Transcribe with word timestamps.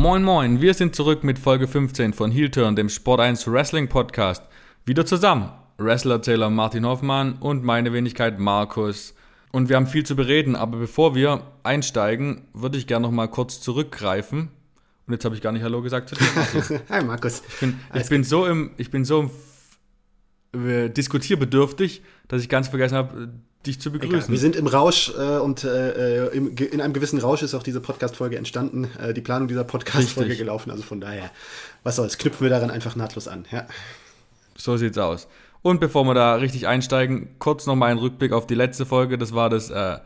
Moin 0.00 0.22
Moin, 0.22 0.60
wir 0.60 0.74
sind 0.74 0.94
zurück 0.94 1.24
mit 1.24 1.40
Folge 1.40 1.66
15 1.66 2.12
von 2.12 2.30
Heel 2.30 2.50
Turn, 2.50 2.76
dem 2.76 2.88
Sport 2.88 3.18
1 3.18 3.50
Wrestling 3.50 3.88
Podcast. 3.88 4.44
Wieder 4.84 5.04
zusammen. 5.04 5.50
Wrestler-Erzähler 5.78 6.50
Martin 6.50 6.86
Hoffmann 6.86 7.32
und 7.40 7.64
meine 7.64 7.92
Wenigkeit 7.92 8.38
Markus. 8.38 9.16
Und 9.50 9.68
wir 9.68 9.74
haben 9.74 9.88
viel 9.88 10.06
zu 10.06 10.14
bereden, 10.14 10.54
aber 10.54 10.78
bevor 10.78 11.16
wir 11.16 11.42
einsteigen, 11.64 12.46
würde 12.54 12.78
ich 12.78 12.86
gerne 12.86 13.08
noch 13.08 13.10
mal 13.10 13.26
kurz 13.26 13.60
zurückgreifen. 13.60 14.50
Und 15.08 15.14
jetzt 15.14 15.24
habe 15.24 15.34
ich 15.34 15.42
gar 15.42 15.50
nicht 15.50 15.64
Hallo 15.64 15.82
gesagt 15.82 16.10
zu 16.10 16.14
dir. 16.14 16.80
Hi 16.90 17.02
Markus. 17.02 17.42
Ich 17.48 17.58
bin, 17.58 17.80
ich 17.92 18.08
bin 18.08 18.22
so 18.22 18.46
im, 18.46 18.70
ich 18.76 18.92
bin 18.92 19.04
so 19.04 19.22
im, 19.22 19.30
diskutierbedürftig, 20.54 22.02
dass 22.26 22.42
ich 22.42 22.48
ganz 22.48 22.68
vergessen 22.68 22.96
habe, 22.96 23.28
dich 23.66 23.80
zu 23.80 23.90
begrüßen. 23.90 24.16
Egal. 24.16 24.28
Wir 24.28 24.38
sind 24.38 24.56
im 24.56 24.66
Rausch 24.66 25.12
äh, 25.18 25.38
und 25.38 25.64
äh, 25.64 26.28
im, 26.28 26.56
in 26.56 26.80
einem 26.80 26.92
gewissen 26.92 27.18
Rausch 27.18 27.42
ist 27.42 27.54
auch 27.54 27.62
diese 27.62 27.80
Podcast-Folge 27.80 28.36
entstanden, 28.36 28.88
äh, 29.00 29.12
die 29.12 29.20
Planung 29.20 29.48
dieser 29.48 29.64
Podcast-Folge 29.64 30.36
gelaufen. 30.36 30.70
Also 30.70 30.82
von 30.82 31.00
daher, 31.00 31.30
was 31.82 31.96
soll's, 31.96 32.18
knüpfen 32.18 32.44
wir 32.44 32.50
daran 32.50 32.70
einfach 32.70 32.96
nahtlos 32.96 33.28
an. 33.28 33.46
Ja. 33.50 33.66
So 34.56 34.76
sieht's 34.76 34.98
aus. 34.98 35.28
Und 35.62 35.80
bevor 35.80 36.04
wir 36.04 36.14
da 36.14 36.36
richtig 36.36 36.66
einsteigen, 36.66 37.30
kurz 37.38 37.66
nochmal 37.66 37.90
ein 37.90 37.98
Rückblick 37.98 38.32
auf 38.32 38.46
die 38.46 38.54
letzte 38.54 38.86
Folge. 38.86 39.18
Das 39.18 39.34
war 39.34 39.50
das 39.50 39.70
äh, 39.70 39.98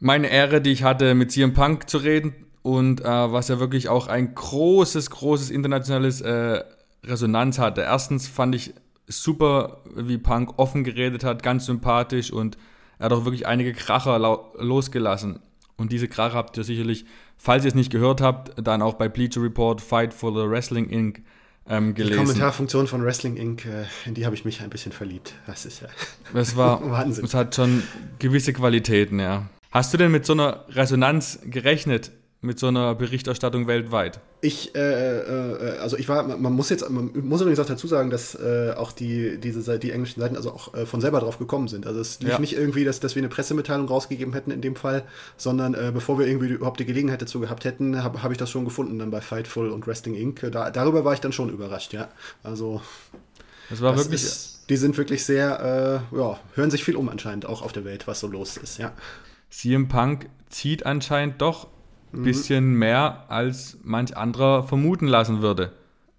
meine 0.00 0.28
Ehre, 0.28 0.60
die 0.60 0.70
ich 0.70 0.84
hatte, 0.84 1.14
mit 1.14 1.32
CM 1.32 1.54
Punk 1.54 1.88
zu 1.88 1.98
reden 1.98 2.34
und 2.62 3.00
äh, 3.00 3.04
was 3.04 3.48
ja 3.48 3.58
wirklich 3.58 3.88
auch 3.88 4.06
ein 4.06 4.34
großes, 4.34 5.10
großes 5.10 5.50
internationales 5.50 6.20
äh, 6.20 6.62
Resonanz 7.04 7.58
hatte. 7.58 7.82
Erstens 7.82 8.28
fand 8.28 8.54
ich 8.54 8.74
super, 9.06 9.82
wie 9.94 10.18
Punk 10.18 10.58
offen 10.58 10.84
geredet 10.84 11.24
hat, 11.24 11.42
ganz 11.42 11.66
sympathisch 11.66 12.32
und 12.32 12.56
er 12.98 13.06
hat 13.06 13.12
auch 13.12 13.24
wirklich 13.24 13.46
einige 13.46 13.72
Kracher 13.72 14.18
losgelassen. 14.58 15.40
Und 15.76 15.92
diese 15.92 16.08
Kracher 16.08 16.34
habt 16.34 16.56
ihr 16.56 16.64
sicherlich, 16.64 17.04
falls 17.36 17.64
ihr 17.64 17.68
es 17.68 17.74
nicht 17.74 17.90
gehört 17.90 18.20
habt, 18.20 18.52
dann 18.64 18.82
auch 18.82 18.94
bei 18.94 19.08
Bleacher 19.08 19.42
Report 19.42 19.80
Fight 19.80 20.14
for 20.14 20.32
the 20.32 20.48
Wrestling 20.48 20.88
Inc. 20.88 21.22
Ähm, 21.66 21.94
gelesen. 21.94 22.12
Die 22.12 22.18
Kommentarfunktion 22.18 22.86
von 22.86 23.02
Wrestling 23.02 23.38
Inc., 23.38 23.64
äh, 23.64 23.86
in 24.04 24.12
die 24.12 24.26
habe 24.26 24.34
ich 24.34 24.44
mich 24.44 24.60
ein 24.60 24.68
bisschen 24.68 24.92
verliebt. 24.92 25.34
Das 25.46 25.64
ist 25.64 25.80
ja. 25.80 25.88
Das 26.34 26.56
war 26.56 26.90
Wahnsinn. 26.90 27.24
Es 27.24 27.32
hat 27.32 27.54
schon 27.54 27.82
gewisse 28.18 28.52
Qualitäten, 28.52 29.18
ja. 29.18 29.48
Hast 29.70 29.92
du 29.94 29.96
denn 29.96 30.12
mit 30.12 30.26
so 30.26 30.34
einer 30.34 30.66
Resonanz 30.68 31.40
gerechnet 31.44 32.12
mit 32.44 32.58
so 32.58 32.68
einer 32.68 32.94
Berichterstattung 32.94 33.66
weltweit? 33.66 34.20
Ich, 34.40 34.74
äh, 34.74 34.78
äh, 34.78 35.78
also 35.78 35.96
ich 35.96 36.08
war, 36.08 36.22
man 36.22 36.52
muss 36.52 36.68
jetzt, 36.68 36.88
man 36.88 37.10
muss 37.14 37.40
übrigens 37.40 37.58
auch 37.58 37.66
dazu 37.66 37.86
sagen, 37.86 38.10
dass 38.10 38.34
äh, 38.34 38.74
auch 38.76 38.92
die, 38.92 39.38
diese, 39.38 39.78
die 39.78 39.90
englischen 39.90 40.20
Seiten 40.20 40.36
also 40.36 40.52
auch 40.52 40.74
äh, 40.74 40.86
von 40.86 41.00
selber 41.00 41.20
drauf 41.20 41.38
gekommen 41.38 41.68
sind. 41.68 41.86
Also 41.86 42.00
es 42.00 42.20
lief 42.20 42.32
ja. 42.32 42.38
nicht 42.38 42.54
irgendwie, 42.54 42.84
dass, 42.84 43.00
dass 43.00 43.14
wir 43.14 43.20
eine 43.20 43.30
Pressemitteilung 43.30 43.88
rausgegeben 43.88 44.34
hätten 44.34 44.50
in 44.50 44.60
dem 44.60 44.76
Fall, 44.76 45.04
sondern 45.36 45.74
äh, 45.74 45.90
bevor 45.92 46.18
wir 46.18 46.26
irgendwie 46.26 46.48
überhaupt 46.48 46.78
die 46.78 46.84
Gelegenheit 46.84 47.22
dazu 47.22 47.40
gehabt 47.40 47.64
hätten, 47.64 48.04
habe 48.04 48.22
hab 48.22 48.30
ich 48.30 48.38
das 48.38 48.50
schon 48.50 48.64
gefunden 48.64 48.98
dann 48.98 49.10
bei 49.10 49.20
Fightful 49.20 49.70
und 49.70 49.86
Wrestling 49.86 50.14
Inc. 50.14 50.52
Da, 50.52 50.70
darüber 50.70 51.04
war 51.04 51.14
ich 51.14 51.20
dann 51.20 51.32
schon 51.32 51.48
überrascht, 51.48 51.92
ja. 51.94 52.08
Also 52.42 52.82
das 53.70 53.80
war 53.80 53.92
das 53.92 54.04
wirklich. 54.04 54.22
Ist, 54.22 54.66
die 54.68 54.76
sind 54.76 54.96
wirklich 54.96 55.24
sehr, 55.24 56.02
äh, 56.12 56.16
ja, 56.16 56.38
hören 56.54 56.70
sich 56.70 56.84
viel 56.84 56.96
um 56.96 57.08
anscheinend 57.08 57.46
auch 57.46 57.62
auf 57.62 57.72
der 57.72 57.84
Welt, 57.84 58.06
was 58.06 58.20
so 58.20 58.26
los 58.26 58.56
ist, 58.56 58.78
ja. 58.78 58.92
CM 59.50 59.88
Punk 59.88 60.28
zieht 60.48 60.84
anscheinend 60.84 61.40
doch 61.40 61.68
mhm. 62.18 62.22
bisschen 62.22 62.74
mehr, 62.74 63.24
als 63.28 63.78
manch 63.82 64.16
anderer 64.16 64.62
vermuten 64.62 65.06
lassen 65.06 65.42
würde. 65.42 65.72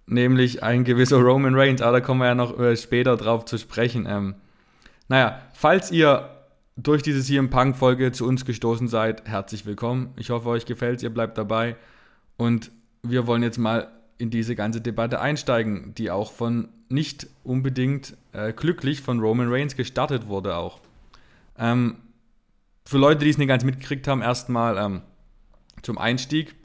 Nämlich 0.07 0.61
ein 0.63 0.83
gewisser 0.83 1.17
Roman 1.17 1.55
Reigns, 1.55 1.81
aber 1.81 1.99
da 1.99 2.05
kommen 2.05 2.21
wir 2.21 2.27
ja 2.27 2.35
noch 2.35 2.59
äh, 2.59 2.77
später 2.77 3.17
drauf 3.17 3.45
zu 3.45 3.57
sprechen. 3.57 4.05
Ähm, 4.07 4.35
naja, 5.07 5.41
falls 5.53 5.91
ihr 5.91 6.29
durch 6.77 7.01
diese 7.01 7.21
CM 7.21 7.49
Punk-Folge 7.49 8.11
zu 8.11 8.27
uns 8.27 8.45
gestoßen 8.45 8.87
seid, 8.87 9.27
herzlich 9.27 9.65
willkommen. 9.65 10.13
Ich 10.17 10.29
hoffe, 10.29 10.49
euch 10.49 10.65
gefällt 10.65 11.01
ihr 11.01 11.09
bleibt 11.09 11.37
dabei. 11.37 11.75
Und 12.37 12.71
wir 13.01 13.27
wollen 13.27 13.43
jetzt 13.43 13.57
mal 13.57 13.87
in 14.17 14.29
diese 14.29 14.55
ganze 14.55 14.81
Debatte 14.81 15.19
einsteigen, 15.19 15.93
die 15.95 16.11
auch 16.11 16.31
von 16.31 16.69
nicht 16.89 17.27
unbedingt 17.43 18.15
äh, 18.33 18.53
glücklich 18.53 19.01
von 19.01 19.19
Roman 19.19 19.51
Reigns 19.51 19.75
gestartet 19.75 20.27
wurde 20.27 20.55
auch. 20.55 20.79
Ähm, 21.57 21.95
für 22.85 22.97
Leute, 22.97 23.23
die 23.23 23.29
es 23.29 23.37
nicht 23.37 23.47
ganz 23.47 23.63
mitgekriegt 23.63 24.07
haben, 24.07 24.21
erstmal 24.21 24.77
ähm, 24.77 25.01
zum 25.81 25.97
Einstieg. 25.97 26.55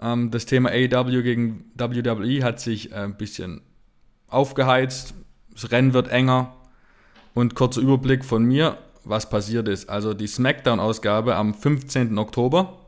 Ähm, 0.00 0.30
das 0.30 0.46
Thema 0.46 0.70
AEW 0.70 1.22
gegen 1.22 1.70
WWE 1.76 2.44
hat 2.44 2.60
sich 2.60 2.92
äh, 2.92 2.96
ein 2.96 3.16
bisschen 3.16 3.60
aufgeheizt. 4.28 5.14
Das 5.52 5.70
Rennen 5.70 5.92
wird 5.92 6.08
enger. 6.08 6.54
Und 7.34 7.54
kurzer 7.54 7.80
Überblick 7.80 8.24
von 8.24 8.44
mir, 8.44 8.78
was 9.04 9.30
passiert 9.30 9.68
ist. 9.68 9.88
Also 9.88 10.12
die 10.14 10.26
SmackDown-Ausgabe 10.26 11.36
am 11.36 11.54
15. 11.54 12.18
Oktober 12.18 12.78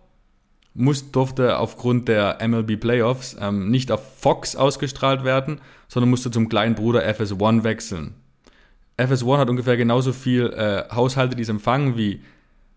muss, 0.75 1.11
durfte 1.13 1.59
aufgrund 1.59 2.09
der 2.09 2.39
MLB 2.47 2.81
Playoffs 2.81 3.37
ähm, 3.41 3.71
nicht 3.71 3.93
auf 3.93 4.19
Fox 4.19 4.57
ausgestrahlt 4.57 5.25
werden, 5.25 5.61
sondern 5.89 6.11
musste 6.11 6.31
zum 6.31 6.49
kleinen 6.49 6.75
Bruder 6.75 7.03
FS1 7.09 7.65
wechseln. 7.65 8.15
FS1 8.99 9.39
hat 9.39 9.51
ungefähr 9.51 9.77
genauso 9.77 10.13
viel 10.13 10.53
äh, 10.53 10.85
Haushalte, 10.95 11.37
die 11.37 11.43
es 11.43 11.49
empfangen, 11.49 11.97
wie 11.97 12.21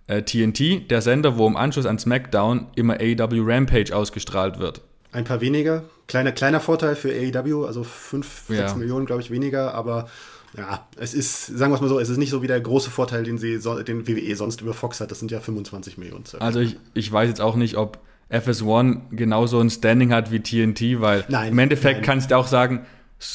äh, 0.07 0.21
TNT, 0.21 0.89
der 0.91 1.01
Sender, 1.01 1.37
wo 1.37 1.47
im 1.47 1.55
Anschluss 1.55 1.85
an 1.85 1.99
SmackDown 1.99 2.67
immer 2.75 2.95
AEW 2.95 3.41
Rampage 3.43 3.95
ausgestrahlt 3.95 4.59
wird. 4.59 4.81
Ein 5.11 5.23
paar 5.23 5.41
weniger. 5.41 5.83
Kleiner, 6.07 6.31
kleiner 6.31 6.59
Vorteil 6.59 6.95
für 6.95 7.09
AEW, 7.09 7.65
also 7.65 7.83
5, 7.83 8.43
6 8.47 8.59
ja. 8.59 8.75
Millionen, 8.75 9.05
glaube 9.05 9.21
ich, 9.21 9.31
weniger, 9.31 9.73
aber 9.73 10.09
ja, 10.57 10.87
es 10.97 11.13
ist, 11.13 11.47
sagen 11.47 11.71
wir 11.71 11.75
es 11.75 11.81
mal 11.81 11.87
so, 11.87 11.99
es 11.99 12.09
ist 12.09 12.17
nicht 12.17 12.29
so 12.29 12.41
wie 12.41 12.47
der 12.47 12.59
große 12.61 12.91
Vorteil, 12.91 13.23
den, 13.23 13.37
sie, 13.37 13.59
den 13.59 14.07
WWE 14.07 14.35
sonst 14.35 14.61
über 14.61 14.73
Fox 14.73 15.01
hat. 15.01 15.09
Das 15.09 15.19
sind 15.19 15.31
ja 15.31 15.39
25 15.39 15.97
Millionen. 15.97 16.25
Circa. 16.25 16.45
Also 16.45 16.59
ich, 16.59 16.77
ich 16.93 17.11
weiß 17.11 17.29
jetzt 17.29 17.41
auch 17.41 17.55
nicht, 17.55 17.77
ob 17.77 17.99
FS1 18.29 19.01
genauso 19.11 19.59
ein 19.59 19.69
Standing 19.69 20.13
hat 20.13 20.31
wie 20.31 20.41
TNT, 20.41 21.01
weil 21.01 21.23
nein, 21.27 21.51
im 21.51 21.59
Endeffekt 21.59 21.97
nein. 21.97 22.05
kannst 22.05 22.31
du 22.31 22.37
auch 22.37 22.47
sagen, 22.47 22.85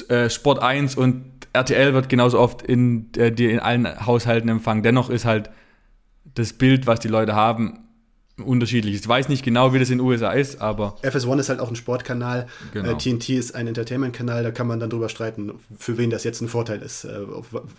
äh, 0.08 0.30
Sport 0.30 0.62
1 0.62 0.96
und 0.96 1.24
RTL 1.52 1.94
wird 1.94 2.08
genauso 2.08 2.38
oft 2.38 2.62
in, 2.62 3.08
äh, 3.16 3.28
in 3.28 3.58
allen 3.58 4.06
Haushalten 4.06 4.48
empfangen. 4.48 4.82
Dennoch 4.82 5.10
ist 5.10 5.24
halt 5.24 5.50
das 6.38 6.52
Bild, 6.52 6.86
was 6.86 7.00
die 7.00 7.08
Leute 7.08 7.34
haben, 7.34 7.88
unterschiedlich. 8.44 8.94
Ich 8.94 9.06
weiß 9.06 9.28
nicht 9.28 9.44
genau, 9.44 9.72
wie 9.72 9.78
das 9.78 9.90
in 9.90 9.98
den 9.98 10.06
USA 10.06 10.30
ist, 10.30 10.60
aber. 10.60 10.96
FS1 11.02 11.40
ist 11.40 11.48
halt 11.48 11.60
auch 11.60 11.68
ein 11.68 11.76
Sportkanal. 11.76 12.46
Genau. 12.72 12.92
Äh, 12.92 12.96
TNT 12.96 13.30
ist 13.30 13.54
ein 13.54 13.66
Entertainment-Kanal, 13.66 14.42
da 14.42 14.50
kann 14.50 14.66
man 14.66 14.80
dann 14.80 14.90
drüber 14.90 15.08
streiten, 15.08 15.54
für 15.78 15.98
wen 15.98 16.10
das 16.10 16.24
jetzt 16.24 16.40
ein 16.40 16.48
Vorteil 16.48 16.80
ist, 16.80 17.04
äh, 17.04 17.18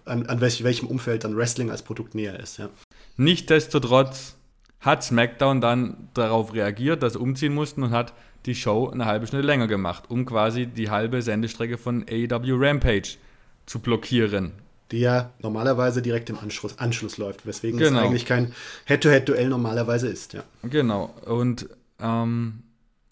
an, 0.06 0.26
an 0.26 0.42
welch, 0.42 0.64
welchem 0.64 0.88
Umfeld 0.88 1.24
dann 1.24 1.38
Wrestling 1.38 1.72
als 1.72 1.82
Produkt 1.82 2.16
näher 2.16 2.40
ist. 2.40 2.58
Ja. 2.58 2.70
Nichtsdestotrotz 3.18 4.36
hat 4.82 5.04
SmackDown 5.04 5.62
dann 5.62 6.10
darauf 6.14 6.54
reagiert, 6.54 7.04
dass 7.04 7.14
sie 7.14 7.20
umziehen 7.20 7.54
mussten 7.54 7.84
und 7.84 7.92
hat 7.92 8.14
die 8.46 8.56
Show 8.56 8.90
eine 8.90 9.06
halbe 9.06 9.28
Stunde 9.28 9.46
länger 9.46 9.68
gemacht, 9.68 10.06
um 10.10 10.26
quasi 10.26 10.66
die 10.66 10.90
halbe 10.90 11.22
Sendestrecke 11.22 11.78
von 11.78 12.06
AEW 12.10 12.56
Rampage 12.58 13.18
zu 13.66 13.80
blockieren 13.80 14.54
die 14.92 15.00
ja 15.00 15.32
normalerweise 15.42 16.02
direkt 16.02 16.30
im 16.30 16.40
Anschluss, 16.40 16.80
Anschluss 16.80 17.18
läuft, 17.18 17.46
weswegen 17.46 17.80
genau. 17.80 18.00
es 18.00 18.06
eigentlich 18.06 18.26
kein 18.26 18.54
Head-to-Head-Duell 18.86 19.50
normalerweise 19.50 20.08
ist. 20.08 20.34
Ja. 20.34 20.44
Genau. 20.64 21.14
Und 21.26 21.70
ähm, 22.00 22.64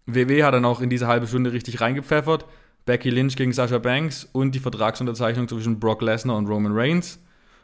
WW 0.05 0.43
hat 0.43 0.53
dann 0.53 0.65
auch 0.65 0.81
in 0.81 0.89
diese 0.89 1.07
halbe 1.07 1.27
Stunde 1.27 1.53
richtig 1.53 1.81
reingepfeffert. 1.81 2.45
Becky 2.85 3.09
Lynch 3.09 3.35
gegen 3.35 3.51
Sasha 3.51 3.77
Banks 3.77 4.27
und 4.31 4.55
die 4.55 4.59
Vertragsunterzeichnung 4.59 5.47
zwischen 5.47 5.79
Brock 5.79 6.01
Lesnar 6.01 6.37
und 6.37 6.47
Roman 6.47 6.71
Reigns, 6.73 7.19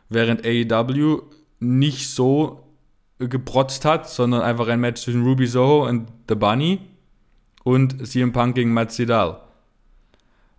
während 0.10 0.46
AEW 0.46 1.22
nicht 1.60 2.10
so 2.10 2.68
geprotzt 3.20 3.86
hat, 3.86 4.10
sondern 4.10 4.42
einfach 4.42 4.68
ein 4.68 4.82
Match 4.82 5.02
zwischen 5.02 5.24
Ruby 5.24 5.48
Soho 5.48 5.88
und 5.88 6.10
The 6.28 6.36
Bunny 6.36 6.80
und 7.64 8.06
CM 8.06 8.34
Punk 8.34 8.56
gegen 8.56 8.74
Matt 8.74 8.92
Sydal. 8.92 9.40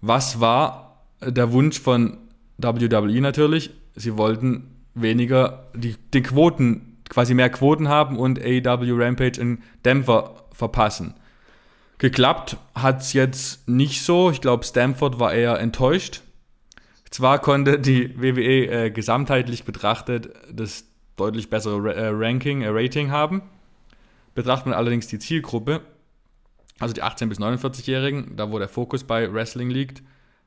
Was 0.00 0.40
war 0.40 1.04
der 1.20 1.52
Wunsch 1.52 1.78
von 1.78 2.18
WWE 2.58 3.20
natürlich, 3.20 3.70
sie 3.94 4.16
wollten 4.16 4.74
weniger 4.94 5.70
die, 5.74 5.96
die 6.12 6.22
Quoten, 6.22 6.98
quasi 7.08 7.34
mehr 7.34 7.50
Quoten 7.50 7.88
haben 7.88 8.18
und 8.18 8.38
AEW 8.40 8.94
Rampage 8.96 9.40
in 9.40 9.62
Dämpfer 9.84 10.44
verpassen. 10.52 11.14
Geklappt 11.98 12.56
hat 12.74 13.00
es 13.00 13.12
jetzt 13.12 13.68
nicht 13.68 14.02
so. 14.02 14.30
Ich 14.30 14.40
glaube, 14.40 14.64
Stanford 14.64 15.20
war 15.20 15.32
eher 15.32 15.58
enttäuscht. 15.60 16.22
Zwar 17.10 17.38
konnte 17.38 17.78
die 17.78 18.20
WWE 18.20 18.66
äh, 18.66 18.90
gesamtheitlich 18.90 19.64
betrachtet 19.64 20.30
das 20.52 20.84
deutlich 21.16 21.48
bessere 21.48 21.94
äh, 21.94 22.08
Ranking, 22.08 22.62
äh, 22.62 22.68
Rating 22.70 23.10
haben. 23.10 23.42
Betrachtet 24.34 24.66
man 24.66 24.74
allerdings 24.74 25.06
die 25.06 25.20
Zielgruppe, 25.20 25.80
also 26.80 26.92
die 26.92 27.04
18- 27.04 27.28
bis 27.28 27.38
49-Jährigen, 27.38 28.34
da 28.36 28.50
wo 28.50 28.58
der 28.58 28.68
Fokus 28.68 29.04
bei 29.04 29.32
Wrestling 29.32 29.70
liegt, 29.70 30.02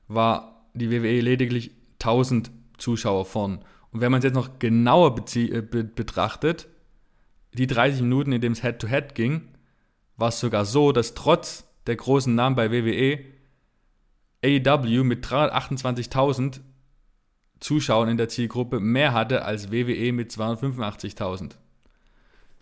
war 0.10 0.66
die 0.74 0.92
WWE 0.92 1.22
lediglich 1.22 1.72
1000 2.02 2.52
Zuschauer 2.78 3.26
vorn. 3.26 3.64
Und 3.92 4.02
wenn 4.02 4.12
man 4.12 4.20
es 4.20 4.26
jetzt 4.26 4.36
noch 4.36 4.60
genauer 4.60 5.16
äh, 5.36 5.62
be 5.62 5.84
betrachtet, 5.84 6.68
die 7.54 7.68
30 7.68 8.02
Minuten, 8.02 8.32
in 8.32 8.42
denen 8.42 8.54
es 8.54 8.62
Head-to-Head 8.62 9.16
ging, 9.16 9.50
war 10.16 10.30
es 10.30 10.40
sogar 10.40 10.66
so, 10.66 10.92
dass 10.92 11.14
trotz 11.14 11.66
der 11.88 11.96
großen 11.96 12.34
Namen 12.34 12.56
bei 12.56 12.72
WWE 12.72 13.20
AEW 14.44 15.04
mit 15.04 15.26
328.000 15.26 16.60
Zuschauern 17.60 18.10
in 18.10 18.18
der 18.18 18.30
Zielgruppe 18.30 18.80
mehr 18.80 19.14
hatte 19.14 19.44
als 19.44 19.72
WWE 19.72 20.12
mit 20.12 20.32
285.000. 20.32 21.56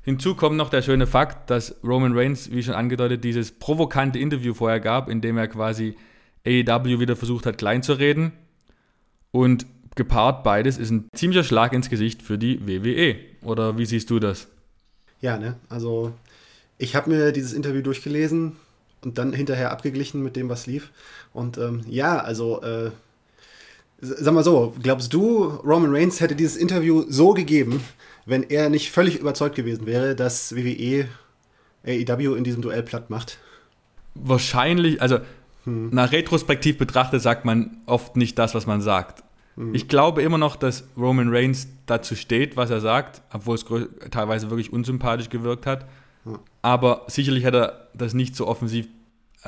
Hinzu 0.04 0.36
kommt 0.36 0.56
noch 0.56 0.70
der 0.70 0.84
schöne 0.84 1.08
Fakt, 1.08 1.50
dass 1.50 1.84
Roman 1.84 2.18
Reigns, 2.18 2.52
wie 2.52 2.64
schon 2.64 2.76
angedeutet, 2.76 3.24
dieses 3.24 3.52
provokante 3.58 4.20
Interview 4.20 4.54
vorher 4.54 4.80
gab, 4.80 5.10
in 5.10 5.20
dem 5.20 5.38
er 5.38 5.48
quasi 5.48 5.96
AEW 6.46 7.00
wieder 7.00 7.16
versucht 7.16 7.46
hat, 7.46 7.58
klein 7.58 7.82
zu 7.82 7.94
reden. 7.94 8.32
Und 9.36 9.66
gepaart 9.96 10.46
beides 10.46 10.78
ist 10.78 10.92
ein 10.92 11.10
ziemlicher 11.14 11.44
Schlag 11.44 11.74
ins 11.74 11.90
Gesicht 11.90 12.22
für 12.22 12.38
die 12.38 12.66
WWE. 12.66 13.18
Oder 13.42 13.78
wie 13.78 13.86
siehst 13.86 14.10
du 14.10 14.18
das? 14.18 14.48
Ja, 15.20 15.38
ne? 15.38 15.58
Also 15.68 16.14
ich 16.78 16.96
habe 16.96 17.10
mir 17.10 17.34
dieses 17.34 17.52
Interview 17.52 17.82
durchgelesen 17.82 18.56
und 19.04 19.18
dann 19.18 19.34
hinterher 19.34 19.72
abgeglichen 19.72 20.24
mit 20.24 20.38
dem, 20.38 20.48
was 20.48 20.68
lief. 20.68 20.90
Und 21.34 21.58
ähm, 21.58 21.82
ja, 21.90 22.18
also 22.18 22.62
äh, 22.62 22.92
sag 24.00 24.34
mal 24.34 24.42
so, 24.42 24.74
glaubst 24.82 25.12
du, 25.14 25.48
Roman 25.66 25.94
Reigns 25.94 26.22
hätte 26.22 26.38
dieses 26.38 26.56
Interview 26.56 27.04
so 27.10 27.34
gegeben, 27.34 27.84
wenn 28.26 28.44
er 28.44 28.70
nicht 28.70 28.90
völlig 28.90 29.20
überzeugt 29.20 29.56
gewesen 29.56 29.86
wäre, 29.86 30.16
dass 30.16 30.56
WWE 30.56 31.10
AEW 31.86 32.36
in 32.36 32.46
diesem 32.46 32.62
Duell 32.62 32.84
platt 32.84 33.10
macht? 33.10 33.38
Wahrscheinlich, 34.14 35.02
also 35.02 35.20
hm. 35.66 35.90
nach 35.90 36.14
retrospektiv 36.14 36.78
betrachtet 36.78 37.22
sagt 37.22 37.44
man 37.44 37.82
oft 37.86 38.16
nicht 38.16 38.40
das, 38.40 38.56
was 38.56 38.66
man 38.66 38.80
sagt. 38.80 39.25
Hm. 39.56 39.74
Ich 39.74 39.88
glaube 39.88 40.22
immer 40.22 40.38
noch, 40.38 40.56
dass 40.56 40.86
Roman 40.98 41.30
Reigns 41.30 41.68
dazu 41.86 42.16
steht, 42.16 42.58
was 42.58 42.70
er 42.70 42.82
sagt, 42.82 43.22
obwohl 43.32 43.56
es 43.56 43.66
teilweise 44.12 44.50
wirklich 44.50 44.74
unsympathisch 44.74 45.30
gewirkt 45.30 45.66
hat. 45.66 45.86
Hm. 46.24 46.40
Aber 46.62 47.06
sicherlich 47.08 47.44
hätte 47.44 47.58
er 47.58 47.88
das 47.94 48.14
nicht 48.14 48.36
so 48.36 48.48
offensiv 48.48 48.88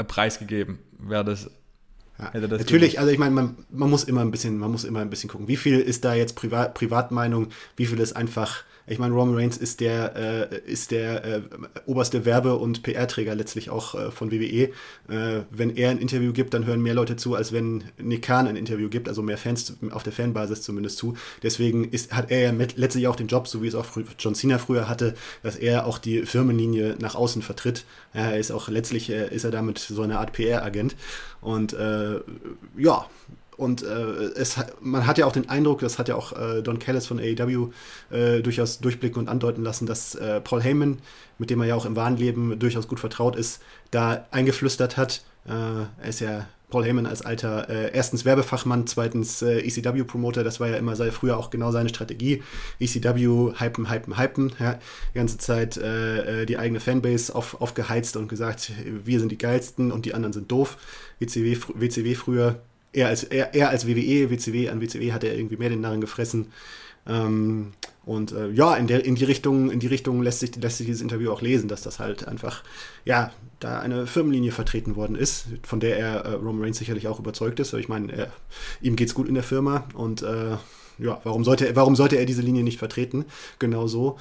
preisgegeben, 0.08 0.80
wäre 1.00 1.26
das 1.26 1.50
ja, 2.20 2.32
natürlich, 2.34 2.92
gemacht. 2.92 2.98
also 3.00 3.12
ich 3.12 3.20
meine, 3.20 3.34
man, 3.34 3.58
man 3.70 3.90
muss 3.90 4.04
immer 4.04 4.22
ein 4.22 4.32
bisschen, 4.32 4.58
man 4.58 4.72
muss 4.72 4.84
immer 4.84 5.00
ein 5.00 5.10
bisschen 5.10 5.30
gucken, 5.30 5.48
wie 5.48 5.58
viel 5.58 5.80
ist 5.80 6.04
da 6.04 6.14
jetzt 6.14 6.36
Privat, 6.36 6.74
Privatmeinung, 6.74 7.48
wie 7.76 7.86
viel 7.86 8.00
ist 8.00 8.16
einfach 8.16 8.64
ich 8.90 9.00
meine, 9.00 9.14
Roman 9.14 9.36
Reigns 9.36 9.58
ist 9.58 9.82
der, 9.82 10.16
äh, 10.16 10.72
ist 10.72 10.92
der 10.92 11.26
äh, 11.26 11.42
oberste 11.86 12.24
Werbe- 12.24 12.56
und 12.56 12.84
PR-Träger 12.84 13.36
letztlich 13.36 13.70
auch 13.70 13.96
äh, 13.96 14.12
von 14.12 14.32
WWE. 14.32 14.70
Äh, 15.10 15.44
wenn 15.52 15.76
er 15.76 15.90
ein 15.90 15.98
Interview 15.98 16.32
gibt, 16.32 16.54
dann 16.54 16.66
hören 16.66 16.82
mehr 16.82 16.94
Leute 16.94 17.18
zu, 17.18 17.36
als 17.36 17.52
wenn 17.52 17.84
Nick 17.98 18.24
Khan 18.24 18.48
ein 18.48 18.56
Interview 18.56 18.88
gibt, 18.88 19.10
also 19.10 19.22
mehr 19.22 19.38
Fans 19.38 19.76
auf 19.92 20.04
der 20.04 20.14
Fanbasis 20.14 20.62
zumindest 20.62 20.98
zu. 20.98 21.16
Deswegen 21.44 21.84
ist, 21.84 22.14
hat 22.14 22.32
er 22.32 22.40
ja 22.40 22.66
letztlich 22.76 23.08
auch 23.08 23.18
den 23.18 23.28
Job, 23.28 23.50
so 23.50 23.62
wie 23.62 23.68
es 23.68 23.76
auch 23.76 23.86
John 24.18 24.36
Cena 24.36 24.58
früher 24.58 24.88
hatte, 24.88 25.16
dass 25.44 25.58
er 25.58 25.86
auch 25.86 25.98
die 25.98 26.26
Firmenlinie 26.26 26.96
nach 27.00 27.16
außen 27.16 27.42
vertritt. 27.42 27.84
Ja, 28.14 28.32
er 28.32 28.40
ist 28.40 28.52
auch 28.52 28.70
letztlich, 28.70 29.10
äh, 29.10 29.34
ist 29.36 29.44
er 29.44 29.52
damit 29.52 29.80
so 29.80 30.02
eine 30.02 30.18
Art 30.18 30.32
PR-Agent. 30.32 30.96
Und 31.42 31.74
äh, 31.74 32.22
ja, 32.78 33.06
und 33.58 33.82
äh, 33.82 33.86
es, 34.36 34.58
man 34.82 35.08
hat 35.08 35.18
ja 35.18 35.26
auch 35.26 35.32
den 35.32 35.50
Eindruck, 35.50 35.80
das 35.80 35.98
hat 35.98 36.08
ja 36.08 36.16
auch 36.16 36.32
äh, 36.34 36.62
Don 36.62 36.78
Callis 36.78 37.08
von 37.08 37.20
AEW 37.20 37.72
äh, 38.12 38.42
durchaus 38.42 38.80
durchblicken 38.80 39.20
und 39.20 39.28
andeuten 39.28 39.64
lassen, 39.64 39.88
dass 39.88 40.14
äh, 40.16 40.40
Paul 40.42 40.62
Heyman, 40.62 41.00
mit 41.40 41.50
dem 41.50 41.60
er 41.62 41.68
ja 41.68 41.76
auch 41.76 41.86
im 41.86 41.96
wahren 41.96 42.18
Leben 42.18 42.60
durchaus 42.60 42.88
gut 42.88 43.00
vertraut 43.00 43.36
ist, 43.36 43.62
da 43.90 44.28
eingeflüstert 44.30 44.96
hat. 44.96 45.24
Äh, 45.48 45.52
er 45.52 46.08
ist 46.08 46.20
ja 46.20 46.48
Paul 46.70 46.86
Heyman 46.86 47.08
als 47.08 47.24
alter, 47.24 47.68
äh, 47.68 47.92
erstens 47.94 48.26
Werbefachmann, 48.26 48.86
zweitens 48.86 49.42
ECW-Promoter, 49.42 50.44
das 50.44 50.60
war 50.60 50.68
ja 50.68 50.76
immer 50.76 50.96
sei, 50.96 51.12
früher 51.12 51.38
auch 51.38 51.50
genau 51.50 51.72
seine 51.72 51.90
Strategie. 51.90 52.44
ECW 52.80 53.54
hypen, 53.58 53.90
hypen, 53.90 54.20
hypen, 54.20 54.52
ja, 54.60 54.78
die 55.14 55.18
ganze 55.18 55.38
Zeit 55.38 55.78
die 55.78 56.58
eigene 56.58 56.80
Fanbase 56.82 57.34
auf, 57.34 57.62
aufgeheizt 57.62 58.18
und 58.18 58.28
gesagt, 58.28 58.74
wir 58.86 59.20
sind 59.20 59.32
die 59.32 59.38
geilsten 59.38 59.92
und 59.94 60.06
die 60.06 60.14
anderen 60.14 60.34
sind 60.34 60.52
doof. 60.52 60.78
WCW, 61.20 61.58
WCW 61.76 62.16
früher 62.16 62.60
er 62.94 63.08
als, 63.08 63.24
er, 63.24 63.54
er 63.54 63.70
als 63.70 63.88
WWE, 63.88 64.30
WCW, 64.30 64.70
an 64.70 64.82
WCW 64.82 65.12
hat 65.12 65.24
er 65.24 65.36
irgendwie 65.36 65.58
mehr 65.58 65.70
den 65.70 65.82
Narren 65.82 66.02
gefressen. 66.02 66.48
Ähm, 67.08 67.74
und 68.06 68.32
äh, 68.32 68.50
ja, 68.52 68.76
in, 68.76 68.88
der, 68.88 69.06
in 69.06 69.16
die 69.16 69.26
Richtung, 69.26 69.70
in 69.70 69.80
die 69.80 69.88
Richtung 69.88 70.22
lässt 70.22 70.40
sich, 70.40 70.56
lässt 70.56 70.78
sich 70.78 70.86
dieses 70.86 71.02
Interview 71.02 71.32
auch 71.32 71.42
lesen, 71.42 71.68
dass 71.68 71.82
das 71.82 72.00
halt 72.00 72.28
einfach, 72.28 72.64
ja, 73.06 73.32
da 73.60 73.80
eine 73.80 74.08
Firmenlinie 74.08 74.52
vertreten 74.52 74.96
worden 74.96 75.16
ist, 75.16 75.48
von 75.64 75.80
der 75.80 75.98
er 75.98 76.26
äh, 76.26 76.34
Roman 76.34 76.64
Reigns 76.64 76.78
sicherlich 76.78 77.08
auch 77.08 77.20
überzeugt 77.20 77.60
ist. 77.60 77.74
Ich 77.74 77.90
meine, 77.90 78.12
er, 78.14 78.32
ihm 78.82 78.96
geht's 78.96 79.14
gut 79.14 79.28
in 79.28 79.34
der 79.34 79.44
Firma 79.44 79.86
und 79.94 80.22
äh, 80.22 80.58
ja, 81.00 81.20
warum 81.24 81.44
sollte, 81.44 81.68
er, 81.68 81.76
warum 81.76 81.96
sollte 81.96 82.16
er 82.16 82.26
diese 82.26 82.42
Linie 82.42 82.64
nicht 82.64 82.80
vertreten? 82.80 83.26
Genau 83.60 83.88
so. 83.88 84.18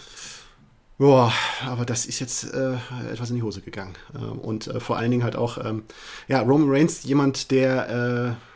Boah, 0.98 1.32
aber 1.66 1.84
das 1.84 2.06
ist 2.06 2.20
jetzt 2.20 2.54
äh, 2.54 2.74
etwas 3.12 3.28
in 3.28 3.36
die 3.36 3.42
Hose 3.42 3.60
gegangen. 3.60 3.94
Ähm, 4.14 4.38
und 4.38 4.66
äh, 4.66 4.80
vor 4.80 4.96
allen 4.96 5.10
Dingen 5.10 5.24
halt 5.24 5.36
auch, 5.36 5.62
ähm, 5.62 5.84
ja, 6.26 6.40
Roman 6.40 6.70
Reigns, 6.70 7.04
jemand, 7.04 7.50
der 7.50 8.36
äh, 8.38 8.55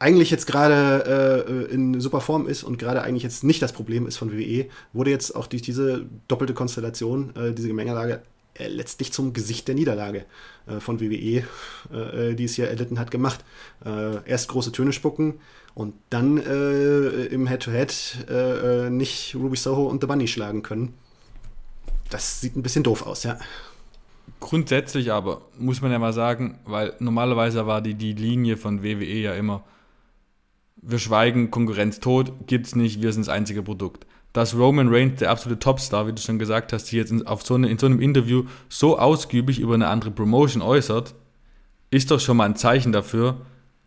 eigentlich 0.00 0.30
jetzt 0.30 0.46
gerade 0.46 1.46
äh, 1.46 1.72
in 1.72 2.00
super 2.00 2.20
Form 2.20 2.48
ist 2.48 2.64
und 2.64 2.78
gerade 2.78 3.02
eigentlich 3.02 3.22
jetzt 3.22 3.44
nicht 3.44 3.62
das 3.62 3.72
Problem 3.72 4.06
ist 4.06 4.16
von 4.16 4.32
WWE, 4.32 4.66
wurde 4.92 5.10
jetzt 5.10 5.36
auch 5.36 5.46
durch 5.46 5.62
diese 5.62 6.06
doppelte 6.26 6.54
Konstellation, 6.54 7.36
äh, 7.36 7.52
diese 7.52 7.68
Gemengelage, 7.68 8.22
äh, 8.54 8.66
letztlich 8.68 9.12
zum 9.12 9.34
Gesicht 9.34 9.68
der 9.68 9.74
Niederlage 9.74 10.24
äh, 10.66 10.80
von 10.80 11.00
WWE, 11.00 11.44
äh, 11.92 12.34
die 12.34 12.44
es 12.44 12.54
hier 12.54 12.68
erlitten 12.68 12.98
hat, 12.98 13.10
gemacht. 13.10 13.44
Äh, 13.84 14.26
erst 14.26 14.48
große 14.48 14.72
Töne 14.72 14.92
spucken 14.92 15.38
und 15.74 15.94
dann 16.10 16.38
im 16.38 17.46
Head-to-Head 17.46 18.26
-Head, 18.28 18.90
nicht 18.90 19.36
Ruby 19.36 19.56
Soho 19.56 19.86
und 19.86 20.00
The 20.00 20.08
Bunny 20.08 20.26
schlagen 20.26 20.62
können. 20.62 20.94
Das 22.10 22.40
sieht 22.40 22.56
ein 22.56 22.62
bisschen 22.62 22.82
doof 22.82 23.06
aus, 23.06 23.22
ja. 23.22 23.38
Grundsätzlich 24.40 25.12
aber, 25.12 25.42
muss 25.58 25.80
man 25.80 25.92
ja 25.92 26.00
mal 26.00 26.12
sagen, 26.12 26.58
weil 26.64 26.94
normalerweise 26.98 27.66
war 27.66 27.82
die, 27.82 27.94
die 27.94 28.14
Linie 28.14 28.56
von 28.56 28.82
WWE 28.82 29.04
ja 29.04 29.34
immer, 29.34 29.62
wir 30.82 30.98
schweigen, 30.98 31.50
Konkurrenz 31.50 32.00
tot, 32.00 32.32
gibt's 32.46 32.74
nicht, 32.74 33.02
wir 33.02 33.12
sind 33.12 33.26
das 33.26 33.34
einzige 33.34 33.62
Produkt. 33.62 34.06
Dass 34.32 34.56
Roman 34.56 34.88
Reigns, 34.88 35.18
der 35.18 35.30
absolute 35.30 35.58
Topstar, 35.58 36.06
wie 36.06 36.12
du 36.12 36.20
schon 36.20 36.38
gesagt 36.38 36.72
hast, 36.72 36.86
sich 36.86 36.94
jetzt 36.94 37.10
in, 37.10 37.26
auf 37.26 37.44
so 37.44 37.54
eine, 37.54 37.68
in 37.68 37.78
so 37.78 37.86
einem 37.86 38.00
Interview 38.00 38.44
so 38.68 38.98
ausgiebig 38.98 39.58
über 39.58 39.74
eine 39.74 39.88
andere 39.88 40.10
Promotion 40.10 40.62
äußert, 40.62 41.14
ist 41.90 42.10
doch 42.10 42.20
schon 42.20 42.36
mal 42.36 42.44
ein 42.44 42.56
Zeichen 42.56 42.92
dafür, 42.92 43.40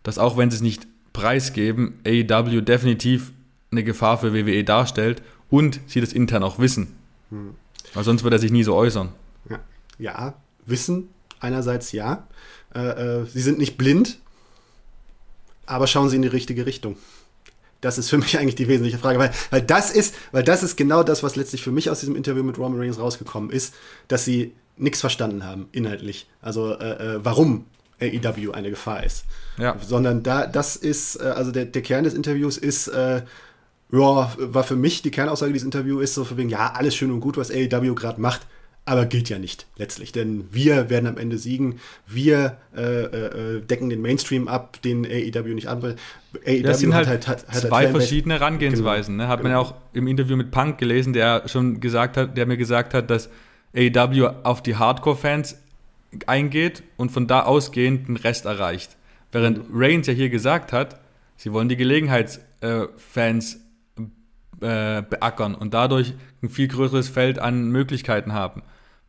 dass 0.03 0.19
auch 0.19 0.37
wenn 0.37 0.51
sie 0.51 0.57
es 0.57 0.61
nicht 0.61 0.87
preisgeben, 1.13 1.99
AEW 2.05 2.61
definitiv 2.61 3.31
eine 3.71 3.83
Gefahr 3.83 4.17
für 4.17 4.33
WWE 4.33 4.63
darstellt 4.63 5.21
und 5.49 5.79
sie 5.87 6.01
das 6.01 6.13
intern 6.13 6.43
auch 6.43 6.59
wissen. 6.59 6.95
Hm. 7.29 7.55
Weil 7.93 8.03
sonst 8.03 8.23
würde 8.23 8.35
er 8.35 8.39
sich 8.39 8.51
nie 8.51 8.63
so 8.63 8.75
äußern. 8.75 9.09
Ja, 9.49 9.59
ja 9.97 10.33
wissen 10.65 11.09
einerseits 11.39 11.91
ja. 11.91 12.27
Äh, 12.73 12.79
äh, 12.79 13.25
sie 13.25 13.41
sind 13.41 13.59
nicht 13.59 13.77
blind, 13.77 14.19
aber 15.65 15.87
schauen 15.87 16.09
Sie 16.09 16.15
in 16.15 16.21
die 16.21 16.27
richtige 16.27 16.65
Richtung. 16.65 16.97
Das 17.81 17.97
ist 17.97 18.09
für 18.09 18.17
mich 18.17 18.39
eigentlich 18.39 18.55
die 18.55 18.67
wesentliche 18.67 18.97
Frage, 18.97 19.19
weil, 19.19 19.31
weil, 19.49 19.61
das 19.61 19.91
ist, 19.91 20.15
weil 20.31 20.43
das 20.43 20.63
ist 20.63 20.77
genau 20.77 21.03
das, 21.03 21.21
was 21.21 21.35
letztlich 21.35 21.63
für 21.63 21.71
mich 21.71 21.89
aus 21.89 21.99
diesem 21.99 22.15
Interview 22.15 22.43
mit 22.43 22.57
Roman 22.57 22.79
Reigns 22.79 22.99
rausgekommen 22.99 23.49
ist, 23.49 23.73
dass 24.07 24.23
sie 24.23 24.53
nichts 24.77 25.01
verstanden 25.01 25.43
haben, 25.43 25.67
inhaltlich. 25.71 26.27
Also 26.41 26.73
äh, 26.73 27.15
äh 27.15 27.19
warum 27.23 27.65
AEW 28.01 28.51
eine 28.51 28.69
Gefahr 28.69 29.03
ist. 29.03 29.25
Ja. 29.57 29.75
Sondern 29.85 30.23
da, 30.23 30.47
das 30.47 30.75
ist, 30.75 31.17
äh, 31.17 31.25
also 31.25 31.51
der, 31.51 31.65
der 31.65 31.81
Kern 31.81 32.03
des 32.03 32.13
Interviews 32.13 32.57
ist, 32.57 32.87
äh, 32.87 33.23
ja, 33.91 34.33
war 34.37 34.63
für 34.63 34.75
mich 34.75 35.01
die 35.01 35.11
Kernaussage 35.11 35.53
dieses 35.53 35.65
Interviews 35.65 36.03
ist 36.03 36.15
so 36.15 36.25
von 36.25 36.37
wegen, 36.37 36.49
ja, 36.49 36.73
alles 36.73 36.95
schön 36.95 37.11
und 37.11 37.19
gut, 37.19 37.37
was 37.37 37.51
AEW 37.51 37.93
gerade 37.93 38.19
macht, 38.19 38.41
aber 38.85 39.05
gilt 39.05 39.29
ja 39.29 39.39
nicht 39.39 39.65
letztlich, 39.77 40.11
denn 40.11 40.45
wir 40.51 40.89
werden 40.89 41.07
am 41.07 41.17
Ende 41.17 41.37
siegen. 41.37 41.79
Wir 42.05 42.57
äh, 42.75 42.81
äh, 42.81 43.61
decken 43.61 43.89
den 43.89 44.01
Mainstream 44.01 44.47
ab, 44.49 44.81
den 44.81 45.05
AEW 45.05 45.53
nicht 45.53 45.69
an. 45.69 45.81
AEW 45.81 46.63
das 46.63 46.79
sind 46.79 46.93
halt, 46.93 47.07
halt, 47.07 47.27
hat, 47.27 47.47
hat 47.47 47.61
zwei 47.61 47.87
verschiedene 47.87 48.35
Herangehensweisen. 48.35 49.15
Genau. 49.15 49.23
Ne? 49.23 49.29
Hat 49.29 49.39
genau. 49.39 49.49
man 49.49 49.51
ja 49.51 49.59
auch 49.59 49.75
im 49.93 50.07
Interview 50.07 50.35
mit 50.35 50.51
Punk 50.51 50.79
gelesen, 50.79 51.13
der 51.13 51.47
schon 51.47 51.79
gesagt 51.79 52.17
hat, 52.17 52.35
der 52.35 52.45
mir 52.45 52.57
gesagt 52.57 52.93
hat, 52.93 53.09
dass 53.09 53.29
AEW 53.73 54.29
auf 54.43 54.61
die 54.61 54.75
Hardcore-Fans 54.75 55.57
eingeht 56.27 56.83
und 56.97 57.11
von 57.11 57.25
da 57.27 57.43
ausgehend 57.43 58.09
den 58.09 58.17
Rest 58.17 58.45
erreicht. 58.45 58.97
Während 59.31 59.69
mhm. 59.69 59.81
Reigns 59.81 60.07
ja 60.07 60.13
hier 60.13 60.29
gesagt 60.29 60.73
hat, 60.73 60.99
sie 61.37 61.53
wollen 61.53 61.69
die 61.69 61.77
Gelegenheitsfans 61.77 63.59
äh, 64.61 65.01
beackern 65.01 65.55
und 65.55 65.73
dadurch 65.73 66.13
ein 66.41 66.49
viel 66.49 66.67
größeres 66.67 67.09
Feld 67.09 67.39
an 67.39 67.69
Möglichkeiten 67.69 68.33
haben. 68.33 68.61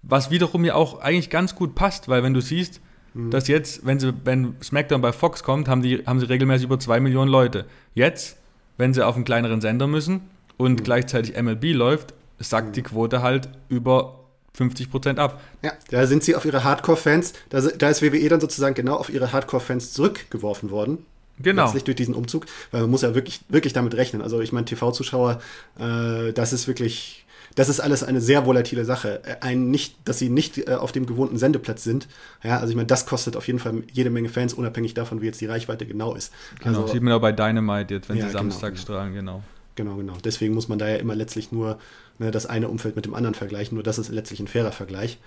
Was 0.07 0.31
wiederum 0.31 0.65
ja 0.65 0.75
auch 0.75 1.01
eigentlich 1.01 1.31
ganz 1.31 1.55
gut 1.55 1.75
passt, 1.75 2.09
weil 2.09 2.23
wenn 2.23 2.35
du 2.35 2.41
siehst, 2.41 2.81
mhm. 3.15 3.31
dass 3.31 3.49
jetzt, 3.49 3.87
wenn, 3.87 3.99
sie, 3.99 4.13
wenn 4.25 4.57
SmackDown 4.63 5.01
bei 5.01 5.13
Fox 5.13 5.43
kommt, 5.43 5.69
haben, 5.69 5.83
die, 5.83 6.05
haben 6.07 6.21
sie 6.21 6.29
regelmäßig 6.29 6.67
über 6.67 6.79
zwei 6.79 7.01
Millionen 7.01 7.31
Leute. 7.31 7.65
Jetzt, 7.95 8.37
wenn 8.77 8.93
sie 8.93 9.07
auf 9.07 9.17
einen 9.17 9.25
kleineren 9.25 9.61
Sender 9.61 9.87
müssen 9.87 10.23
und 10.57 10.81
mhm. 10.81 10.85
gleichzeitig 10.85 11.41
MLB 11.41 11.73
läuft, 11.75 12.15
sackt 12.39 12.69
mhm. 12.69 12.73
die 12.73 12.83
Quote 12.83 13.23
halt 13.23 13.49
über 13.69 14.21
50 14.55 14.91
Prozent 14.91 15.19
ab. 15.19 15.41
Ja, 15.63 15.73
da 15.91 16.07
sind 16.07 16.23
sie 16.23 16.37
auf 16.37 16.45
ihre 16.45 16.65
Hardcore-Fans, 16.65 17.33
da, 17.51 17.61
da, 17.61 17.91
ist 17.91 18.03
WWE 18.03 18.29
dann 18.29 18.41
sozusagen 18.41 18.75
genau 18.75 18.97
auf 18.97 19.11
ihre 19.11 19.33
Hardcore-Fans 19.33 19.93
zurückgeworfen 19.93 20.71
worden. 20.71 20.99
Genau. 21.41 21.65
Letztlich 21.65 21.85
durch 21.85 21.97
diesen 21.97 22.15
Umzug, 22.15 22.47
weil 22.71 22.83
man 22.83 22.91
muss 22.91 23.03
ja 23.03 23.15
wirklich, 23.17 23.41
wirklich 23.49 23.73
damit 23.73 23.95
rechnen. 23.95 24.23
Also 24.23 24.41
ich 24.41 24.53
meine, 24.53 24.67
TV-Zuschauer, 24.67 25.41
äh, 25.79 26.33
das 26.33 26.53
ist 26.53 26.69
wirklich 26.69 27.24
das 27.55 27.69
ist 27.69 27.81
alles 27.81 28.03
eine 28.03 28.21
sehr 28.21 28.47
volatile 28.47 28.85
Sache. 28.85 29.21
Ein 29.41 29.71
nicht, 29.71 29.97
dass 30.05 30.19
sie 30.19 30.29
nicht 30.29 30.59
äh, 30.59 30.75
auf 30.75 30.91
dem 30.93 31.07
gewohnten 31.07 31.39
Sendeplatz 31.39 31.83
sind. 31.85 32.09
Ja, 32.43 32.59
also 32.59 32.71
ich 32.71 32.77
meine, 32.77 32.87
das 32.87 33.07
kostet 33.07 33.37
auf 33.37 33.47
jeden 33.47 33.61
Fall 33.61 33.83
jede 33.93 34.11
Menge 34.11 34.29
Fans, 34.29 34.55
unabhängig 34.55 34.95
davon, 34.95 35.21
wie 35.21 35.27
jetzt 35.27 35.41
die 35.41 35.47
Reichweite 35.47 35.87
genau 35.87 36.15
ist. 36.15 36.33
Genau, 36.61 36.83
also, 36.83 36.93
sieht 36.93 37.03
man 37.03 37.13
auch 37.13 37.21
bei 37.21 37.31
Dynamite 37.33 37.95
jetzt, 37.95 38.09
wenn 38.09 38.17
ja, 38.17 38.27
sie 38.27 38.33
Samstag 38.33 38.73
genau, 38.73 38.83
strahlen, 38.83 39.15
genau. 39.15 39.43
Genau, 39.77 39.97
genau. 39.97 40.15
Deswegen 40.25 40.55
muss 40.55 40.69
man 40.69 40.79
da 40.79 40.89
ja 40.89 40.97
immer 40.97 41.15
letztlich 41.15 41.53
nur 41.53 41.79
ne, 42.19 42.31
das 42.31 42.47
eine 42.47 42.69
Umfeld 42.69 42.97
mit 42.97 43.05
dem 43.05 43.13
anderen 43.15 43.35
vergleichen. 43.35 43.75
Nur 43.75 43.83
das 43.83 43.99
ist 43.99 44.09
letztlich 44.09 44.41
ein 44.41 44.49
fairer 44.49 44.73
Vergleich. 44.73 45.19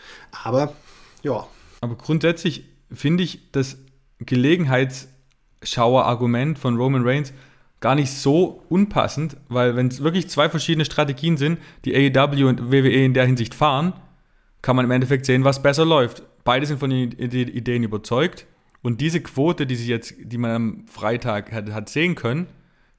Aber 0.44 0.74
ja. 1.24 1.48
Aber 1.82 1.96
grundsätzlich 1.96 2.64
finde 2.92 3.24
ich 3.24 3.52
das 3.52 3.78
Gelegenheitsschauer-Argument 4.20 6.58
von 6.58 6.78
Roman 6.78 7.06
Reigns 7.06 7.34
gar 7.80 7.96
nicht 7.96 8.12
so 8.12 8.64
unpassend, 8.70 9.38
weil 9.50 9.76
wenn 9.76 9.88
es 9.88 10.04
wirklich 10.04 10.30
zwei 10.30 10.50
verschiedene 10.50 10.86
Strategien 10.86 11.38
sind, 11.38 11.60
die 11.86 11.96
AEW 11.96 12.48
und 12.48 12.72
WWE 12.72 13.06
in 13.06 13.14
der 13.14 13.26
Hinsicht 13.26 13.54
fahren, 13.54 13.94
kann 14.62 14.76
man 14.76 14.86
im 14.86 14.92
Endeffekt 14.92 15.26
sehen, 15.26 15.44
was 15.44 15.62
besser 15.62 15.86
läuft. 15.86 16.24
Beide 16.44 16.66
sind 16.66 16.80
von 16.80 16.90
den 16.90 17.12
Ideen 17.12 17.84
überzeugt 17.84 18.48
und 18.82 19.02
diese 19.02 19.22
Quote, 19.22 19.68
die 19.68 19.76
sich 19.76 19.88
jetzt, 19.88 20.16
die 20.18 20.38
man 20.38 20.52
am 20.52 20.86
Freitag 20.88 21.52
hat, 21.52 21.72
hat 21.72 21.90
sehen 21.90 22.16
können, 22.16 22.48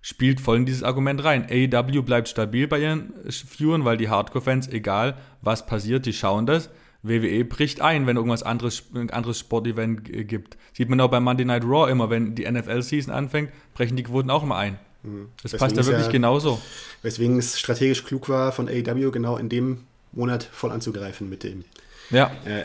spielt 0.01 0.41
voll 0.41 0.59
in 0.59 0.67
dieses 0.67 0.83
Argument 0.83 1.25
rein. 1.25 1.47
AEW 1.51 2.03
bleibt 2.03 2.29
stabil 2.29 2.69
bei 2.69 2.81
ihren 2.81 3.13
Viewern, 3.29 3.85
weil 3.85 3.97
die 3.97 4.09
Hardcore-Fans, 4.09 4.69
egal 4.69 5.17
was 5.43 5.67
passiert, 5.67 6.07
die 6.07 6.13
schauen 6.13 6.47
das. 6.47 6.71
WWE 7.03 7.45
bricht 7.45 7.81
ein, 7.81 8.07
wenn 8.07 8.17
irgendwas 8.17 8.43
anderes, 8.43 8.83
ein 8.95 9.11
anderes 9.11 9.39
Sportevent 9.39 10.05
gibt. 10.29 10.57
Sieht 10.73 10.89
man 10.89 11.01
auch 11.01 11.11
bei 11.11 11.21
Monday 11.21 11.45
Night 11.45 11.65
Raw 11.65 11.91
immer, 11.91 12.11
wenn 12.11 12.35
die 12.35 12.51
NFL-Season 12.51 13.13
anfängt, 13.13 13.51
brechen 13.75 13.97
die 13.97 14.03
Quoten 14.03 14.31
auch 14.31 14.43
immer 14.43 14.57
ein. 14.57 14.79
Mhm. 15.03 15.29
Das 15.43 15.53
passt 15.53 15.77
ja 15.77 15.87
wirklich 15.87 16.07
ja, 16.07 16.13
genauso. 16.13 16.61
Weswegen 17.03 17.39
es 17.39 17.59
strategisch 17.59 18.05
klug 18.05 18.29
war, 18.29 18.53
von 18.53 18.69
AEW 18.69 19.11
genau 19.11 19.37
in 19.37 19.49
dem 19.49 19.85
Monat 20.13 20.45
voll 20.45 20.73
anzugreifen 20.73 21.29
mit 21.29 21.45
dem. 21.45 21.65
Ja, 22.11 22.33
äh, 22.45 22.63
äh, 22.63 22.65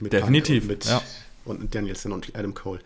mit 0.00 0.12
definitiv. 0.12 0.64
Und 0.64 0.68
mit, 0.68 0.84
ja. 0.84 1.02
und 1.44 1.74
Danielson 1.74 2.12
und 2.12 2.36
Adam 2.36 2.54
Cole, 2.54 2.80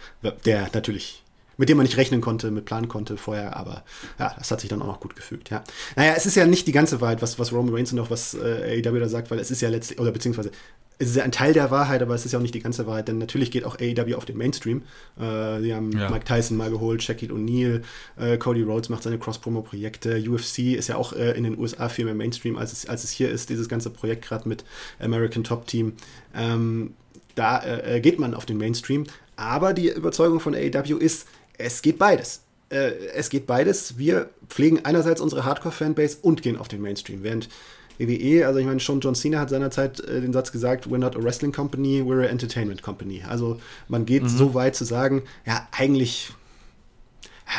der 0.44 0.70
natürlich 0.72 1.22
mit 1.58 1.68
dem 1.68 1.78
man 1.78 1.86
nicht 1.86 1.96
rechnen 1.96 2.20
konnte, 2.20 2.50
mit 2.50 2.66
planen 2.66 2.88
konnte 2.88 3.16
vorher, 3.16 3.56
aber 3.56 3.82
ja, 4.18 4.34
das 4.38 4.50
hat 4.50 4.60
sich 4.60 4.68
dann 4.68 4.82
auch 4.82 4.86
noch 4.86 5.00
gut 5.00 5.16
gefügt, 5.16 5.50
ja. 5.50 5.64
Naja, 5.96 6.12
es 6.14 6.26
ist 6.26 6.34
ja 6.34 6.46
nicht 6.46 6.66
die 6.66 6.72
ganze 6.72 7.00
Wahrheit, 7.00 7.22
was, 7.22 7.38
was 7.38 7.52
Roman 7.52 7.74
Reigns 7.74 7.92
und 7.92 7.98
auch 7.98 8.10
was 8.10 8.34
äh, 8.34 8.82
AEW 8.84 9.00
da 9.00 9.08
sagt, 9.08 9.30
weil 9.30 9.38
es 9.38 9.50
ist 9.50 9.62
ja 9.62 9.70
letztlich, 9.70 9.98
oder 9.98 10.12
beziehungsweise 10.12 10.50
es 10.98 11.10
ist 11.10 11.16
ja 11.16 11.24
ein 11.24 11.32
Teil 11.32 11.52
der 11.52 11.70
Wahrheit, 11.70 12.00
aber 12.00 12.14
es 12.14 12.24
ist 12.24 12.32
ja 12.32 12.38
auch 12.38 12.42
nicht 12.42 12.54
die 12.54 12.60
ganze 12.60 12.86
Wahrheit, 12.86 13.08
denn 13.08 13.18
natürlich 13.18 13.50
geht 13.50 13.64
auch 13.64 13.78
AEW 13.78 14.14
auf 14.14 14.24
den 14.24 14.38
Mainstream. 14.38 14.82
Äh, 15.18 15.60
sie 15.60 15.74
haben 15.74 15.92
ja. 15.92 16.08
Mike 16.10 16.24
Tyson 16.24 16.56
mal 16.56 16.70
geholt, 16.70 17.02
Shaquille 17.02 17.34
O'Neal, 17.34 17.82
äh, 18.18 18.38
Cody 18.38 18.62
Rhodes 18.62 18.88
macht 18.88 19.02
seine 19.02 19.18
Cross-Promo-Projekte, 19.18 20.24
UFC 20.26 20.74
ist 20.74 20.88
ja 20.88 20.96
auch 20.96 21.12
äh, 21.12 21.32
in 21.32 21.44
den 21.44 21.58
USA 21.58 21.88
viel 21.90 22.06
mehr 22.06 22.14
Mainstream, 22.14 22.56
als 22.56 22.72
es, 22.72 22.88
als 22.88 23.04
es 23.04 23.10
hier 23.10 23.30
ist, 23.30 23.50
dieses 23.50 23.68
ganze 23.68 23.90
Projekt 23.90 24.24
gerade 24.24 24.48
mit 24.48 24.64
American 24.98 25.44
Top 25.44 25.66
Team. 25.66 25.92
Ähm, 26.34 26.94
da 27.34 27.62
äh, 27.62 28.00
geht 28.00 28.18
man 28.18 28.34
auf 28.34 28.46
den 28.46 28.56
Mainstream, 28.56 29.04
aber 29.36 29.74
die 29.74 29.90
Überzeugung 29.90 30.40
von 30.40 30.54
AEW 30.54 30.96
ist, 30.96 31.26
es 31.58 31.82
geht 31.82 31.98
beides. 31.98 32.40
Äh, 32.70 32.92
es 33.14 33.28
geht 33.28 33.46
beides. 33.46 33.98
Wir 33.98 34.30
pflegen 34.48 34.84
einerseits 34.86 35.20
unsere 35.20 35.44
Hardcore-Fanbase 35.44 36.18
und 36.22 36.40
gehen 36.40 36.56
auf 36.56 36.68
den 36.68 36.80
Mainstream, 36.80 37.22
während 37.22 37.50
WWE, 37.98 38.46
also 38.46 38.58
ich 38.58 38.66
meine, 38.66 38.80
schon 38.80 39.00
John 39.00 39.14
Cena 39.14 39.40
hat 39.40 39.50
seinerzeit 39.50 40.00
äh, 40.00 40.20
den 40.20 40.32
Satz 40.32 40.52
gesagt, 40.52 40.86
we're 40.86 40.98
not 40.98 41.16
a 41.16 41.22
wrestling 41.22 41.52
company, 41.52 42.02
we're 42.02 42.24
a 42.24 42.28
entertainment 42.28 42.82
company. 42.82 43.22
Also 43.28 43.58
man 43.88 44.06
geht 44.06 44.24
mhm. 44.24 44.28
so 44.28 44.54
weit 44.54 44.76
zu 44.76 44.84
sagen, 44.84 45.22
ja, 45.46 45.66
eigentlich 45.72 46.32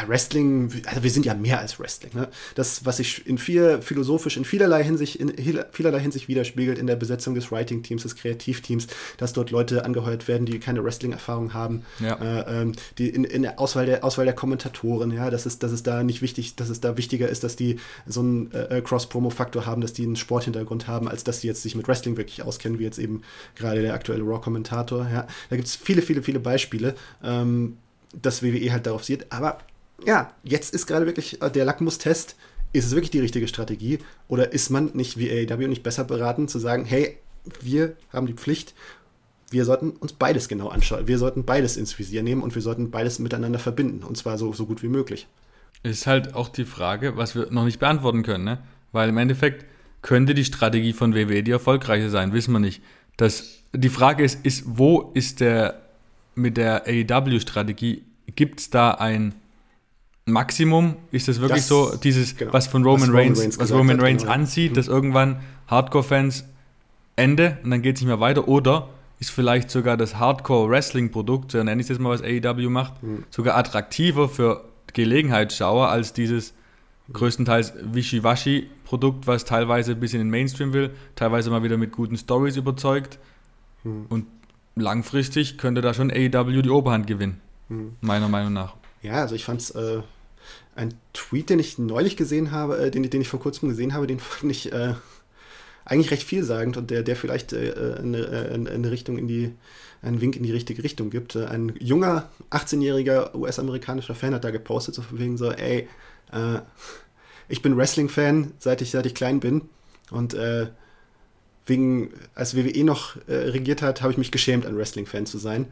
Wrestling, 0.05 0.71
also 0.85 1.01
wir 1.01 1.09
sind 1.09 1.25
ja 1.25 1.33
mehr 1.33 1.59
als 1.59 1.79
Wrestling. 1.79 2.11
Ne? 2.13 2.27
Das, 2.55 2.85
was 2.85 2.97
sich 2.97 3.25
in 3.25 3.37
viel, 3.37 3.81
philosophisch 3.81 4.37
in 4.37 4.45
vielerlei 4.45 4.83
Hinsicht, 4.83 5.15
in 5.15 5.33
vielerlei 5.71 5.99
Hinsicht 5.99 6.27
widerspiegelt 6.27 6.77
in 6.77 6.87
der 6.87 6.97
Besetzung 6.97 7.35
des 7.35 7.51
Writing-Teams, 7.51 8.03
des 8.03 8.15
Kreativteams, 8.15 8.87
dass 9.17 9.33
dort 9.33 9.49
Leute 9.49 9.85
angeheuert 9.85 10.27
werden, 10.27 10.45
die 10.45 10.59
keine 10.59 10.83
Wrestling-Erfahrung 10.83 11.53
haben, 11.53 11.83
ja. 11.99 12.15
äh, 12.15 12.61
ähm, 12.61 12.73
die 12.97 13.09
in, 13.09 13.23
in, 13.23 13.41
der 13.43 13.59
Auswahl 13.59 13.85
der 13.85 14.03
Auswahl 14.03 14.25
der 14.25 14.35
Kommentatoren, 14.35 15.11
ja, 15.11 15.29
dass 15.29 15.45
es, 15.45 15.57
dass 15.57 15.71
es 15.71 15.83
da 15.83 16.03
nicht 16.03 16.21
wichtig, 16.21 16.55
dass 16.55 16.69
es 16.69 16.81
da 16.81 16.97
wichtiger 16.97 17.29
ist, 17.29 17.43
dass 17.43 17.55
die 17.55 17.79
so 18.05 18.19
einen 18.19 18.51
äh, 18.51 18.81
Cross-Promo-Faktor 18.83 19.65
haben, 19.65 19.81
dass 19.81 19.93
die 19.93 20.03
einen 20.03 20.17
Sporthintergrund 20.17 20.87
haben, 20.87 21.07
als 21.07 21.23
dass 21.23 21.39
die 21.39 21.47
jetzt 21.47 21.63
sich 21.63 21.75
mit 21.75 21.87
Wrestling 21.87 22.17
wirklich 22.17 22.43
auskennen, 22.43 22.77
wie 22.77 22.83
jetzt 22.83 22.99
eben 22.99 23.21
gerade 23.55 23.81
der 23.81 23.93
aktuelle 23.93 24.23
Raw-Kommentator. 24.23 25.07
Ja. 25.11 25.27
Da 25.49 25.55
gibt 25.55 25.67
es 25.67 25.75
viele, 25.75 26.01
viele, 26.01 26.21
viele 26.21 26.39
Beispiele. 26.39 26.95
Ähm, 27.23 27.77
dass 28.21 28.41
WWE 28.41 28.71
halt 28.71 28.85
darauf 28.85 29.03
sieht, 29.03 29.31
aber 29.31 29.59
ja, 30.05 30.31
jetzt 30.43 30.73
ist 30.73 30.87
gerade 30.87 31.05
wirklich 31.05 31.41
äh, 31.41 31.49
der 31.49 31.65
Lackmustest, 31.65 32.35
ist 32.73 32.85
es 32.85 32.91
wirklich 32.91 33.11
die 33.11 33.19
richtige 33.19 33.47
Strategie 33.47 33.99
oder 34.27 34.51
ist 34.51 34.69
man 34.69 34.91
nicht 34.93 35.17
wie 35.17 35.31
AEW 35.31 35.67
nicht 35.67 35.83
besser 35.83 36.03
beraten 36.03 36.47
zu 36.47 36.59
sagen, 36.59 36.85
hey, 36.85 37.17
wir 37.61 37.95
haben 38.11 38.27
die 38.27 38.33
Pflicht, 38.33 38.73
wir 39.49 39.63
sollten 39.63 39.91
uns 39.91 40.13
beides 40.13 40.49
genau 40.49 40.67
anschauen, 40.67 41.07
wir 41.07 41.17
sollten 41.17 41.45
beides 41.45 41.77
ins 41.77 41.97
Visier 41.97 42.23
nehmen 42.23 42.41
und 42.41 42.53
wir 42.55 42.61
sollten 42.61 42.91
beides 42.91 43.19
miteinander 43.19 43.59
verbinden 43.59 44.03
und 44.03 44.17
zwar 44.17 44.37
so, 44.37 44.51
so 44.53 44.65
gut 44.65 44.83
wie 44.83 44.89
möglich. 44.89 45.27
Ist 45.83 46.07
halt 46.07 46.33
auch 46.33 46.49
die 46.49 46.65
Frage, 46.65 47.15
was 47.15 47.35
wir 47.35 47.47
noch 47.51 47.63
nicht 47.63 47.79
beantworten 47.79 48.23
können, 48.23 48.43
ne? 48.43 48.59
weil 48.91 49.09
im 49.09 49.17
Endeffekt 49.17 49.65
könnte 50.01 50.33
die 50.33 50.45
Strategie 50.45 50.93
von 50.93 51.15
WWE 51.15 51.43
die 51.43 51.51
erfolgreiche 51.51 52.09
sein, 52.09 52.33
wissen 52.33 52.51
wir 52.51 52.59
nicht. 52.59 52.81
Das, 53.15 53.63
die 53.73 53.89
Frage 53.89 54.23
ist, 54.23 54.45
ist, 54.45 54.63
wo 54.65 55.11
ist 55.13 55.39
der 55.39 55.81
mit 56.35 56.57
der 56.57 56.83
AEW-Strategie, 56.85 58.03
gibt 58.35 58.59
es 58.59 58.69
da 58.69 58.91
ein 58.91 59.33
Maximum 60.27 60.95
ist 61.11 61.27
das 61.27 61.39
wirklich 61.39 61.61
das, 61.61 61.67
so, 61.67 61.95
dieses, 61.95 62.35
genau, 62.35 62.53
was 62.53 62.67
von 62.67 62.83
Roman, 62.83 63.09
Reigns, 63.11 63.39
Reigns, 63.39 63.59
was 63.59 63.71
Roman 63.71 63.99
Reigns 63.99 64.23
genau. 64.23 64.33
anzieht, 64.33 64.71
mhm. 64.71 64.75
dass 64.75 64.87
irgendwann 64.87 65.39
Hardcore-Fans 65.67 66.43
Ende 67.15 67.57
und 67.63 67.71
dann 67.71 67.81
geht 67.81 67.95
es 67.95 68.01
nicht 68.01 68.07
mehr 68.07 68.19
weiter 68.19 68.47
oder 68.47 68.89
ist 69.19 69.31
vielleicht 69.31 69.71
sogar 69.71 69.97
das 69.97 70.15
Hardcore-Wrestling-Produkt, 70.15 71.53
so 71.53 71.63
nenne 71.63 71.81
ich 71.81 71.87
das 71.87 71.97
mal, 71.97 72.09
was 72.09 72.21
AEW 72.21 72.69
macht, 72.69 73.01
mhm. 73.01 73.23
sogar 73.31 73.57
attraktiver 73.57 74.29
für 74.29 74.65
Gelegenheitsschauer 74.93 75.89
als 75.89 76.13
dieses 76.13 76.53
größtenteils 77.13 77.73
Wischiwaschi-Produkt, 77.93 79.27
was 79.27 79.45
teilweise 79.45 79.93
ein 79.93 79.99
bisschen 79.99 80.21
in 80.21 80.27
den 80.27 80.31
Mainstream 80.31 80.73
will, 80.73 80.91
teilweise 81.15 81.49
mal 81.49 81.63
wieder 81.63 81.77
mit 81.77 81.93
guten 81.93 82.17
Stories 82.17 82.57
überzeugt. 82.57 83.17
Mhm. 83.83 84.05
Und 84.09 84.25
langfristig 84.75 85.57
könnte 85.57 85.81
da 85.81 85.93
schon 85.93 86.11
AEW 86.11 86.61
die 86.61 86.69
Oberhand 86.69 87.07
gewinnen, 87.07 87.39
mhm. 87.69 87.95
meiner 88.01 88.27
Meinung 88.27 88.53
nach. 88.53 88.75
Ja, 89.01 89.21
also 89.21 89.35
ich 89.35 89.45
fand 89.45 89.61
es 89.61 89.71
äh, 89.71 90.01
ein 90.77 90.93
Tweet, 91.13 91.49
den 91.49 91.59
ich 91.59 91.77
neulich 91.77 92.15
gesehen 92.17 92.51
habe, 92.51 92.77
äh, 92.77 92.91
den, 92.91 93.09
den 93.09 93.21
ich 93.21 93.27
vor 93.27 93.39
kurzem 93.39 93.69
gesehen 93.69 93.93
habe, 93.93 94.07
den 94.07 94.19
fand 94.19 94.51
ich 94.51 94.71
äh, 94.71 94.93
eigentlich 95.85 96.11
recht 96.11 96.23
vielsagend 96.23 96.77
und 96.77 96.91
der, 96.91 97.03
der 97.03 97.15
vielleicht 97.15 97.53
äh, 97.53 97.69
äh, 97.69 97.97
eine, 97.97 98.69
eine, 98.69 98.91
Richtung 98.91 99.17
in 99.17 99.27
die, 99.27 99.53
einen 100.01 100.21
Wink 100.21 100.35
in 100.35 100.43
die 100.43 100.51
richtige 100.51 100.83
Richtung 100.83 101.09
gibt. 101.09 101.35
Äh, 101.35 101.45
ein 101.45 101.73
junger, 101.79 102.29
18-jähriger 102.51 103.35
US-amerikanischer 103.35 104.15
Fan 104.15 104.33
hat 104.33 104.43
da 104.43 104.51
gepostet, 104.51 104.95
so 104.95 105.01
von 105.01 105.19
wegen 105.19 105.37
so, 105.37 105.51
ey, 105.51 105.87
ich 107.47 107.61
bin 107.61 107.77
Wrestling-Fan, 107.77 108.51
seit 108.59 108.81
ich, 108.81 108.91
seit 108.91 109.05
ich 109.05 109.15
klein 109.15 109.39
bin 109.39 109.61
und 110.11 110.35
wegen, 111.65 112.09
als 112.35 112.53
WWE 112.53 112.83
noch 112.83 113.15
regiert 113.29 113.81
hat, 113.81 114.01
habe 114.01 114.11
ich 114.11 114.17
mich 114.17 114.29
geschämt, 114.29 114.65
ein 114.65 114.75
Wrestling-Fan 114.75 115.25
zu 115.25 115.37
sein. 115.37 115.67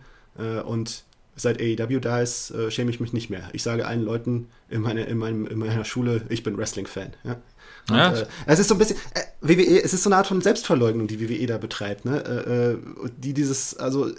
und 0.66 1.04
seit 1.36 1.62
AEW 1.62 2.00
da 2.00 2.22
ist, 2.22 2.52
äh, 2.52 2.72
schäme 2.72 2.90
ich 2.92 3.00
mich 3.00 3.14
nicht 3.14 3.30
mehr. 3.30 3.50
Ich 3.54 3.64
sage 3.64 3.86
allen 3.86 4.04
Leuten 4.04 4.48
in, 4.70 4.82
meine, 4.82 5.04
in, 5.04 5.18
meinem, 5.18 5.46
in 5.48 5.60
meiner 5.60 5.84
Schule, 5.84 6.22
ich 6.30 6.44
bin 6.44 6.58
Wrestling-Fan. 6.58 7.14
Ja? 7.24 7.34
Und, 7.90 7.98
ja. 7.98 8.14
Äh, 8.14 8.26
es 8.48 8.60
ist 8.60 8.70
so 8.70 8.76
ein 8.76 8.78
bisschen, 8.78 8.98
äh, 9.14 9.22
WWE, 9.42 9.84
es 9.84 9.94
ist 9.94 10.04
so 10.04 10.10
eine 10.10 10.18
Art 10.18 10.28
von 10.28 10.42
Selbstverleugnung, 10.42 11.08
die 11.08 11.20
WWE 11.20 11.46
da 11.46 11.58
betreibt, 11.58 12.06
ne? 12.06 12.24
Äh, 12.24 12.72
äh 12.72 12.78
die 13.18 13.34
dieses, 13.34 13.76
also, 13.78 14.10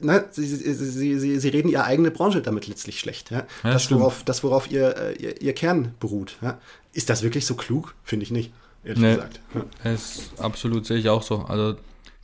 ne, 0.00 0.26
sie, 0.30 0.46
sie, 0.46 1.18
sie, 1.18 1.38
sie, 1.40 1.48
reden 1.48 1.68
ihre 1.68 1.84
eigene 1.84 2.10
Branche 2.10 2.42
damit 2.42 2.68
letztlich 2.68 3.00
schlecht, 3.00 3.30
ja? 3.30 3.46
ja 3.64 3.72
das, 3.72 3.90
worauf, 3.90 4.22
das, 4.24 4.44
worauf 4.44 4.70
ihr, 4.70 4.96
äh, 4.96 5.12
ihr, 5.14 5.40
ihr 5.40 5.54
Kern 5.54 5.94
beruht, 6.00 6.36
ja? 6.42 6.60
Ist 6.92 7.08
das 7.08 7.22
wirklich 7.22 7.46
so 7.46 7.54
klug? 7.54 7.94
Finde 8.04 8.24
ich 8.24 8.30
nicht, 8.30 8.52
ehrlich 8.84 9.02
nee, 9.02 9.14
gesagt. 9.14 9.40
Es 9.82 10.30
absolut 10.38 10.84
sehe 10.84 10.98
ich 10.98 11.08
auch 11.08 11.22
so. 11.22 11.38
Also, 11.38 11.76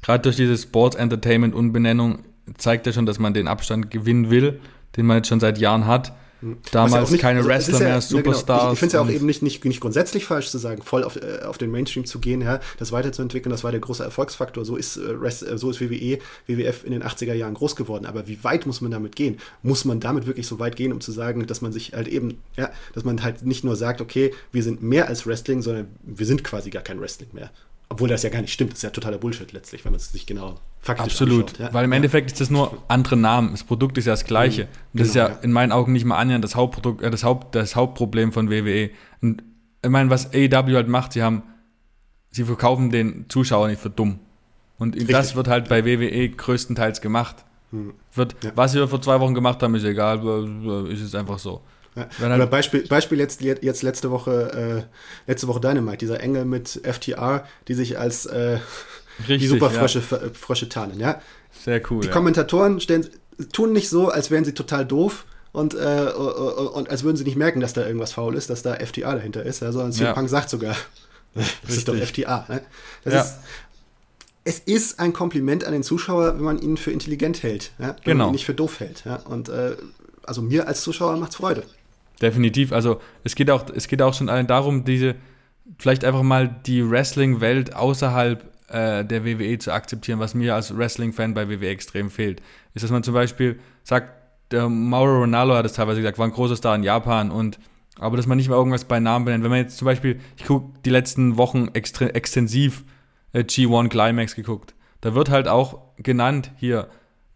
gerade 0.02 0.22
durch 0.22 0.36
diese 0.36 0.58
Sports 0.58 0.96
Entertainment 0.96 1.54
Unbenennung 1.54 2.24
zeigt 2.56 2.86
ja 2.86 2.92
schon, 2.92 3.06
dass 3.06 3.18
man 3.18 3.34
den 3.34 3.48
Abstand 3.48 3.90
gewinnen 3.90 4.30
will, 4.30 4.60
den 4.96 5.06
man 5.06 5.18
jetzt 5.18 5.28
schon 5.28 5.40
seit 5.40 5.58
Jahren 5.58 5.86
hat. 5.86 6.12
Hm. 6.40 6.58
Damals 6.70 7.10
nicht, 7.10 7.20
keine 7.20 7.40
also 7.40 7.48
Wrestler 7.48 7.80
ja, 7.80 7.88
mehr, 7.88 8.00
Superstars. 8.00 8.60
Genau. 8.60 8.68
Ich, 8.68 8.72
ich 8.74 8.78
finde 8.78 8.86
es 8.86 8.92
ja 8.92 9.00
auch 9.00 9.10
eben 9.10 9.26
nicht, 9.26 9.42
nicht, 9.42 9.64
nicht 9.64 9.80
grundsätzlich 9.80 10.24
falsch 10.24 10.50
zu 10.50 10.58
sagen, 10.58 10.82
voll 10.82 11.02
auf, 11.02 11.16
äh, 11.16 11.42
auf 11.44 11.58
den 11.58 11.70
Mainstream 11.72 12.04
zu 12.04 12.20
gehen, 12.20 12.42
ja, 12.42 12.60
das 12.78 12.92
weiterzuentwickeln, 12.92 13.50
das 13.50 13.64
war 13.64 13.72
der 13.72 13.80
große 13.80 14.04
Erfolgsfaktor. 14.04 14.64
So 14.64 14.76
ist, 14.76 14.98
äh, 14.98 15.10
Rest, 15.10 15.46
äh, 15.46 15.58
so 15.58 15.70
ist 15.70 15.80
WWE, 15.80 16.18
WWF 16.46 16.84
in 16.84 16.92
den 16.92 17.02
80er 17.02 17.34
Jahren 17.34 17.54
groß 17.54 17.74
geworden. 17.74 18.06
Aber 18.06 18.28
wie 18.28 18.42
weit 18.44 18.66
muss 18.66 18.80
man 18.80 18.92
damit 18.92 19.16
gehen? 19.16 19.38
Muss 19.62 19.84
man 19.84 19.98
damit 19.98 20.26
wirklich 20.26 20.46
so 20.46 20.60
weit 20.60 20.76
gehen, 20.76 20.92
um 20.92 21.00
zu 21.00 21.10
sagen, 21.10 21.44
dass 21.46 21.60
man 21.60 21.72
sich 21.72 21.92
halt 21.94 22.06
eben, 22.06 22.38
ja, 22.56 22.70
dass 22.94 23.04
man 23.04 23.22
halt 23.24 23.44
nicht 23.44 23.64
nur 23.64 23.74
sagt, 23.74 24.00
okay, 24.00 24.32
wir 24.52 24.62
sind 24.62 24.80
mehr 24.80 25.08
als 25.08 25.26
Wrestling, 25.26 25.60
sondern 25.60 25.88
wir 26.04 26.26
sind 26.26 26.44
quasi 26.44 26.70
gar 26.70 26.82
kein 26.82 27.00
Wrestling 27.00 27.30
mehr. 27.32 27.50
Obwohl 27.90 28.08
das 28.08 28.22
ja 28.22 28.28
gar 28.28 28.42
nicht 28.42 28.52
stimmt, 28.52 28.72
das 28.72 28.80
ist 28.80 28.82
ja 28.82 28.90
totaler 28.90 29.16
Bullshit 29.16 29.50
letztlich, 29.52 29.84
wenn 29.84 29.92
man 29.92 29.96
es 29.96 30.12
sich 30.12 30.26
genau 30.26 30.60
faktisch 30.78 31.06
Absolut, 31.14 31.50
anschaut, 31.50 31.58
ja? 31.58 31.74
weil 31.74 31.84
im 31.86 31.92
Endeffekt 31.92 32.30
ist 32.32 32.40
das 32.40 32.50
nur 32.50 32.82
andere 32.86 33.16
Namen. 33.16 33.52
Das 33.52 33.64
Produkt 33.64 33.96
ist 33.96 34.04
ja 34.04 34.12
das 34.12 34.24
gleiche. 34.24 34.64
Mhm, 34.64 34.68
und 34.92 35.00
das 35.00 35.12
genau, 35.12 35.24
ist 35.24 35.30
ja, 35.30 35.36
ja, 35.36 35.42
in 35.42 35.52
meinen 35.52 35.72
Augen 35.72 35.92
nicht 35.92 36.04
mal 36.04 36.18
annähernd 36.18 36.44
das 36.44 36.54
Hauptprodukt, 36.54 37.02
äh, 37.02 37.10
das, 37.10 37.24
Haupt, 37.24 37.54
das 37.54 37.76
Hauptproblem 37.76 38.32
von 38.32 38.50
WWE. 38.50 38.90
Und 39.22 39.42
ich 39.82 39.90
meine, 39.90 40.10
was 40.10 40.34
AEW 40.34 40.74
halt 40.74 40.88
macht, 40.88 41.14
sie 41.14 41.22
haben, 41.22 41.42
sie 42.30 42.44
verkaufen 42.44 42.90
den 42.90 43.26
Zuschauer 43.28 43.68
nicht 43.68 43.80
für 43.80 43.90
dumm. 43.90 44.18
Und 44.78 44.94
Richtig. 44.94 45.10
das 45.10 45.34
wird 45.34 45.48
halt 45.48 45.68
bei 45.68 45.84
WWE 45.84 46.28
größtenteils 46.28 47.00
gemacht. 47.00 47.36
Mhm. 47.70 47.94
Wird, 48.12 48.36
ja. 48.44 48.52
Was 48.54 48.74
wir 48.74 48.86
vor 48.86 49.00
zwei 49.00 49.18
Wochen 49.20 49.34
gemacht 49.34 49.62
haben, 49.62 49.74
ist 49.74 49.84
egal, 49.84 50.18
ist 50.90 51.00
es 51.00 51.14
einfach 51.14 51.38
so. 51.38 51.62
Ja. 51.98 52.28
Halt 52.28 52.50
Beispiel, 52.50 52.86
Beispiel 52.86 53.18
jetzt, 53.18 53.40
jetzt 53.40 53.82
letzte 53.82 54.10
Woche, 54.10 54.86
äh, 55.26 55.30
letzte 55.30 55.48
Woche 55.48 55.60
Dynamite, 55.60 55.98
dieser 55.98 56.20
Engel 56.20 56.44
mit 56.44 56.80
FTR, 56.84 57.44
die 57.66 57.74
sich 57.74 57.98
als 57.98 58.26
äh, 58.26 58.58
Richtig, 59.20 59.40
die 59.40 59.46
Superfrösche 59.48 60.02
ja. 60.10 60.18
Frösche 60.32 60.68
tarnen, 60.68 61.00
ja. 61.00 61.20
Sehr 61.64 61.82
cool. 61.90 62.00
Die 62.00 62.06
ja. 62.06 62.12
Kommentatoren 62.12 62.80
stellen, 62.80 63.08
tun 63.52 63.72
nicht 63.72 63.88
so, 63.88 64.08
als 64.08 64.30
wären 64.30 64.44
sie 64.44 64.54
total 64.54 64.86
doof 64.86 65.24
und, 65.52 65.74
äh, 65.74 66.12
und 66.12 66.90
als 66.90 67.02
würden 67.02 67.16
sie 67.16 67.24
nicht 67.24 67.36
merken, 67.36 67.60
dass 67.60 67.72
da 67.72 67.86
irgendwas 67.86 68.12
faul 68.12 68.36
ist, 68.36 68.50
dass 68.50 68.62
da 68.62 68.74
FTA 68.74 69.14
dahinter 69.14 69.42
ist, 69.42 69.60
ja, 69.60 69.72
sondern 69.72 69.92
CM. 69.92 70.14
Punk 70.14 70.28
sagt 70.28 70.50
sogar, 70.50 70.76
das 71.34 71.46
Richtig. 71.46 71.76
ist 71.78 71.88
doch 71.88 71.96
FTA. 71.96 72.46
Ne? 72.48 72.62
Das 73.04 73.14
ja. 73.14 73.20
ist, 73.22 73.34
es 74.44 74.58
ist 74.60 75.00
ein 75.00 75.12
Kompliment 75.12 75.64
an 75.64 75.72
den 75.72 75.82
Zuschauer, 75.82 76.34
wenn 76.36 76.44
man 76.44 76.58
ihn 76.58 76.76
für 76.76 76.90
intelligent 76.90 77.42
hält, 77.42 77.72
ja? 77.78 77.88
wenn 77.88 78.12
genau. 78.12 78.24
man 78.24 78.28
ihn 78.28 78.32
nicht 78.32 78.46
für 78.46 78.54
doof 78.54 78.80
hält. 78.80 79.04
Ja? 79.04 79.16
Und 79.16 79.48
äh, 79.48 79.76
also 80.24 80.42
mir 80.42 80.68
als 80.68 80.82
Zuschauer 80.82 81.16
macht 81.16 81.30
es 81.30 81.36
Freude. 81.36 81.64
Definitiv. 82.20 82.72
Also 82.72 83.00
es 83.24 83.34
geht 83.34 83.50
auch, 83.50 83.66
es 83.74 83.88
geht 83.88 84.02
auch 84.02 84.14
schon 84.14 84.26
darum, 84.46 84.84
diese 84.84 85.14
vielleicht 85.78 86.04
einfach 86.04 86.22
mal 86.22 86.48
die 86.66 86.88
Wrestling-Welt 86.88 87.74
außerhalb 87.74 88.42
äh, 88.68 89.04
der 89.04 89.24
WWE 89.24 89.58
zu 89.58 89.72
akzeptieren, 89.72 90.18
was 90.18 90.34
mir 90.34 90.54
als 90.54 90.76
Wrestling-Fan 90.76 91.34
bei 91.34 91.48
WWE 91.48 91.68
extrem 91.68 92.10
fehlt. 92.10 92.42
Ist, 92.74 92.82
dass 92.82 92.90
man 92.90 93.02
zum 93.02 93.14
Beispiel 93.14 93.58
sagt, 93.84 94.12
der 94.50 94.68
Mauro 94.68 95.20
Ronaldo 95.20 95.54
hat 95.54 95.66
es 95.66 95.74
teilweise 95.74 96.00
gesagt, 96.00 96.18
war 96.18 96.26
ein 96.26 96.32
großer 96.32 96.56
Star 96.56 96.74
in 96.74 96.82
Japan 96.82 97.30
und 97.30 97.58
aber 98.00 98.16
dass 98.16 98.26
man 98.26 98.38
nicht 98.38 98.48
mal 98.48 98.54
irgendwas 98.54 98.84
bei 98.84 99.00
Namen 99.00 99.24
benennt. 99.24 99.42
Wenn 99.42 99.50
man 99.50 99.60
jetzt 99.60 99.76
zum 99.76 99.86
Beispiel, 99.86 100.20
ich 100.36 100.44
gucke 100.44 100.72
die 100.84 100.90
letzten 100.90 101.36
Wochen 101.36 101.68
extensiv 101.74 102.84
äh, 103.32 103.40
G1 103.40 103.88
Climax 103.88 104.36
geguckt, 104.36 104.74
da 105.00 105.14
wird 105.14 105.30
halt 105.30 105.48
auch 105.48 105.80
genannt 105.96 106.52
hier, 106.56 106.88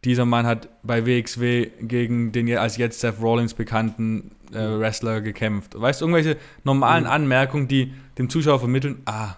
dieser 0.05 0.25
Mann 0.25 0.47
hat 0.47 0.69
bei 0.83 1.07
WXW 1.07 1.71
gegen 1.81 2.33
den 2.33 2.57
als 2.57 2.77
jetzt 2.77 3.01
Seth 3.01 3.21
Rollins 3.21 3.55
bekannten 3.55 4.33
äh, 4.53 4.79
Wrestler 4.79 5.21
gekämpft. 5.21 5.81
Weißt 5.81 6.01
du, 6.01 6.07
irgendwelche 6.07 6.37
normalen 6.65 7.05
mhm. 7.05 7.11
Anmerkungen, 7.11 7.69
die 7.69 7.93
dem 8.19 8.29
Zuschauer 8.29 8.59
vermitteln, 8.59 9.03
ah, 9.07 9.35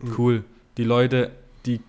mhm. 0.00 0.14
cool, 0.18 0.44
die 0.76 0.84
Leute, 0.84 1.32
die 1.66 1.80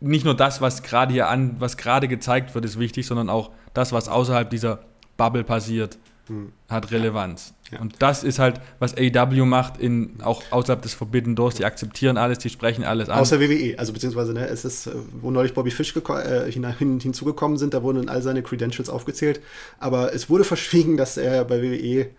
nicht 0.00 0.24
nur 0.24 0.36
das, 0.36 0.60
was 0.60 0.82
gerade 0.82 1.12
hier 1.12 1.28
an, 1.28 1.56
was 1.58 1.76
gerade 1.76 2.08
gezeigt 2.08 2.54
wird, 2.54 2.64
ist 2.64 2.78
wichtig, 2.78 3.06
sondern 3.06 3.30
auch 3.30 3.50
das, 3.72 3.92
was 3.92 4.08
außerhalb 4.08 4.48
dieser 4.50 4.80
Bubble 5.16 5.44
passiert, 5.44 5.98
hm. 6.26 6.52
hat 6.68 6.90
Relevanz. 6.90 7.53
Ja. 7.72 7.80
Und 7.80 7.94
das 8.00 8.24
ist 8.24 8.38
halt, 8.38 8.60
was 8.78 8.94
AEW 8.96 9.46
macht, 9.46 9.78
in, 9.78 10.20
auch 10.22 10.42
außerhalb 10.50 10.82
des 10.82 10.94
Forbidden 10.94 11.34
Doors. 11.34 11.54
Die 11.54 11.64
akzeptieren 11.64 12.18
alles, 12.18 12.38
die 12.38 12.50
sprechen 12.50 12.84
alles 12.84 13.08
an. 13.08 13.18
Außer 13.18 13.40
WWE, 13.40 13.78
also 13.78 13.92
beziehungsweise, 13.92 14.34
ne, 14.34 14.46
es 14.46 14.64
ist, 14.64 14.90
wo 15.20 15.30
neulich 15.30 15.54
Bobby 15.54 15.70
Fish 15.70 15.94
äh, 15.96 16.50
hin, 16.50 16.66
hin, 16.76 17.00
hinzugekommen 17.00 17.56
sind, 17.56 17.74
da 17.74 17.82
wurden 17.82 17.98
dann 17.98 18.08
all 18.08 18.22
seine 18.22 18.42
Credentials 18.42 18.90
aufgezählt. 18.90 19.40
Aber 19.78 20.14
es 20.14 20.28
wurde 20.28 20.44
verschwiegen, 20.54 20.96
dass 20.96 21.16
er 21.16 21.44
bei 21.44 21.62
WWE 21.62 22.10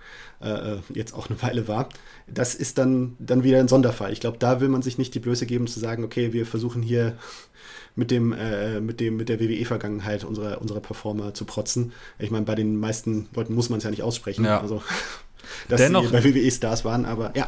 äh, 0.42 0.78
jetzt 0.94 1.14
auch 1.14 1.30
eine 1.30 1.42
Weile 1.42 1.68
war. 1.68 1.90
Das 2.28 2.56
ist 2.56 2.80
dann, 2.80 3.16
dann 3.20 3.44
wieder 3.44 3.60
ein 3.60 3.68
Sonderfall. 3.68 4.12
Ich 4.12 4.20
glaube, 4.20 4.38
da 4.40 4.62
will 4.62 4.70
man 4.70 4.82
sich 4.82 4.98
nicht 4.98 5.14
die 5.14 5.20
Blöße 5.20 5.46
geben 5.46 5.68
zu 5.68 5.80
sagen, 5.80 6.04
okay, 6.04 6.34
wir 6.34 6.48
versuchen 6.48 6.82
hier 6.82 7.18
mit 7.96 8.12
dem, 8.12 8.34
äh, 8.34 8.82
mit 8.82 9.00
dem, 9.00 9.16
mit 9.16 9.30
der 9.30 9.40
WWE-Vergangenheit 9.40 10.24
unserer, 10.24 10.60
unserer 10.60 10.82
Performer 10.82 11.34
zu 11.34 11.46
protzen. 11.46 11.94
Ich 12.20 12.32
meine, 12.32 12.46
bei 12.46 12.56
den 12.56 12.78
meisten 12.78 13.28
Leuten 13.34 13.54
muss 13.54 13.70
man 13.70 13.78
es 13.78 13.84
ja 13.84 13.92
nicht 13.92 14.04
aussprechen. 14.04 14.44
Ja. 14.44 14.60
Also, 14.60 14.82
dass 15.68 15.80
dennoch, 15.80 16.06
sie 16.06 16.12
bei 16.12 16.24
WWE 16.24 16.52
Stars 16.52 16.86
waren, 16.86 17.06
aber 17.06 17.32
ja. 17.36 17.48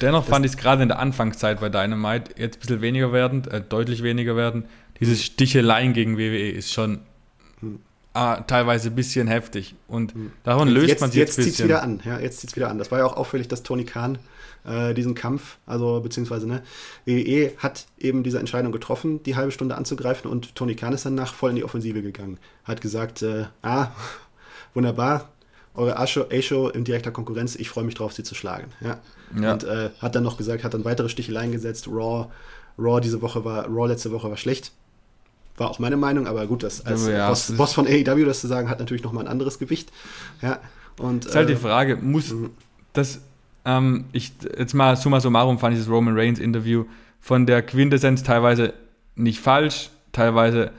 Dennoch 0.00 0.24
fand 0.24 0.46
ich 0.46 0.52
es 0.52 0.58
gerade 0.58 0.82
in 0.82 0.88
der 0.88 0.98
Anfangszeit 0.98 1.60
bei 1.60 1.68
Dynamite 1.68 2.32
jetzt 2.36 2.56
ein 2.56 2.60
bisschen 2.60 2.80
weniger 2.80 3.12
werdend, 3.12 3.48
äh, 3.48 3.60
deutlich 3.60 4.02
weniger 4.02 4.36
werden. 4.36 4.64
Dieses 5.00 5.24
Sticheleien 5.24 5.92
gegen 5.92 6.18
WWE 6.18 6.50
ist 6.50 6.72
schon 6.72 7.00
hm. 7.60 7.80
ah, 8.14 8.40
teilweise 8.42 8.90
ein 8.90 8.94
bisschen 8.94 9.26
heftig. 9.26 9.74
Und 9.88 10.14
hm. 10.14 10.32
davon 10.44 10.68
löst 10.68 10.88
jetzt, 10.88 11.00
man 11.00 11.10
sich 11.10 11.18
jetzt, 11.18 11.36
jetzt 11.36 11.46
zieht 11.46 11.54
es 11.54 11.64
wieder 11.64 11.82
an. 11.82 12.00
Ja, 12.04 12.20
jetzt 12.20 12.40
zieht 12.40 12.50
es 12.50 12.56
wieder 12.56 12.70
an. 12.70 12.78
Das 12.78 12.90
war 12.90 12.98
ja 12.98 13.06
auch 13.06 13.16
auffällig, 13.16 13.48
dass 13.48 13.62
Tony 13.62 13.84
Khan 13.84 14.18
äh, 14.64 14.94
diesen 14.94 15.14
Kampf, 15.14 15.58
also 15.66 16.00
beziehungsweise 16.00 16.46
ne, 16.46 16.62
WWE 17.04 17.52
hat 17.58 17.86
eben 17.98 18.22
diese 18.22 18.38
Entscheidung 18.38 18.72
getroffen, 18.72 19.22
die 19.22 19.36
halbe 19.36 19.52
Stunde 19.52 19.76
anzugreifen 19.76 20.30
und 20.30 20.54
Tony 20.54 20.74
Khan 20.74 20.92
ist 20.92 21.06
danach 21.06 21.34
voll 21.34 21.50
in 21.50 21.56
die 21.56 21.64
Offensive 21.64 22.02
gegangen. 22.02 22.38
Hat 22.64 22.80
gesagt, 22.80 23.22
äh, 23.22 23.46
ah, 23.62 23.88
wunderbar, 24.74 25.30
eure 25.78 25.98
A-Show 25.98 26.68
in 26.68 26.84
direkter 26.84 27.10
Konkurrenz, 27.10 27.56
ich 27.56 27.68
freue 27.68 27.84
mich 27.84 27.94
drauf, 27.94 28.12
sie 28.12 28.22
zu 28.22 28.34
schlagen. 28.34 28.66
Ja. 28.80 28.98
ja. 29.40 29.52
Und 29.52 29.64
äh, 29.64 29.90
hat 30.00 30.14
dann 30.14 30.24
noch 30.24 30.36
gesagt, 30.36 30.64
hat 30.64 30.74
dann 30.74 30.84
weitere 30.84 31.08
Sticheleien 31.08 31.52
gesetzt, 31.52 31.88
Raw, 31.88 32.26
Raw 32.78 33.00
diese 33.00 33.22
Woche 33.22 33.44
war, 33.44 33.66
Raw 33.66 33.88
letzte 33.88 34.10
Woche 34.12 34.28
war 34.28 34.36
schlecht. 34.36 34.72
War 35.56 35.70
auch 35.70 35.78
meine 35.78 35.96
Meinung, 35.96 36.26
aber 36.26 36.46
gut, 36.46 36.62
das 36.62 36.86
als 36.86 37.08
ja, 37.08 37.28
Boss, 37.28 37.52
Boss, 37.56 37.72
von 37.72 37.86
AEW 37.86 38.24
das 38.24 38.40
zu 38.40 38.46
sagen, 38.46 38.68
hat 38.68 38.78
natürlich 38.78 39.02
nochmal 39.02 39.24
ein 39.24 39.30
anderes 39.30 39.58
Gewicht. 39.58 39.90
Ja. 40.40 40.60
Und, 40.98 41.26
ist 41.26 41.34
halt 41.34 41.48
die 41.48 41.54
äh, 41.54 41.56
Frage, 41.56 41.96
muss 41.96 42.30
mhm. 42.30 42.50
das 42.92 43.20
ähm, 43.64 44.06
ich, 44.12 44.32
jetzt 44.56 44.74
mal 44.74 44.96
summa 44.96 45.20
summarum 45.20 45.58
fand 45.58 45.74
ich 45.74 45.80
das 45.80 45.90
Roman 45.90 46.16
Reigns 46.16 46.38
Interview 46.38 46.84
von 47.20 47.44
der 47.44 47.62
Quintessenz 47.62 48.22
teilweise 48.22 48.72
nicht 49.14 49.40
falsch, 49.40 49.90
teilweise 50.12 50.70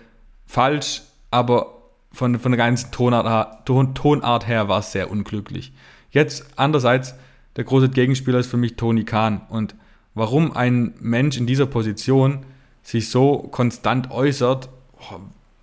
falsch, 0.47 1.03
aber 1.29 1.78
von, 2.11 2.39
von 2.39 2.51
der 2.51 2.57
ganzen 2.57 2.91
Tonart, 2.91 3.65
Ton, 3.65 3.93
Tonart 3.93 4.47
her 4.47 4.67
war 4.67 4.79
es 4.79 4.91
sehr 4.91 5.11
unglücklich. 5.11 5.71
Jetzt 6.11 6.45
andererseits, 6.55 7.15
der 7.55 7.63
große 7.63 7.89
Gegenspieler 7.89 8.39
ist 8.39 8.47
für 8.47 8.57
mich 8.57 8.75
Tony 8.75 9.03
Khan. 9.03 9.41
Und 9.49 9.75
warum 10.15 10.55
ein 10.55 10.93
Mensch 10.99 11.37
in 11.37 11.45
dieser 11.45 11.65
Position 11.65 12.45
sich 12.83 13.09
so 13.09 13.39
konstant 13.39 14.11
äußert, 14.11 14.69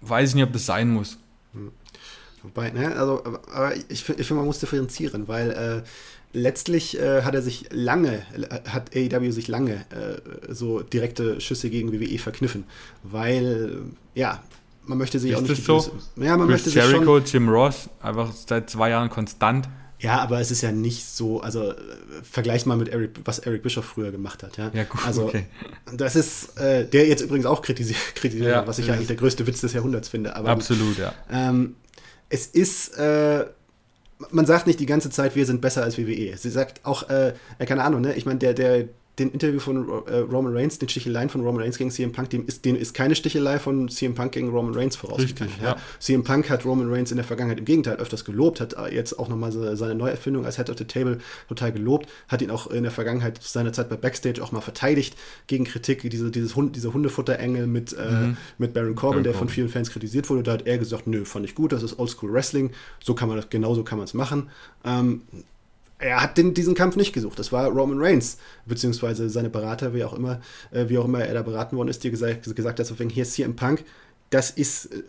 weiß 0.00 0.30
ich 0.30 0.34
nicht, 0.36 0.44
ob 0.44 0.52
das 0.52 0.66
sein 0.66 0.90
muss. 0.90 1.18
Wobei, 2.42 2.70
ne, 2.70 2.94
also, 2.94 3.24
aber 3.24 3.74
ich, 3.74 3.86
ich 3.88 4.04
finde, 4.04 4.34
man 4.34 4.44
muss 4.44 4.60
differenzieren, 4.60 5.26
weil 5.26 5.50
äh, 5.50 5.82
letztlich 6.32 6.98
äh, 6.98 7.22
hat 7.22 7.34
er 7.34 7.42
sich 7.42 7.66
lange, 7.72 8.22
äh, 8.34 8.68
hat 8.68 8.94
AEW 8.94 9.32
sich 9.32 9.48
lange 9.48 9.84
äh, 9.90 10.52
so 10.54 10.82
direkte 10.82 11.40
Schüsse 11.40 11.70
gegen 11.70 11.92
WWE 11.92 12.18
verkniffen, 12.18 12.64
weil, 13.02 13.82
ja, 14.14 14.42
man 14.86 14.98
möchte 14.98 15.18
sich 15.18 15.32
ist 15.32 15.36
auch 15.36 15.42
nicht. 15.42 15.68
Das 15.68 15.84
so? 15.84 15.92
Ja, 16.16 16.36
man 16.36 16.48
Chris 16.48 16.64
möchte 16.66 16.80
Jericho, 16.80 17.20
sich 17.20 17.30
schon, 17.30 17.42
Jim 17.42 17.48
Ross, 17.48 17.88
einfach 18.00 18.32
seit 18.32 18.70
zwei 18.70 18.90
Jahren 18.90 19.10
konstant. 19.10 19.68
Ja, 19.98 20.20
aber 20.20 20.40
es 20.40 20.50
ist 20.50 20.60
ja 20.60 20.72
nicht 20.72 21.06
so, 21.06 21.40
also 21.40 21.72
vergleich 22.22 22.66
mal 22.66 22.76
mit 22.76 22.88
Eric, 22.88 23.20
was 23.24 23.38
Eric 23.38 23.62
Bischoff 23.62 23.86
früher 23.86 24.10
gemacht 24.10 24.42
hat, 24.42 24.58
ja. 24.58 24.70
Ja, 24.74 24.84
gut, 24.84 25.00
also, 25.06 25.26
okay. 25.28 25.46
Das 25.96 26.16
ist, 26.16 26.58
äh, 26.58 26.86
der 26.86 27.06
jetzt 27.06 27.22
übrigens 27.22 27.46
auch 27.46 27.62
kritisiert, 27.62 27.98
kritisiert 28.14 28.50
ja, 28.50 28.66
was 28.66 28.78
ich 28.78 28.90
eigentlich 28.90 29.06
der 29.06 29.16
größte 29.16 29.46
Witz 29.46 29.62
des 29.62 29.72
Jahrhunderts 29.72 30.10
finde. 30.10 30.36
Aber, 30.36 30.50
absolut, 30.50 30.98
ja. 30.98 31.14
Ähm, 31.30 31.76
es 32.28 32.46
ist, 32.46 32.98
äh, 32.98 33.46
man 34.30 34.46
sagt 34.46 34.66
nicht 34.66 34.80
die 34.80 34.86
ganze 34.86 35.10
Zeit, 35.10 35.34
wir 35.34 35.46
sind 35.46 35.60
besser 35.60 35.82
als 35.82 35.96
WWE. 35.96 36.36
Sie 36.36 36.50
sagt 36.50 36.84
auch, 36.84 37.08
äh, 37.08 37.34
keine 37.64 37.82
Ahnung, 37.82 38.02
ne? 38.02 38.14
Ich 38.14 38.26
meine, 38.26 38.38
der, 38.38 38.54
der, 38.54 38.88
den 39.18 39.30
Interview 39.30 39.60
von 39.60 39.88
äh, 40.06 40.18
Roman 40.18 40.54
Reigns, 40.54 40.78
den 40.78 40.88
Sticheleien 40.88 41.30
von 41.30 41.40
Roman 41.40 41.62
Reigns 41.62 41.78
gegen 41.78 41.90
CM 41.90 42.12
Punk, 42.12 42.28
dem 42.30 42.46
ist, 42.46 42.64
dem 42.66 42.76
ist 42.76 42.92
keine 42.92 43.14
Stichelei 43.14 43.58
von 43.58 43.88
CM 43.88 44.14
Punk 44.14 44.32
gegen 44.32 44.50
Roman 44.50 44.74
Reigns 44.74 44.96
vorausgegangen. 44.96 45.54
Richtig, 45.54 45.62
ja. 45.62 45.76
CM 45.98 46.22
Punk 46.22 46.50
hat 46.50 46.66
Roman 46.66 46.92
Reigns 46.92 47.10
in 47.10 47.16
der 47.16 47.24
Vergangenheit 47.24 47.58
im 47.58 47.64
Gegenteil 47.64 47.96
öfters 47.96 48.26
gelobt, 48.26 48.60
hat 48.60 48.74
äh, 48.74 48.94
jetzt 48.94 49.18
auch 49.18 49.28
nochmal 49.28 49.52
seine 49.52 49.94
Neuerfindung 49.94 50.44
als 50.44 50.56
Head 50.56 50.68
of 50.68 50.76
the 50.76 50.84
Table 50.84 51.18
total 51.48 51.72
gelobt, 51.72 52.10
hat 52.28 52.42
ihn 52.42 52.50
auch 52.50 52.66
in 52.66 52.82
der 52.82 52.92
Vergangenheit 52.92 53.42
seiner 53.42 53.72
Zeit 53.72 53.88
bei 53.88 53.96
Backstage 53.96 54.42
auch 54.42 54.52
mal 54.52 54.60
verteidigt 54.60 55.16
gegen 55.46 55.64
Kritik, 55.64 56.08
diese, 56.10 56.30
dieses 56.30 56.54
Hund, 56.54 56.76
diese 56.76 56.92
Hundefutterengel 56.92 57.66
mit, 57.66 57.94
äh, 57.94 58.10
mhm. 58.10 58.36
mit 58.58 58.74
Baron 58.74 58.94
Corbin, 58.94 59.22
Baron 59.22 59.24
der 59.24 59.34
von 59.34 59.48
vielen 59.48 59.70
Fans 59.70 59.90
kritisiert 59.90 60.28
wurde. 60.28 60.42
Da 60.42 60.52
hat 60.52 60.66
er 60.66 60.76
gesagt, 60.76 61.06
nö, 61.06 61.24
fand 61.24 61.46
ich 61.46 61.54
gut, 61.54 61.72
das 61.72 61.82
ist 61.82 61.98
Oldschool 61.98 62.32
Wrestling, 62.32 62.70
so 63.02 63.14
kann 63.14 63.28
man 63.28 63.38
das, 63.38 63.48
genauso 63.48 63.82
kann 63.82 63.96
man 63.96 64.04
es 64.04 64.12
machen. 64.12 64.50
Ähm, 64.84 65.22
er 65.98 66.22
hat 66.22 66.36
den, 66.36 66.54
diesen 66.54 66.74
Kampf 66.74 66.96
nicht 66.96 67.12
gesucht. 67.12 67.38
Das 67.38 67.52
war 67.52 67.68
Roman 67.68 67.98
Reigns, 68.00 68.38
beziehungsweise 68.66 69.30
seine 69.30 69.50
Berater, 69.50 69.94
wie 69.94 70.04
auch 70.04 70.12
immer, 70.12 70.40
äh, 70.70 70.88
wie 70.88 70.98
auch 70.98 71.06
immer 71.06 71.24
er 71.24 71.34
da 71.34 71.42
beraten 71.42 71.76
worden 71.76 71.88
ist, 71.88 72.04
die 72.04 72.10
gesagt, 72.10 72.54
gesagt 72.54 72.80
hat, 72.80 73.10
hier 73.10 73.22
ist 73.22 73.32
CM 73.32 73.56
Punk, 73.56 73.84
das 74.30 74.50
ist 74.50 74.86
äh, 74.86 75.02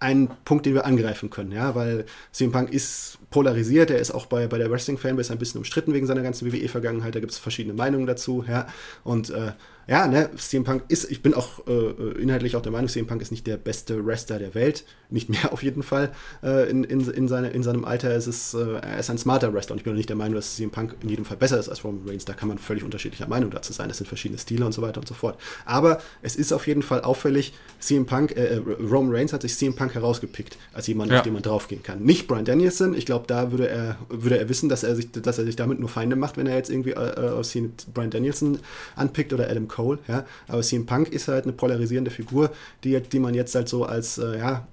ein 0.00 0.28
Punkt, 0.44 0.66
den 0.66 0.74
wir 0.74 0.84
angreifen 0.84 1.30
können, 1.30 1.52
ja, 1.52 1.74
weil 1.74 2.04
CM 2.32 2.52
Punk 2.52 2.72
ist 2.72 3.18
polarisiert, 3.30 3.90
er 3.90 3.98
ist 3.98 4.10
auch 4.10 4.26
bei, 4.26 4.48
bei 4.48 4.58
der 4.58 4.70
Wrestling-Fanbase 4.70 5.32
ein 5.32 5.38
bisschen 5.38 5.58
umstritten 5.58 5.94
wegen 5.94 6.06
seiner 6.06 6.22
ganzen 6.22 6.52
WWE-Vergangenheit, 6.52 7.14
da 7.14 7.20
gibt 7.20 7.32
es 7.32 7.38
verschiedene 7.38 7.74
Meinungen 7.74 8.06
dazu, 8.06 8.44
ja, 8.46 8.66
und 9.04 9.30
äh, 9.30 9.52
ja, 9.86 10.06
ne, 10.06 10.30
CM 10.36 10.64
Punk 10.64 10.84
ist, 10.88 11.10
ich 11.10 11.22
bin 11.22 11.34
auch 11.34 11.66
äh, 11.66 12.20
inhaltlich 12.20 12.56
auch 12.56 12.62
der 12.62 12.72
Meinung, 12.72 12.88
CM 12.88 13.06
Punk 13.06 13.20
ist 13.20 13.30
nicht 13.30 13.46
der 13.46 13.56
beste 13.56 14.04
Wrestler 14.06 14.38
der 14.38 14.54
Welt, 14.54 14.84
nicht 15.10 15.28
mehr 15.28 15.52
auf 15.52 15.62
jeden 15.62 15.82
Fall. 15.82 16.12
Äh, 16.42 16.70
in, 16.70 16.84
in, 16.84 17.08
in, 17.10 17.28
seine, 17.28 17.50
in 17.50 17.62
seinem 17.62 17.84
Alter 17.84 18.14
ist 18.14 18.26
es, 18.26 18.54
äh, 18.54 18.78
er 18.80 18.98
ist 18.98 19.10
ein 19.10 19.18
smarter 19.18 19.52
Wrestler 19.52 19.74
und 19.74 19.78
ich 19.78 19.84
bin 19.84 19.92
auch 19.92 19.96
nicht 19.96 20.08
der 20.08 20.16
Meinung, 20.16 20.34
dass 20.34 20.56
CM 20.56 20.70
Punk 20.70 20.96
in 21.02 21.08
jedem 21.08 21.24
Fall 21.24 21.36
besser 21.36 21.58
ist 21.58 21.68
als 21.68 21.84
Roman 21.84 22.08
Reigns. 22.08 22.24
Da 22.24 22.32
kann 22.32 22.48
man 22.48 22.58
völlig 22.58 22.84
unterschiedlicher 22.84 23.28
Meinung 23.28 23.50
dazu 23.50 23.72
sein. 23.72 23.88
Das 23.88 23.98
sind 23.98 24.06
verschiedene 24.06 24.38
Stile 24.38 24.64
und 24.64 24.72
so 24.72 24.82
weiter 24.82 25.00
und 25.00 25.08
so 25.08 25.14
fort. 25.14 25.38
Aber 25.64 26.00
es 26.22 26.36
ist 26.36 26.52
auf 26.52 26.66
jeden 26.66 26.82
Fall 26.82 27.02
auffällig, 27.02 27.52
CM 27.80 28.06
Punk, 28.06 28.36
äh, 28.36 28.56
äh, 28.56 28.58
Roman 28.58 29.14
Reigns 29.14 29.32
hat 29.32 29.42
sich 29.42 29.56
CM 29.56 29.74
Punk 29.74 29.94
herausgepickt 29.94 30.56
als 30.72 30.86
jemand, 30.86 31.10
ja. 31.10 31.18
auf 31.18 31.24
den 31.24 31.32
man 31.32 31.42
draufgehen 31.42 31.82
kann. 31.82 32.02
Nicht 32.02 32.28
Brian 32.28 32.44
Danielson. 32.44 32.94
Ich 32.94 33.06
glaube, 33.06 33.26
da 33.26 33.50
würde 33.50 33.68
er, 33.68 33.96
würde 34.08 34.38
er 34.38 34.48
wissen, 34.48 34.68
dass 34.68 34.84
er 34.84 34.94
sich, 34.94 35.10
dass 35.10 35.38
er 35.38 35.44
sich 35.44 35.56
damit 35.56 35.80
nur 35.80 35.88
Feinde 35.88 36.16
macht, 36.16 36.36
wenn 36.36 36.46
er 36.46 36.56
jetzt 36.56 36.70
irgendwie 36.70 36.92
äh, 36.92 37.40
äh 37.40 37.68
Brian 37.92 38.10
Danielson 38.10 38.58
anpickt 38.94 39.32
oder 39.32 39.50
Adam 39.50 39.68
Cole. 39.72 39.98
Ja? 40.08 40.24
Aber 40.48 40.62
CM 40.62 40.86
Punk 40.86 41.08
ist 41.08 41.28
halt 41.28 41.44
eine 41.44 41.52
polarisierende 41.52 42.10
Figur, 42.10 42.50
die, 42.84 43.00
die 43.00 43.18
man 43.18 43.34
jetzt 43.34 43.54
halt 43.54 43.68
so 43.68 43.84
als, 43.84 44.18
äh, 44.18 44.38
ja, 44.38 44.66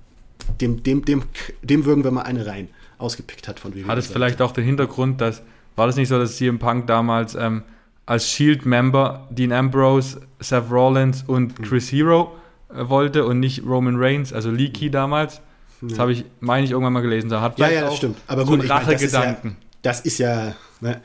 dem, 0.62 0.84
dem, 0.84 1.06
dem, 1.06 1.24
dem 1.62 1.86
würgen 1.86 2.04
wir 2.04 2.12
mal 2.12 2.24
eine 2.24 2.46
rein. 2.46 2.70
ausgepickt 2.98 3.48
hat 3.48 3.60
von 3.60 3.74
WWE. 3.74 3.88
Hat 3.88 3.98
es 3.98 4.08
vielleicht 4.08 4.42
auch 4.42 4.52
den 4.52 4.66
Hintergrund, 4.66 5.22
dass, 5.22 5.42
war 5.76 5.88
das 5.88 5.96
nicht 5.96 6.10
so, 6.10 6.20
dass 6.20 6.36
CM 6.36 6.60
Punk 6.60 6.88
damals 6.88 7.36
ähm, 7.36 7.64
als 8.06 8.30
Shield-Member 8.30 9.28
Dean 9.30 9.52
Ambrose, 9.52 10.22
Seth 10.40 10.70
Rollins 10.70 11.24
und 11.26 11.62
Chris 11.62 11.92
Hero 11.92 12.36
äh, 12.74 12.90
wollte 12.90 13.26
und 13.26 13.40
nicht 13.40 13.64
Roman 13.66 13.96
Reigns, 13.98 14.34
also 14.34 14.52
Leaky 14.52 14.90
damals? 14.90 15.42
Das 15.82 15.98
habe 15.98 16.12
ich, 16.12 16.26
meine 16.42 16.66
ich, 16.66 16.72
irgendwann 16.72 16.92
mal 16.92 17.02
gelesen. 17.02 17.30
Da 17.30 17.40
hat 17.40 17.58
ja, 17.58 17.70
ja, 17.70 17.82
das 17.82 17.96
stimmt. 17.96 18.18
Aber 18.28 18.44
so 18.44 18.52
gut, 18.52 18.64
ich 18.64 18.70
meine, 18.70 18.92
das 18.92 19.02
ist 19.02 19.14
ja-. 19.14 19.38
Das 19.82 20.02
ist 20.02 20.18
ja, 20.18 20.56
ne, 20.82 21.00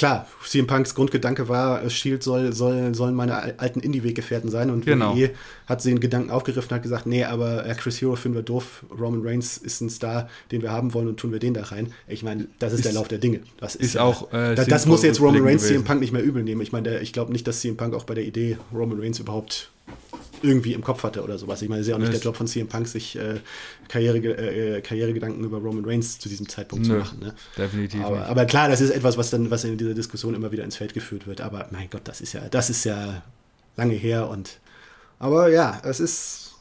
klar, 0.00 0.26
CM 0.44 0.66
Punks 0.66 0.94
Grundgedanke 0.96 1.48
war, 1.48 1.84
äh, 1.84 1.88
Shield 1.90 2.24
soll, 2.24 2.52
soll, 2.52 2.92
sollen 2.94 3.14
meine 3.14 3.36
al- 3.40 3.54
alten 3.58 3.78
Indie-Weggefährten 3.80 4.50
sein 4.50 4.68
und 4.70 4.84
Genau. 4.84 5.14
WWE 5.14 5.30
hat 5.66 5.80
sie 5.82 5.90
den 5.90 6.00
Gedanken 6.00 6.30
aufgegriffen 6.30 6.70
und 6.70 6.74
hat 6.74 6.82
gesagt, 6.82 7.06
nee, 7.06 7.22
aber 7.24 7.64
äh, 7.64 7.74
Chris 7.76 8.00
Hero 8.00 8.16
finden 8.16 8.36
wir 8.38 8.42
doof, 8.42 8.82
Roman 8.98 9.20
Reigns 9.24 9.56
ist 9.58 9.80
ein 9.80 9.88
Star, 9.90 10.28
den 10.50 10.62
wir 10.62 10.72
haben 10.72 10.92
wollen 10.92 11.06
und 11.06 11.18
tun 11.20 11.30
wir 11.30 11.38
den 11.38 11.54
da 11.54 11.62
rein. 11.62 11.92
Ich 12.08 12.24
meine, 12.24 12.48
das 12.58 12.72
ist, 12.72 12.84
der 12.84 12.92
Lauf 12.94 13.06
der 13.06 13.18
Dinge. 13.18 13.40
Das 13.60 13.76
ist 13.76 13.96
auch, 13.96 14.32
äh, 14.32 14.56
da, 14.56 14.64
das 14.64 14.86
muss 14.86 15.02
jetzt 15.04 15.20
Roman 15.20 15.42
Reigns 15.44 15.62
gewesen. 15.62 15.82
CM 15.82 15.84
Punk 15.84 16.00
nicht 16.00 16.12
mehr 16.12 16.24
übel 16.24 16.42
nehmen. 16.42 16.60
Ich 16.62 16.72
meine, 16.72 16.98
ich 16.98 17.12
glaube 17.12 17.30
nicht, 17.30 17.46
dass 17.46 17.60
CM 17.60 17.76
Punk 17.76 17.94
auch 17.94 18.04
bei 18.04 18.14
der 18.14 18.24
Idee 18.24 18.58
Roman 18.74 18.98
Reigns 19.00 19.20
überhaupt 19.20 19.70
irgendwie 20.42 20.72
im 20.72 20.82
Kopf 20.82 21.02
hatte 21.02 21.22
oder 21.22 21.38
sowas. 21.38 21.62
Ich 21.62 21.68
meine, 21.68 21.80
es 21.80 21.86
ist 21.86 21.90
ja 21.90 21.96
auch 21.96 22.00
nicht 22.00 22.12
der 22.12 22.20
Job 22.20 22.36
von 22.36 22.46
CM 22.46 22.68
Punk, 22.68 22.88
sich 22.88 23.16
äh, 23.16 23.40
Karriere, 23.88 24.18
äh, 24.18 24.80
Karrieregedanken 24.80 25.44
über 25.44 25.58
Roman 25.58 25.84
Reigns 25.84 26.18
zu 26.18 26.28
diesem 26.28 26.48
Zeitpunkt 26.48 26.86
zu 26.86 26.92
Nö. 26.92 26.98
machen. 26.98 27.20
Ne? 27.20 27.34
Definitiv 27.56 28.04
Aber, 28.04 28.26
aber 28.26 28.44
klar, 28.46 28.68
das 28.68 28.80
ist 28.80 28.90
etwas, 28.90 29.16
was 29.16 29.30
dann, 29.30 29.50
was 29.50 29.64
in 29.64 29.76
dieser 29.78 29.94
Diskussion 29.94 30.34
immer 30.34 30.52
wieder 30.52 30.64
ins 30.64 30.76
Feld 30.76 30.94
geführt 30.94 31.26
wird. 31.26 31.40
Aber 31.40 31.66
mein 31.70 31.88
Gott, 31.90 32.02
das 32.04 32.20
ist 32.20 32.32
ja, 32.32 32.42
das 32.50 32.70
ist 32.70 32.84
ja 32.84 33.22
lange 33.76 33.94
her 33.94 34.28
und 34.28 34.60
aber 35.20 35.48
ja, 35.50 35.80
es 35.84 36.00
ist 36.00 36.54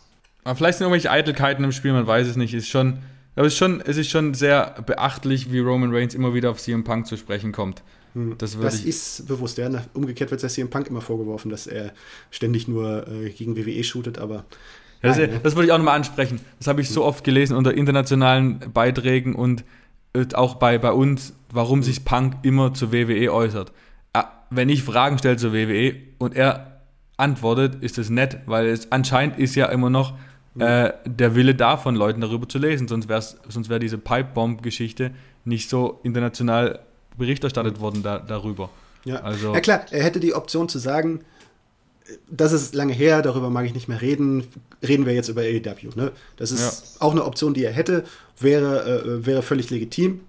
Aber 0.44 0.56
vielleicht 0.56 0.78
sind 0.78 0.86
irgendwelche 0.86 1.10
Eitelkeiten 1.10 1.64
im 1.64 1.72
Spiel, 1.72 1.94
man 1.94 2.06
weiß 2.06 2.28
es 2.28 2.36
nicht. 2.36 2.54
Ist 2.54 2.68
schon, 2.68 3.00
aber 3.36 3.48
es 3.48 3.54
ist 3.54 3.60
schon, 3.60 3.82
es 3.82 3.98
ist 3.98 4.10
schon 4.10 4.34
sehr 4.34 4.76
beachtlich, 4.86 5.52
wie 5.52 5.60
Roman 5.60 5.96
Reigns 5.96 6.14
immer 6.14 6.34
wieder 6.34 6.52
auf 6.52 6.60
CM 6.60 6.84
Punk 6.84 7.08
zu 7.08 7.18
sprechen 7.18 7.52
kommt. 7.52 7.82
Das 8.38 8.56
würde 8.56 8.66
das 8.66 8.80
ich. 8.80 8.88
ist 8.88 9.28
bewusst. 9.28 9.58
Ja. 9.58 9.70
Umgekehrt 9.94 10.32
wird 10.32 10.42
der 10.42 10.50
CM 10.50 10.70
Punk 10.70 10.88
immer 10.88 11.02
vorgeworfen, 11.02 11.50
dass 11.50 11.68
er 11.68 11.94
ständig 12.32 12.68
nur 12.68 13.08
äh, 13.08 13.30
gegen 13.30 13.56
WWE 13.58 13.84
shootet, 13.84 14.18
aber 14.18 14.46
Ja, 15.02 15.10
das, 15.10 15.18
Nein, 15.18 15.30
ne? 15.32 15.40
das 15.44 15.56
würde 15.56 15.68
ich 15.68 15.72
auch 15.72 15.78
nochmal 15.78 15.96
ansprechen. 15.96 16.40
Das 16.58 16.68
habe 16.68 16.82
ich 16.82 16.90
so 16.90 17.04
oft 17.04 17.24
gelesen 17.24 17.56
unter 17.56 17.74
internationalen 17.74 18.60
Beiträgen 18.74 19.36
und 19.36 19.64
äh, 20.14 20.26
auch 20.34 20.56
bei, 20.56 20.78
bei 20.78 20.92
uns, 20.92 21.34
warum 21.52 21.84
sich 21.84 22.06
Punk 22.06 22.38
immer 22.44 22.74
zur 22.74 22.92
WWE 22.92 23.32
äußert. 23.34 23.72
Ah, 24.14 24.26
Wenn 24.50 24.70
ich 24.70 24.84
Fragen 24.84 25.18
stelle 25.18 25.38
zur 25.38 25.54
WWE 25.54 25.96
und 26.18 26.36
er 26.36 26.82
antwortet, 27.18 27.84
ist 27.84 27.98
das 27.98 28.10
nett, 28.10 28.40
weil 28.46 28.68
es 28.68 28.92
anscheinend 28.92 29.38
ist 29.38 29.56
ja 29.56 29.68
immer 29.68 29.90
noch 29.90 30.14
äh, 30.58 30.92
der 31.06 31.36
Wille 31.36 31.54
da 31.56 31.78
von 31.78 31.96
Leuten 31.96 32.22
darüber 32.22 32.48
zu 32.50 32.58
lesen, 32.58 32.88
sonst 32.88 33.08
wäre 33.08 33.22
sonst 33.22 33.70
wär 33.70 33.80
diese 33.80 33.98
Pipebomb-Geschichte 33.98 35.12
nicht 35.46 35.70
so 35.70 36.00
international 36.04 36.80
Bericht 37.20 37.44
erstattet 37.44 37.80
worden 37.80 38.02
da, 38.02 38.18
darüber. 38.20 38.70
Ja. 39.06 39.18
Also- 39.22 39.54
ja 39.54 39.60
klar, 39.62 39.86
er 39.92 40.04
hätte 40.04 40.20
die 40.20 40.34
Option 40.34 40.68
zu 40.68 40.80
sagen, 40.80 41.22
das 42.30 42.52
ist 42.54 42.74
lange 42.74 42.94
her, 42.94 43.22
darüber 43.22 43.50
mag 43.52 43.66
ich 43.66 43.74
nicht 43.76 43.88
mehr 43.88 44.02
reden, 44.02 44.48
reden 44.82 45.06
wir 45.06 45.14
jetzt 45.14 45.30
über 45.30 45.42
AEW. 45.42 45.92
Ne? 45.96 46.12
Das 46.38 46.52
ist 46.52 47.00
auch 47.00 47.12
eine 47.12 47.24
Option, 47.24 47.54
die 47.54 47.64
er 47.64 47.72
hätte, 47.72 48.04
wäre, 48.40 49.04
äh, 49.04 49.26
wäre 49.26 49.44
völlig 49.44 49.70
legitim. 49.70 50.22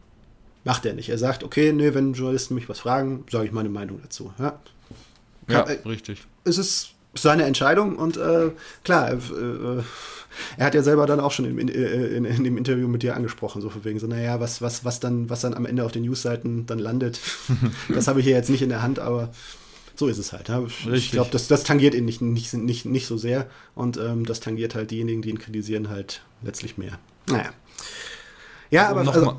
Macht 0.64 0.84
er 0.84 0.92
nicht. 0.92 1.08
Er 1.08 1.16
sagt, 1.16 1.42
okay, 1.42 1.72
nee, 1.72 1.94
wenn 1.94 2.12
Journalisten 2.12 2.54
mich 2.54 2.68
was 2.68 2.80
fragen, 2.80 3.24
sage 3.30 3.46
ich 3.46 3.52
meine 3.52 3.70
Meinung 3.70 3.98
dazu. 4.02 4.30
Ja? 4.38 4.58
Ja, 5.48 5.62
Kann- 5.62 5.76
äh, 5.84 5.88
richtig. 5.88 6.22
es 6.44 6.58
ist 6.58 6.90
seine 7.14 7.44
Entscheidung 7.44 7.96
und 7.96 8.18
äh, 8.18 8.50
klar, 8.84 9.10
äh, 9.10 9.14
äh, 9.14 9.82
er 10.56 10.66
hat 10.66 10.74
ja 10.74 10.82
selber 10.82 11.06
dann 11.06 11.20
auch 11.20 11.32
schon 11.32 11.44
in, 11.44 11.58
in, 11.58 11.68
in, 11.68 12.24
in 12.24 12.44
dem 12.44 12.56
Interview 12.56 12.88
mit 12.88 13.02
dir 13.02 13.16
angesprochen, 13.16 13.62
so 13.62 13.70
von 13.70 13.84
wegen 13.84 13.98
so, 13.98 14.06
naja, 14.06 14.40
was, 14.40 14.62
was, 14.62 14.84
was, 14.84 15.00
dann, 15.00 15.30
was 15.30 15.40
dann 15.40 15.54
am 15.54 15.66
Ende 15.66 15.84
auf 15.84 15.92
den 15.92 16.02
Newsseiten 16.02 16.66
dann 16.66 16.78
landet, 16.78 17.20
das 17.88 18.08
habe 18.08 18.20
ich 18.20 18.26
hier 18.26 18.34
jetzt 18.34 18.50
nicht 18.50 18.62
in 18.62 18.68
der 18.68 18.82
Hand, 18.82 18.98
aber 18.98 19.30
so 19.96 20.08
ist 20.08 20.18
es 20.18 20.32
halt. 20.32 20.48
Ja. 20.48 20.64
Ich 20.92 21.10
glaube, 21.10 21.30
das, 21.30 21.46
das 21.48 21.62
tangiert 21.62 21.94
ihn 21.94 22.04
nicht, 22.04 22.22
nicht, 22.22 22.54
nicht, 22.54 22.86
nicht 22.86 23.06
so 23.06 23.16
sehr 23.16 23.46
und 23.74 23.98
ähm, 23.98 24.24
das 24.24 24.40
tangiert 24.40 24.74
halt 24.74 24.90
diejenigen, 24.90 25.22
die 25.22 25.30
ihn 25.30 25.38
kritisieren, 25.38 25.88
halt 25.90 26.22
letztlich 26.42 26.78
mehr. 26.78 26.98
Naja. 27.28 27.50
Ja, 28.70 28.88
aber, 28.88 29.04
noch 29.04 29.14
also, 29.14 29.36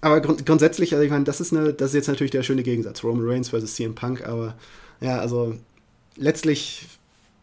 aber 0.00 0.20
grund 0.20 0.46
grundsätzlich, 0.46 0.92
also 0.92 1.04
ich 1.04 1.10
meine, 1.10 1.24
das 1.24 1.40
ist, 1.40 1.52
eine, 1.52 1.72
das 1.72 1.90
ist 1.90 1.94
jetzt 1.94 2.08
natürlich 2.08 2.30
der 2.30 2.42
schöne 2.42 2.62
Gegensatz. 2.62 3.04
Roman 3.04 3.28
Reigns 3.28 3.50
versus 3.50 3.74
CM 3.74 3.94
Punk, 3.94 4.26
aber 4.26 4.54
ja, 5.00 5.18
also 5.18 5.54
letztlich 6.16 6.86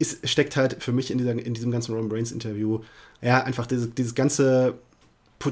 ist, 0.04 0.28
steckt 0.28 0.58
halt 0.58 0.84
für 0.84 0.92
mich 0.92 1.10
in, 1.12 1.18
dieser, 1.18 1.32
in 1.32 1.54
diesem 1.54 1.72
ganzen 1.72 1.96
Roman 1.96 2.12
Reigns 2.12 2.32
Interview 2.32 2.82
ja 3.22 3.44
einfach 3.44 3.66
dieses, 3.66 3.94
dieses 3.96 4.14
ganze, 4.14 4.76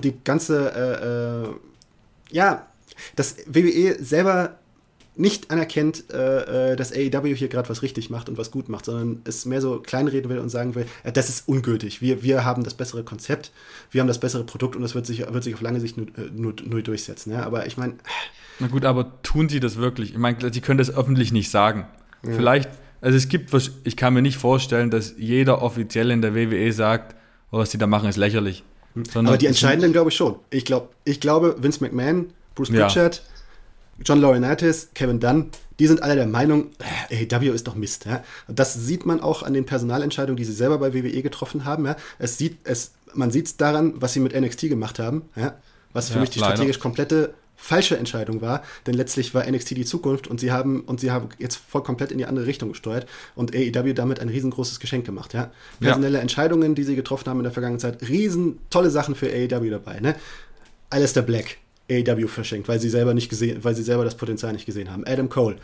die 0.04 0.14
ganze, 0.24 0.72
äh, 0.76 1.50
äh, 1.50 2.36
ja, 2.36 2.68
dass 3.16 3.38
WWE 3.48 4.04
selber 4.04 4.58
nicht 5.16 5.52
anerkennt, 5.52 6.06
äh, 6.12 6.72
äh, 6.72 6.76
dass 6.76 6.92
AEW 6.94 7.36
hier 7.36 7.48
gerade 7.48 7.70
was 7.70 7.82
richtig 7.82 8.10
macht 8.10 8.30
und 8.30 8.38
was 8.38 8.50
gut 8.52 8.70
macht, 8.70 8.86
sondern 8.86 9.22
es 9.26 9.46
mehr 9.46 9.62
so 9.62 9.80
kleinreden 9.80 10.30
will 10.30 10.40
und 10.40 10.50
sagen 10.50 10.76
will, 10.76 10.86
äh, 11.04 11.12
das 11.12 11.30
ist 11.30 11.48
ungültig. 11.48 12.02
Wir, 12.02 12.24
wir 12.24 12.46
haben 12.46 12.64
das 12.64 12.74
bessere 12.74 13.04
Konzept, 13.04 13.52
wir 13.92 14.02
haben 14.02 14.08
das 14.08 14.20
bessere 14.20 14.44
Produkt 14.44 14.76
und 14.76 14.82
das 14.82 14.96
wird 14.96 15.06
sich, 15.06 15.20
wird 15.20 15.44
sich 15.44 15.54
auf 15.54 15.62
lange 15.62 15.80
Sicht 15.80 15.98
nur, 15.98 16.08
äh, 16.18 16.30
nur, 16.34 16.56
nur 16.64 16.82
durchsetzen. 16.82 17.32
Ja? 17.32 17.44
Aber 17.44 17.66
ich 17.68 17.78
meine, 17.78 17.96
Na 18.60 18.68
gut, 18.68 18.86
aber 18.86 19.22
tun 19.22 19.50
sie 19.50 19.60
das 19.60 19.76
wirklich? 19.78 20.12
Ich 20.12 20.18
meine, 20.18 20.38
sie 20.52 20.62
können 20.62 20.78
das 20.78 20.94
öffentlich 20.94 21.32
nicht 21.32 21.52
sagen. 21.52 21.88
Vielleicht, 22.24 22.70
also 23.02 23.18
es 23.18 23.28
gibt, 23.28 23.52
was- 23.54 23.72
ich 23.84 23.98
kann 23.98 24.14
mir 24.14 24.22
nicht 24.22 24.38
vorstellen, 24.38 24.90
dass 24.90 25.16
jeder 25.18 25.62
offiziell 25.62 26.12
in 26.12 26.22
der 26.22 26.34
WWE 26.36 26.72
sagt, 26.72 27.16
oh, 27.52 27.58
was 27.58 27.70
die 27.72 27.78
da 27.78 27.88
machen, 27.88 28.08
ist 28.10 28.18
lächerlich. 28.18 28.64
Sondern 28.96 29.28
aber 29.28 29.38
die 29.38 29.48
entscheidenden 29.48 29.92
glaube 29.94 30.10
ich 30.10 30.16
schon. 30.16 30.36
Ich, 30.50 30.66
glaub, 30.66 30.94
ich 31.06 31.20
glaube, 31.20 31.56
Vince 31.60 31.84
McMahon, 31.84 32.28
Bruce 32.56 32.70
Ja. 32.70 32.86
Pritchard, 32.86 33.22
John 34.04 34.20
Laurinaitis, 34.20 34.90
Kevin 34.96 35.20
Dunn, 35.20 35.50
die 35.80 35.88
sind 35.88 36.02
alle 36.04 36.16
der 36.16 36.28
Meinung, 36.28 36.68
äh, 37.10 37.26
AEW 37.26 37.52
ist 37.54 37.68
doch 37.68 37.76
Mist. 37.76 38.06
Ja? 38.06 38.24
Und 38.48 38.60
das 38.60 38.74
sieht 38.74 39.06
man 39.06 39.20
auch 39.22 39.44
an 39.44 39.54
den 39.54 39.66
Personalentscheidungen, 39.66 40.38
die 40.38 40.44
sie 40.44 40.54
selber 40.54 40.78
bei 40.80 40.94
WWE 40.94 41.22
getroffen 41.22 41.66
haben. 41.66 41.86
Ja? 41.86 41.96
Es 42.20 42.38
sieht, 42.38 42.58
es, 42.64 42.92
man 43.14 43.32
sieht 43.32 43.46
es 43.48 43.58
daran, 43.58 43.94
was 44.02 44.14
sie 44.14 44.20
mit 44.20 44.40
NXT 44.40 44.70
gemacht 44.70 45.00
haben, 45.00 45.24
ja? 45.36 45.56
was 45.94 46.10
für 46.10 46.16
Ja, 46.16 46.22
mich 46.22 46.30
die 46.32 46.40
leider. 46.40 46.54
strategisch 46.56 46.80
komplette 46.80 47.34
falsche 47.62 47.96
Entscheidung 47.98 48.42
war, 48.42 48.64
denn 48.88 48.96
letztlich 48.96 49.34
war 49.36 49.46
NXT 49.50 49.72
die 49.78 49.86
Zukunft 49.86 50.28
und 50.28 50.40
sie 50.40 50.52
haben 50.52 50.82
und 50.82 51.00
sie 51.00 51.12
haben 51.12 51.30
jetzt 51.38 51.58
voll 51.58 51.84
komplett 51.84 52.12
in 52.12 52.18
die 52.18 52.26
andere 52.26 52.48
Richtung 52.48 52.70
gesteuert 52.70 53.06
und 53.36 53.56
AEW 53.56 53.94
damit 53.94 54.20
ein 54.20 54.30
riesengroßes 54.30 54.80
Geschenk 54.80 55.06
gemacht, 55.06 55.34
ja. 55.34 55.42
Ja. 55.42 55.50
Personelle 55.80 56.20
Entscheidungen, 56.20 56.74
die 56.76 56.84
sie 56.84 56.96
getroffen 56.96 57.30
haben 57.30 57.38
in 57.38 57.44
der 57.44 57.52
vergangenen 57.54 57.80
Zeit, 57.80 58.02
riesen 58.10 58.60
tolle 58.70 58.90
Sachen 58.90 59.16
für 59.16 59.28
AEW 59.28 59.70
dabei, 59.70 60.00
ne? 60.00 60.16
Alistair 60.90 61.22
Black, 61.24 61.58
AEW 61.90 62.28
verschenkt, 62.28 62.68
weil 62.68 62.80
sie 62.80 62.90
selber 62.90 63.14
nicht 63.14 63.30
gesehen, 63.30 63.64
weil 63.64 63.76
sie 63.76 63.84
selber 63.84 64.04
das 64.06 64.16
Potenzial 64.16 64.54
nicht 64.54 64.66
gesehen 64.66 64.92
haben. 64.92 65.04
Adam 65.06 65.30
Cole 65.30 65.58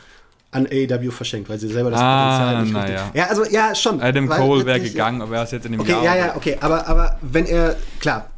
an 0.52 0.66
AEW 0.68 1.12
verschenkt, 1.12 1.50
weil 1.50 1.60
sie 1.60 1.68
selber 1.68 1.92
das 1.92 2.00
Ah, 2.00 2.30
Potenzial 2.30 2.64
nicht 2.64 2.74
na 2.74 2.90
ja. 2.90 3.12
Ja, 3.14 3.26
also 3.28 3.44
ja, 3.46 3.76
schon. 3.76 4.00
Adam 4.02 4.30
Cole 4.30 4.66
wäre 4.66 4.80
gegangen, 4.80 5.22
aber 5.22 5.36
er 5.38 5.44
ist 5.44 5.52
jetzt 5.52 5.66
in 5.66 5.74
dem 5.74 5.82
Okay, 5.82 5.92
Jahr. 5.92 6.04
ja, 6.04 6.16
ja, 6.16 6.36
okay, 6.38 6.58
aber, 6.62 6.88
aber 6.88 7.18
wenn 7.22 7.46
er, 7.48 7.76
klar, 8.00 8.30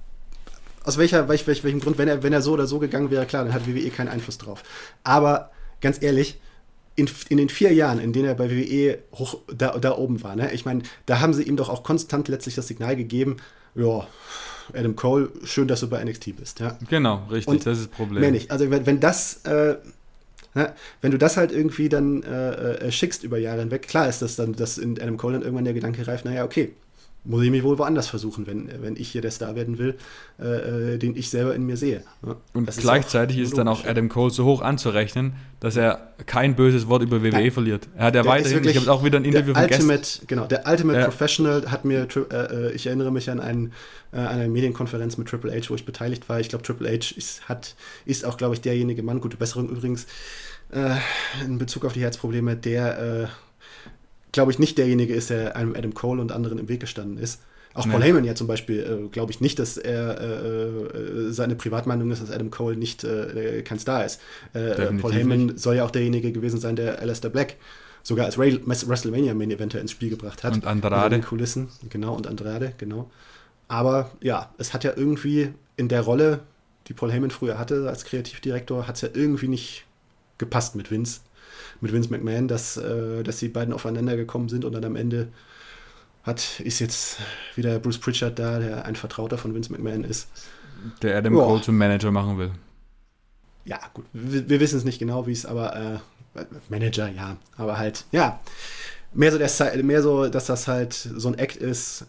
aus 0.84 0.98
welcher, 0.98 1.28
welch, 1.28 1.46
welch, 1.48 1.64
welchem 1.64 1.80
Grund, 1.80 1.98
wenn 1.98 2.08
er, 2.08 2.24
wenn 2.24 2.34
er 2.34 2.42
so 2.42 2.54
oder 2.54 2.68
so 2.68 2.80
gegangen 2.80 3.12
wäre, 3.12 3.26
klar, 3.26 3.44
dann 3.44 3.54
hat 3.54 3.68
WWE 3.68 3.90
keinen 3.90 4.08
Einfluss 4.08 4.38
drauf. 4.38 4.64
Aber 5.04 5.52
ganz 5.82 6.02
ehrlich, 6.02 6.40
in, 6.96 7.10
in 7.30 7.38
den 7.38 7.50
vier 7.50 7.74
Jahren, 7.74 8.00
in 8.00 8.14
denen 8.14 8.26
er 8.26 8.36
bei 8.36 8.50
WWE 8.50 9.00
hoch, 9.14 9.40
da, 9.48 9.78
da 9.78 9.98
oben 9.98 10.22
war, 10.24 10.36
ne, 10.36 10.52
ich 10.54 10.66
meine, 10.66 10.84
da 11.06 11.22
haben 11.22 11.34
sie 11.34 11.44
ihm 11.44 11.56
doch 11.56 11.70
auch 11.70 11.84
konstant 11.84 12.28
letztlich 12.28 12.56
das 12.56 12.68
Signal 12.68 12.96
gegeben, 12.96 13.38
ja, 13.76 14.06
Adam 14.74 14.96
Cole, 14.96 15.30
schön, 15.44 15.68
dass 15.68 15.80
du 15.80 15.88
bei 15.88 16.04
NXT 16.04 16.36
bist, 16.38 16.60
ja. 16.60 16.78
Genau, 16.90 17.26
richtig, 17.32 17.48
Und 17.48 17.66
das 17.66 17.80
ist 17.80 17.90
das 17.90 17.96
Problem. 17.96 18.22
Mehr 18.22 18.32
nicht. 18.32 18.52
Also 18.52 18.70
wenn, 18.70 18.86
wenn 18.86 19.00
das, 19.00 19.46
äh, 19.46 19.78
ne, 20.54 20.74
wenn 21.02 21.12
du 21.12 21.18
das 21.18 21.38
halt 21.38 21.52
irgendwie 21.52 21.90
dann 21.90 22.24
äh, 22.24 22.88
äh, 22.88 22.92
schickst 22.92 23.24
über 23.24 23.38
Jahre 23.38 23.62
hinweg, 23.62 23.88
klar 23.88 24.10
ist 24.10 24.22
das 24.22 24.36
dann, 24.36 24.54
dass 24.54 24.78
in 24.78 25.00
Adam 25.02 25.18
Cole 25.18 25.34
dann 25.34 25.44
irgendwann 25.44 25.66
der 25.66 25.74
Gedanke 25.74 26.06
reift, 26.06 26.26
naja, 26.26 26.44
okay, 26.44 26.74
muss 27.30 27.44
ich 27.44 27.52
mich 27.52 27.62
wohl 27.64 27.78
woanders 27.78 28.08
versuchen, 28.08 28.48
wenn, 28.48 28.70
wenn 28.82 28.96
ich 28.96 29.10
hier 29.10 29.22
der 29.22 29.30
Star 29.30 29.56
werden 29.56 29.78
will, 29.78 29.96
äh, 30.42 30.94
äh, 30.96 30.98
den 30.98 31.16
ich 31.16 31.30
selber 31.30 31.54
in 31.54 31.64
mir 31.64 31.78
sehe. 31.78 32.04
ne? 32.24 32.36
Und 32.54 32.68
Das 32.68 32.78
ist 32.78 32.82
gleichzeitig 32.82 33.38
auch 33.38 33.42
ist, 33.44 33.58
dann 33.58 33.68
auch. 33.68 33.86
Adam 33.86 34.10
Cole 34.10 34.32
so 34.32 34.46
hoch 34.46 34.62
anzurechnen, 34.62 35.34
dass 35.60 35.76
er 35.78 36.10
kein 36.26 36.56
böses 36.56 36.88
Wort 36.88 37.04
über 37.04 37.22
WWE 37.22 37.30
Nein. 37.30 37.52
verliert. 37.52 37.88
Er 37.96 38.06
hat 38.06 38.16
ja 38.16 38.24
Der 38.24 38.36
ist 38.38 38.46
weiterhin, 38.46 38.68
ich 38.68 38.78
habe 38.78 38.92
auch 38.92 39.04
wieder 39.04 39.20
ein 39.20 39.26
Interview 39.26 39.54
der 39.54 39.62
von 39.62 39.68
gestern. 39.70 39.90
Ultimate, 39.90 40.26
genau, 40.26 40.46
der 40.48 40.68
Ultimate 40.68 41.00
Ja. 41.00 41.06
Professional 41.06 41.70
hat 41.72 41.86
mir, 41.86 42.08
äh, 42.32 42.36
äh, 42.36 42.72
ich 42.72 42.88
erinnere 42.88 43.12
mich 43.12 43.30
an 43.30 43.40
einen, 43.40 43.74
äh, 44.12 44.18
eine 44.18 44.48
Medienkonferenz 44.48 45.18
mit 45.18 45.28
Triple 45.28 45.52
H, 45.52 45.70
wo 45.70 45.76
ich 45.76 45.86
beteiligt 45.86 46.28
war. 46.30 46.40
Ich 46.40 46.50
glaube, 46.50 46.64
Triple 46.64 46.90
H 46.90 47.14
ist, 47.16 47.48
hat, 47.48 47.76
ist 48.06 48.26
auch, 48.26 48.38
glaube 48.38 48.56
ich, 48.56 48.62
derjenige 48.62 49.04
Mann, 49.04 49.22
gute 49.22 49.38
Besserung 49.38 49.70
übrigens, 49.70 50.08
äh, 50.72 50.96
in 51.46 51.60
Bezug 51.60 51.86
auf 51.86 51.94
die 51.94 52.02
Herzprobleme, 52.02 52.56
der, 52.56 53.30
glaube 54.32 54.52
ich, 54.52 54.60
nicht 54.60 54.78
derjenige 54.78 55.14
ist, 55.14 55.30
der 55.30 55.56
einem 55.56 55.76
Adam 55.76 55.94
Cole 55.94 56.22
und 56.22 56.32
anderen 56.32 56.58
im 56.60 56.70
Weg 56.70 56.80
gestanden 56.82 57.18
ist. 57.18 57.42
Auch 57.76 57.88
Paul 57.88 58.00
Nee. 58.00 58.08
Heyman 58.08 58.24
ja 58.26 58.34
zum 58.34 58.48
Beispiel, 58.48 58.80
äh, 58.80 59.08
glaube 59.10 59.32
ich 59.32 59.42
nicht, 59.42 59.60
dass 59.60 59.78
er 59.78 60.20
äh, 60.20 60.98
äh, 61.28 61.32
seine 61.32 61.56
Privatmeinung 61.56 62.10
ist, 62.12 62.22
dass 62.22 62.32
Adam 62.32 62.50
Cole 62.50 62.76
nicht 62.76 63.04
äh, 63.04 63.62
kein 63.64 63.78
Star 63.80 64.04
ist. 64.06 64.20
Äh, 64.54 64.94
Paul 64.94 65.14
Heyman 65.14 65.58
soll 65.58 65.76
ja 65.76 65.86
auch 65.86 65.92
derjenige 65.92 66.32
gewesen 66.32 66.60
sein, 66.60 66.76
der 66.76 67.00
Alistair 67.00 67.30
Black 67.30 67.58
sogar 68.02 68.26
als 68.26 68.40
Ray- 68.40 68.60
WrestleMania 68.66 69.34
Main 69.36 69.52
Eventer 69.52 69.80
ins 69.80 69.92
Spiel 69.92 70.10
gebracht 70.10 70.44
hat. 70.44 70.54
Und 70.54 70.66
Andrade. 70.66 70.96
Hinter 70.96 71.10
den 71.10 71.24
Kulissen, 71.24 71.70
genau, 71.90 72.16
und 72.16 72.26
Andrade, 72.26 72.74
genau. 72.78 73.12
Aber 73.68 74.10
ja, 74.22 74.52
es 74.58 74.74
hat 74.74 74.84
ja 74.84 74.94
irgendwie 74.96 75.50
in 75.78 75.90
der 75.90 76.02
Rolle, 76.02 76.40
die 76.88 76.94
Paul 76.94 77.12
Heyman 77.12 77.30
früher 77.30 77.60
hatte 77.60 77.88
als 77.88 78.04
Kreativdirektor, 78.04 78.88
hat 78.88 78.96
es 78.96 79.02
ja 79.02 79.10
irgendwie 79.14 79.48
nicht 79.48 79.86
gepasst 80.40 80.76
mit 80.76 80.90
Vince, 80.90 81.20
mit 81.82 81.94
Vince 81.94 82.10
McMahon, 82.10 82.48
dass, 82.48 82.78
äh, 82.78 83.24
dass 83.24 83.38
die 83.38 83.50
beiden 83.50 83.74
aufeinander 83.74 84.16
gekommen 84.16 84.50
sind 84.50 84.66
und 84.66 84.74
dann 84.74 84.86
am 84.86 84.96
Ende 84.96 85.30
hat, 86.24 86.60
ist 86.60 86.80
jetzt 86.80 87.18
wieder 87.56 87.80
Bruce 87.80 87.98
Pritchard 87.98 88.38
da, 88.38 88.60
der 88.60 88.86
ein 88.86 88.96
Vertrauter 88.96 89.38
von 89.38 89.54
Vince 89.54 89.72
McMahon 89.72 90.04
ist. 90.04 90.28
Der 91.02 91.18
Adam 91.18 91.34
Boah. 91.34 91.48
Cole 91.48 91.62
zum 91.62 91.78
Manager 91.78 92.12
machen 92.12 92.38
will. 92.38 92.52
Ja, 93.66 93.80
gut, 93.94 94.06
wir, 94.14 94.50
wir 94.50 94.60
wissen 94.60 94.78
es 94.78 94.84
nicht 94.84 95.00
genau, 95.00 95.28
wie 95.28 95.32
es, 95.32 95.46
aber 95.46 95.76
äh, 96.36 96.46
Manager, 96.70 97.10
ja, 97.10 97.38
aber 97.58 97.78
halt, 97.78 98.06
ja, 98.12 98.40
mehr 99.14 99.32
so, 99.32 99.38
der, 99.38 99.84
mehr 99.84 100.02
so, 100.02 100.28
dass 100.28 100.46
das 100.46 100.68
halt 100.68 100.94
so 100.94 101.28
ein 101.28 101.38
Act 101.38 101.58
ist. 101.58 102.06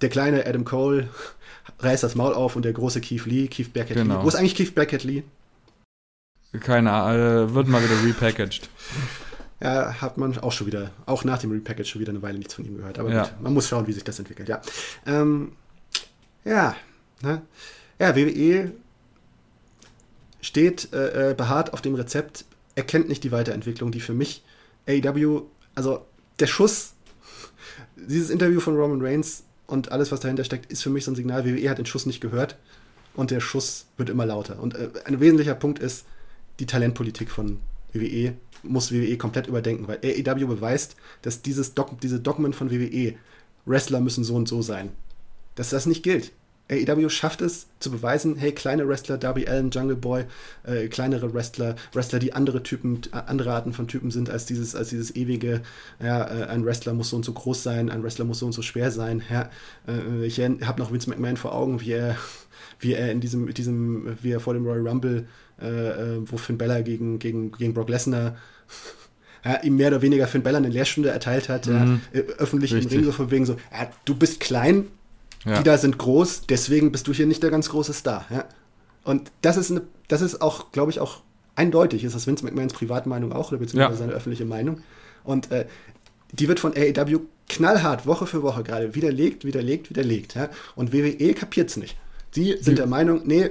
Der 0.00 0.08
kleine 0.08 0.46
Adam 0.46 0.64
Cole 0.64 1.08
reißt 1.78 2.02
das 2.02 2.14
Maul 2.14 2.34
auf 2.34 2.56
und 2.56 2.64
der 2.64 2.72
große 2.72 3.00
Keith 3.00 3.26
Lee, 3.26 3.48
Keith 3.48 3.72
Beckett 3.72 3.96
genau. 3.96 4.18
Lee. 4.18 4.24
Wo 4.24 4.28
ist 4.28 4.34
eigentlich 4.34 4.54
Keith 4.54 4.74
Beckett 4.74 5.04
Lee? 5.04 5.22
Keine 6.60 6.92
Ahnung, 6.92 7.48
äh, 7.50 7.54
wird 7.54 7.68
mal 7.68 7.82
wieder 7.82 8.02
repackaged. 8.04 8.68
Ja, 9.60 10.00
hat 10.00 10.18
man 10.18 10.36
auch 10.38 10.52
schon 10.52 10.66
wieder, 10.66 10.90
auch 11.06 11.24
nach 11.24 11.38
dem 11.38 11.52
Repackage 11.52 11.86
schon 11.86 12.00
wieder 12.00 12.10
eine 12.10 12.20
Weile 12.20 12.36
nichts 12.38 12.54
von 12.54 12.64
ihm 12.64 12.76
gehört. 12.76 12.98
Aber 12.98 13.10
ja. 13.12 13.22
gut, 13.22 13.40
man 13.40 13.54
muss 13.54 13.68
schauen, 13.68 13.86
wie 13.86 13.92
sich 13.92 14.04
das 14.04 14.18
entwickelt, 14.18 14.48
ja. 14.48 14.60
Ähm, 15.06 15.52
ja, 16.44 16.74
ne? 17.22 17.42
ja, 17.98 18.16
WWE 18.16 18.72
steht 20.40 20.92
äh, 20.92 21.30
äh, 21.30 21.34
beharrt 21.34 21.72
auf 21.72 21.80
dem 21.80 21.94
Rezept, 21.94 22.44
erkennt 22.74 23.08
nicht 23.08 23.22
die 23.24 23.32
Weiterentwicklung, 23.32 23.92
die 23.92 24.00
für 24.00 24.14
mich 24.14 24.42
AEW, 24.88 25.42
also 25.74 26.04
der 26.40 26.48
Schuss, 26.48 26.94
dieses 27.96 28.30
Interview 28.30 28.58
von 28.58 28.76
Roman 28.76 29.00
Reigns 29.00 29.44
und 29.68 29.92
alles, 29.92 30.10
was 30.10 30.20
dahinter 30.20 30.44
steckt, 30.44 30.72
ist 30.72 30.82
für 30.82 30.90
mich 30.90 31.04
so 31.04 31.12
ein 31.12 31.14
Signal, 31.14 31.44
WWE 31.44 31.70
hat 31.70 31.78
den 31.78 31.86
Schuss 31.86 32.04
nicht 32.04 32.20
gehört 32.20 32.56
und 33.14 33.30
der 33.30 33.40
Schuss 33.40 33.86
wird 33.96 34.10
immer 34.10 34.26
lauter. 34.26 34.60
Und 34.60 34.74
äh, 34.74 34.90
ein 35.04 35.20
wesentlicher 35.20 35.54
Punkt 35.54 35.78
ist 35.78 36.04
die 36.62 36.66
Talentpolitik 36.66 37.28
von 37.28 37.58
WWE 37.92 38.34
muss 38.62 38.92
WWE 38.92 39.18
komplett 39.18 39.48
überdenken, 39.48 39.88
weil 39.88 39.98
AEW 39.98 40.46
beweist, 40.46 40.94
dass 41.22 41.42
dieses 41.42 41.74
Dog 41.74 42.00
diese 42.00 42.20
Dogmen 42.20 42.52
von 42.52 42.70
WWE, 42.70 43.14
Wrestler 43.66 44.00
müssen 44.00 44.22
so 44.22 44.36
und 44.36 44.48
so 44.48 44.62
sein, 44.62 44.90
dass 45.56 45.70
das 45.70 45.86
nicht 45.86 46.04
gilt. 46.04 46.30
AEW 46.70 47.08
schafft 47.08 47.42
es 47.42 47.66
zu 47.80 47.90
beweisen, 47.90 48.36
hey, 48.36 48.52
kleine 48.52 48.86
Wrestler, 48.86 49.18
Darby 49.18 49.48
Allen, 49.48 49.70
Jungle 49.70 49.96
Boy, 49.96 50.24
äh, 50.62 50.86
kleinere 50.86 51.34
Wrestler, 51.34 51.74
Wrestler, 51.92 52.20
die 52.20 52.32
andere 52.32 52.62
Typen, 52.62 53.00
andere 53.10 53.52
Arten 53.52 53.72
von 53.72 53.88
Typen 53.88 54.12
sind 54.12 54.30
als 54.30 54.46
dieses, 54.46 54.76
als 54.76 54.90
dieses 54.90 55.16
ewige, 55.16 55.62
ja, 56.00 56.24
äh, 56.24 56.46
ein 56.46 56.64
Wrestler 56.64 56.94
muss 56.94 57.10
so 57.10 57.16
und 57.16 57.24
so 57.24 57.32
groß 57.32 57.64
sein, 57.64 57.90
ein 57.90 58.04
Wrestler 58.04 58.24
muss 58.24 58.38
so 58.38 58.46
und 58.46 58.52
so 58.52 58.62
schwer 58.62 58.92
sein. 58.92 59.24
Ja, 59.28 59.50
äh, 59.88 60.24
ich 60.24 60.38
habe 60.38 60.80
noch 60.80 60.92
Vince 60.92 61.10
McMahon 61.10 61.36
vor 61.36 61.52
Augen, 61.52 61.80
wie 61.80 61.90
er, 61.90 62.16
wie 62.78 62.94
er 62.94 63.10
in 63.10 63.20
diesem, 63.20 63.52
diesem, 63.52 64.16
wie 64.22 64.30
er 64.30 64.40
vor 64.40 64.54
dem 64.54 64.64
Royal 64.64 64.86
Rumble, 64.86 65.26
äh, 65.60 65.66
äh, 65.66 66.18
wo 66.24 66.36
Finn 66.36 66.58
Bella 66.58 66.80
gegen, 66.80 67.18
gegen, 67.18 67.52
gegen 67.52 67.74
Brock 67.74 67.88
Lesnar 67.88 68.36
ja, 69.44 69.60
ihm 69.62 69.76
mehr 69.76 69.88
oder 69.88 70.02
weniger 70.02 70.26
Finn 70.26 70.42
Bella 70.42 70.58
eine 70.58 70.68
Lehrstunde 70.68 71.10
erteilt 71.10 71.48
hat, 71.48 71.66
mhm. 71.66 72.00
ja, 72.12 72.20
äh, 72.20 72.24
öffentlich 72.38 72.72
Richtig. 72.72 72.92
im 72.92 72.98
Ring 72.98 73.06
so 73.06 73.12
von 73.12 73.30
wegen 73.30 73.46
so, 73.46 73.54
ja, 73.72 73.88
du 74.04 74.14
bist 74.14 74.40
klein, 74.40 74.86
ja. 75.44 75.58
Die 75.58 75.64
da 75.64 75.78
sind 75.78 75.98
groß, 75.98 76.42
deswegen 76.48 76.92
bist 76.92 77.08
du 77.08 77.12
hier 77.12 77.26
nicht 77.26 77.42
der 77.42 77.50
ganz 77.50 77.68
große 77.68 77.92
Star. 77.92 78.26
Ja? 78.30 78.44
Und 79.04 79.32
das 79.40 79.56
ist, 79.56 79.70
eine, 79.70 79.82
das 80.08 80.22
ist 80.22 80.40
auch, 80.40 80.72
glaube 80.72 80.90
ich, 80.90 81.00
auch 81.00 81.22
eindeutig, 81.56 82.04
ist 82.04 82.14
das 82.14 82.26
Vince 82.26 82.44
McMahons 82.44 82.72
Privatmeinung 82.72 83.32
auch, 83.32 83.50
oder 83.50 83.58
beziehungsweise 83.58 83.98
seine 83.98 84.12
öffentliche 84.12 84.44
Meinung. 84.44 84.80
Und 85.24 85.50
äh, 85.50 85.66
die 86.32 86.48
wird 86.48 86.60
von 86.60 86.72
AEW 86.74 87.20
knallhart 87.48 88.06
Woche 88.06 88.26
für 88.26 88.42
Woche 88.42 88.62
gerade 88.62 88.94
widerlegt, 88.94 89.44
widerlegt, 89.44 89.90
widerlegt. 89.90 90.34
Ja? 90.34 90.48
Und 90.76 90.92
WWE 90.92 91.34
kapiert 91.34 91.70
es 91.70 91.76
nicht. 91.76 91.96
Sie 92.30 92.56
sind 92.60 92.78
der 92.78 92.86
Meinung, 92.86 93.22
nee, 93.26 93.50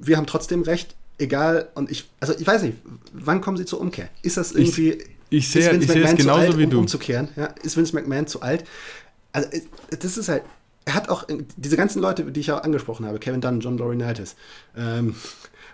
wir 0.00 0.16
haben 0.16 0.26
trotzdem 0.26 0.62
recht, 0.62 0.96
egal. 1.18 1.68
Und 1.74 1.90
ich, 1.90 2.10
also 2.18 2.34
ich 2.36 2.46
weiß 2.46 2.62
nicht, 2.62 2.78
wann 3.12 3.40
kommen 3.40 3.56
sie 3.56 3.64
zur 3.64 3.80
Umkehr? 3.80 4.08
Ist 4.22 4.36
das 4.36 4.52
irgendwie. 4.52 4.92
Ich, 4.92 5.08
ich 5.30 5.50
sehe 5.50 5.70
es 5.70 6.16
genauso 6.16 6.40
alt, 6.40 6.58
wie 6.58 6.64
um, 6.64 6.70
du. 6.70 6.78
Umzukehren? 6.80 7.28
Ja? 7.36 7.46
Ist 7.62 7.76
Vince 7.76 7.94
McMahon 7.94 8.26
zu 8.26 8.42
alt? 8.42 8.64
Also, 9.32 9.48
das 9.90 10.18
ist 10.18 10.28
halt, 10.28 10.42
er 10.84 10.94
hat 10.94 11.08
auch 11.08 11.24
diese 11.56 11.76
ganzen 11.76 12.02
Leute, 12.02 12.24
die 12.24 12.40
ich 12.40 12.50
auch 12.50 12.64
angesprochen 12.64 13.06
habe, 13.06 13.20
Kevin 13.20 13.40
Dunn, 13.40 13.60
John 13.60 13.78
Laurinaitis, 13.78 14.34
ähm, 14.76 15.14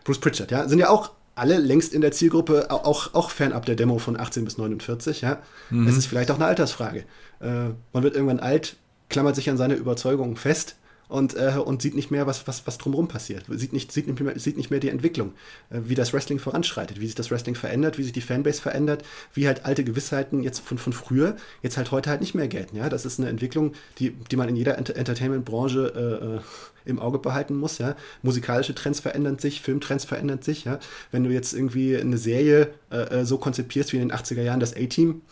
Bruce 0.04 0.18
Pritchard, 0.18 0.50
ja, 0.50 0.68
sind 0.68 0.78
ja 0.78 0.90
auch 0.90 1.12
alle 1.34 1.58
längst 1.58 1.94
in 1.94 2.02
der 2.02 2.12
Zielgruppe, 2.12 2.70
auch, 2.70 3.14
auch 3.14 3.30
fernab 3.30 3.64
der 3.64 3.76
Demo 3.76 3.98
von 3.98 4.18
18 4.18 4.44
bis 4.44 4.58
49, 4.58 5.22
ja. 5.22 5.40
Mhm. 5.70 5.86
Es 5.86 5.96
ist 5.96 6.06
vielleicht 6.06 6.30
auch 6.30 6.36
eine 6.36 6.46
Altersfrage. 6.46 7.04
Äh, 7.40 7.70
man 7.92 8.02
wird 8.02 8.14
irgendwann 8.14 8.40
alt, 8.40 8.76
klammert 9.08 9.36
sich 9.36 9.48
an 9.48 9.56
seine 9.56 9.74
Überzeugungen 9.74 10.36
fest 10.36 10.76
und, 11.08 11.36
äh, 11.36 11.54
und 11.64 11.82
sieht 11.82 11.94
nicht 11.94 12.10
mehr, 12.10 12.26
was, 12.26 12.46
was, 12.46 12.66
was 12.66 12.78
drumherum 12.78 13.08
passiert. 13.08 13.44
Sieht 13.48 13.72
nicht, 13.72 13.92
sieht, 13.92 14.06
nicht 14.06 14.20
mehr, 14.20 14.38
sieht 14.38 14.56
nicht 14.56 14.70
mehr 14.70 14.80
die 14.80 14.88
Entwicklung, 14.88 15.32
äh, 15.70 15.80
wie 15.84 15.94
das 15.94 16.12
Wrestling 16.12 16.38
voranschreitet, 16.38 17.00
wie 17.00 17.06
sich 17.06 17.14
das 17.14 17.30
Wrestling 17.30 17.54
verändert, 17.54 17.98
wie 17.98 18.02
sich 18.02 18.12
die 18.12 18.20
Fanbase 18.20 18.60
verändert, 18.60 19.04
wie 19.32 19.46
halt 19.46 19.64
alte 19.64 19.84
Gewissheiten 19.84 20.42
jetzt 20.42 20.60
von, 20.60 20.78
von 20.78 20.92
früher 20.92 21.36
jetzt 21.62 21.76
halt 21.76 21.90
heute 21.90 22.10
halt 22.10 22.20
nicht 22.20 22.34
mehr 22.34 22.48
gelten. 22.48 22.76
Ja? 22.76 22.88
Das 22.88 23.04
ist 23.04 23.20
eine 23.20 23.28
Entwicklung, 23.28 23.72
die, 23.98 24.10
die 24.10 24.36
man 24.36 24.48
in 24.48 24.56
jeder 24.56 24.78
Ent 24.78 24.90
Entertainment-Branche 24.90 25.92
äh, 25.94 26.36
äh, 26.36 26.40
im 26.84 26.98
Auge 26.98 27.18
behalten 27.18 27.56
muss. 27.56 27.78
Ja? 27.78 27.96
Musikalische 28.22 28.74
Trends 28.74 29.00
verändern 29.00 29.38
sich, 29.38 29.60
Filmtrends 29.60 30.04
verändern 30.04 30.42
sich. 30.42 30.64
Ja? 30.64 30.78
Wenn 31.10 31.24
du 31.24 31.30
jetzt 31.30 31.52
irgendwie 31.52 31.96
eine 31.96 32.18
Serie 32.18 32.74
äh, 32.90 33.20
äh, 33.20 33.24
so 33.24 33.38
konzipierst 33.38 33.92
wie 33.92 33.96
in 33.96 34.08
den 34.08 34.16
80er 34.16 34.42
Jahren 34.42 34.60
das 34.60 34.74
A-Team, 34.76 35.22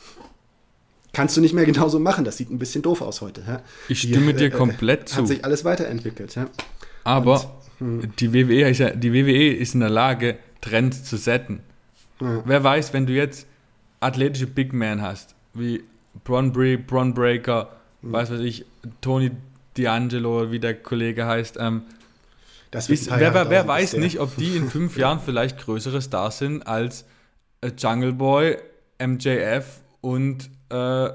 kannst 1.14 1.36
du 1.36 1.40
nicht 1.40 1.54
mehr 1.54 1.64
genauso 1.72 1.98
machen. 1.98 2.24
Das 2.24 2.36
sieht 2.36 2.50
ein 2.50 2.58
bisschen 2.58 2.82
doof 2.82 3.00
aus 3.00 3.20
heute. 3.22 3.42
Ja? 3.46 3.62
Ich 3.88 4.02
stimme 4.02 4.34
die, 4.34 4.40
dir 4.40 4.46
äh, 4.46 4.50
komplett 4.50 5.08
zu. 5.08 5.16
Hat 5.16 5.28
sich 5.28 5.44
alles 5.44 5.64
weiterentwickelt. 5.64 6.34
Ja? 6.34 6.46
Aber 7.04 7.58
Und, 7.80 8.02
hm. 8.02 8.12
die, 8.18 8.32
WWE 8.34 8.68
ist 8.68 8.78
ja, 8.78 8.90
die 8.90 9.12
WWE 9.12 9.54
ist 9.54 9.74
in 9.74 9.80
der 9.80 9.90
Lage, 9.90 10.38
Trends 10.60 11.04
zu 11.04 11.16
setzen. 11.16 11.60
Ja. 12.20 12.42
Wer 12.44 12.64
weiß, 12.64 12.92
wenn 12.92 13.06
du 13.06 13.12
jetzt 13.12 13.46
athletische 14.00 14.46
Big 14.46 14.72
Man 14.72 15.00
hast, 15.02 15.34
wie 15.54 15.82
Bron, 16.24 16.52
Bre 16.52 16.78
Bron 16.78 17.14
Breaker, 17.14 17.70
hm. 18.02 18.12
weiß 18.12 18.30
was 18.30 18.40
ich, 18.40 18.64
Tony 19.00 19.30
D'Angelo, 19.76 20.50
wie 20.50 20.60
der 20.60 20.74
Kollege 20.74 21.26
heißt, 21.26 21.56
ähm, 21.60 21.82
ist, 22.88 23.08
wer, 23.08 23.34
wer, 23.34 23.50
wer 23.50 23.68
weiß 23.68 23.94
nicht, 23.94 24.18
ob 24.18 24.36
die 24.36 24.56
in 24.56 24.68
fünf 24.68 24.96
Jahren 24.98 25.20
vielleicht 25.20 25.58
größere 25.58 26.02
Stars 26.02 26.38
sind 26.38 26.66
als 26.66 27.04
äh, 27.60 27.70
Jungle 27.78 28.12
Boy, 28.12 28.58
MJF 29.00 29.80
und 30.04 30.50
äh, 30.68 31.08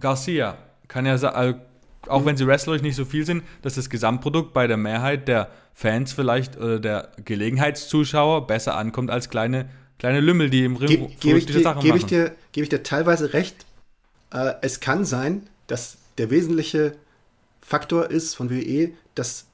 Garcia. 0.00 0.56
Kann 0.88 1.04
ja 1.04 1.18
sein, 1.18 1.34
also, 1.34 1.58
auch 2.06 2.24
wenn 2.24 2.38
sie 2.38 2.46
wrestlerisch 2.46 2.80
nicht 2.80 2.96
so 2.96 3.04
viel 3.04 3.26
sind, 3.26 3.42
dass 3.60 3.74
das 3.74 3.90
Gesamtprodukt 3.90 4.54
bei 4.54 4.66
der 4.66 4.78
Mehrheit 4.78 5.28
der 5.28 5.50
Fans 5.74 6.14
vielleicht 6.14 6.56
oder 6.56 6.80
der 6.80 7.12
Gelegenheitszuschauer 7.22 8.46
besser 8.46 8.76
ankommt 8.76 9.10
als 9.10 9.28
kleine, 9.28 9.68
kleine 9.98 10.20
Lümmel, 10.20 10.48
die 10.48 10.64
im 10.64 10.76
Ring 10.76 10.88
Ge 10.88 10.96
gebe 11.20 11.38
ich, 11.38 11.44
dir, 11.44 11.74
geb 11.82 11.94
ich, 11.96 12.06
dir, 12.06 12.34
geb 12.52 12.62
ich 12.62 12.70
dir 12.70 12.82
teilweise 12.82 13.34
recht. 13.34 13.66
Äh, 14.32 14.54
es 14.62 14.80
kann 14.80 15.04
sein, 15.04 15.42
dass 15.66 15.98
der 16.16 16.30
wesentliche 16.30 16.94
Faktor 17.60 18.10
ist 18.10 18.34
von 18.34 18.48
WWE, 18.48 18.92
dass 19.14 19.44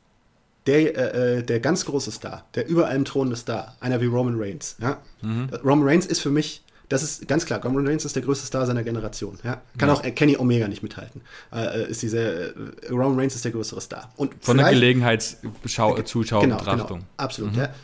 der, 0.67 0.97
äh, 0.97 1.39
äh, 1.39 1.43
der 1.43 1.59
ganz 1.59 1.85
große 1.87 2.13
Star, 2.13 2.45
der 2.55 2.69
über 2.69 2.87
allem 2.87 3.05
thronende 3.05 3.37
Star, 3.37 3.77
einer 3.81 4.01
wie 4.01 4.07
Roman 4.07 4.37
Reigns. 4.39 4.77
Ja? 4.81 5.03
Mhm. 5.23 5.49
Roman 5.65 5.89
Reigns 5.89 6.07
ist 6.07 6.21
für 6.21 6.31
mich 6.31 6.63
das 6.89 7.03
ist 7.03 7.29
ganz 7.29 7.47
klar. 7.47 7.63
Roman 7.63 7.87
Reigns 7.87 8.05
ist 8.05 8.15
der 8.15 8.23
größte 8.23 8.47
Star 8.47 8.67
seiner 8.67 8.83
Generation. 8.83 9.39
Ja? 9.43 9.63
Kann 9.79 9.89
ja. 9.89 9.95
auch 9.95 10.03
Kenny 10.03 10.37
Omega 10.37 10.69
nicht 10.69 10.83
mithalten. 10.83 11.23
Äh, 11.53 11.83
äh 11.83 11.91
ist 11.91 12.03
diese, 12.03 12.19
äh, 12.21 12.53
Roman 12.91 13.19
Reigns 13.19 13.35
ist 13.35 13.45
der 13.45 13.53
größere 13.53 13.81
Star. 13.81 14.13
Und 14.17 14.35
Von 14.41 14.59
der 14.59 14.71
Gelegenheitszuschauerbetrachtung. 14.71 16.41
Genau, 16.41 16.59
genau, 16.59 16.99
absolut. 17.17 17.53
Mhm. 17.53 17.59
Ja. 17.59 17.75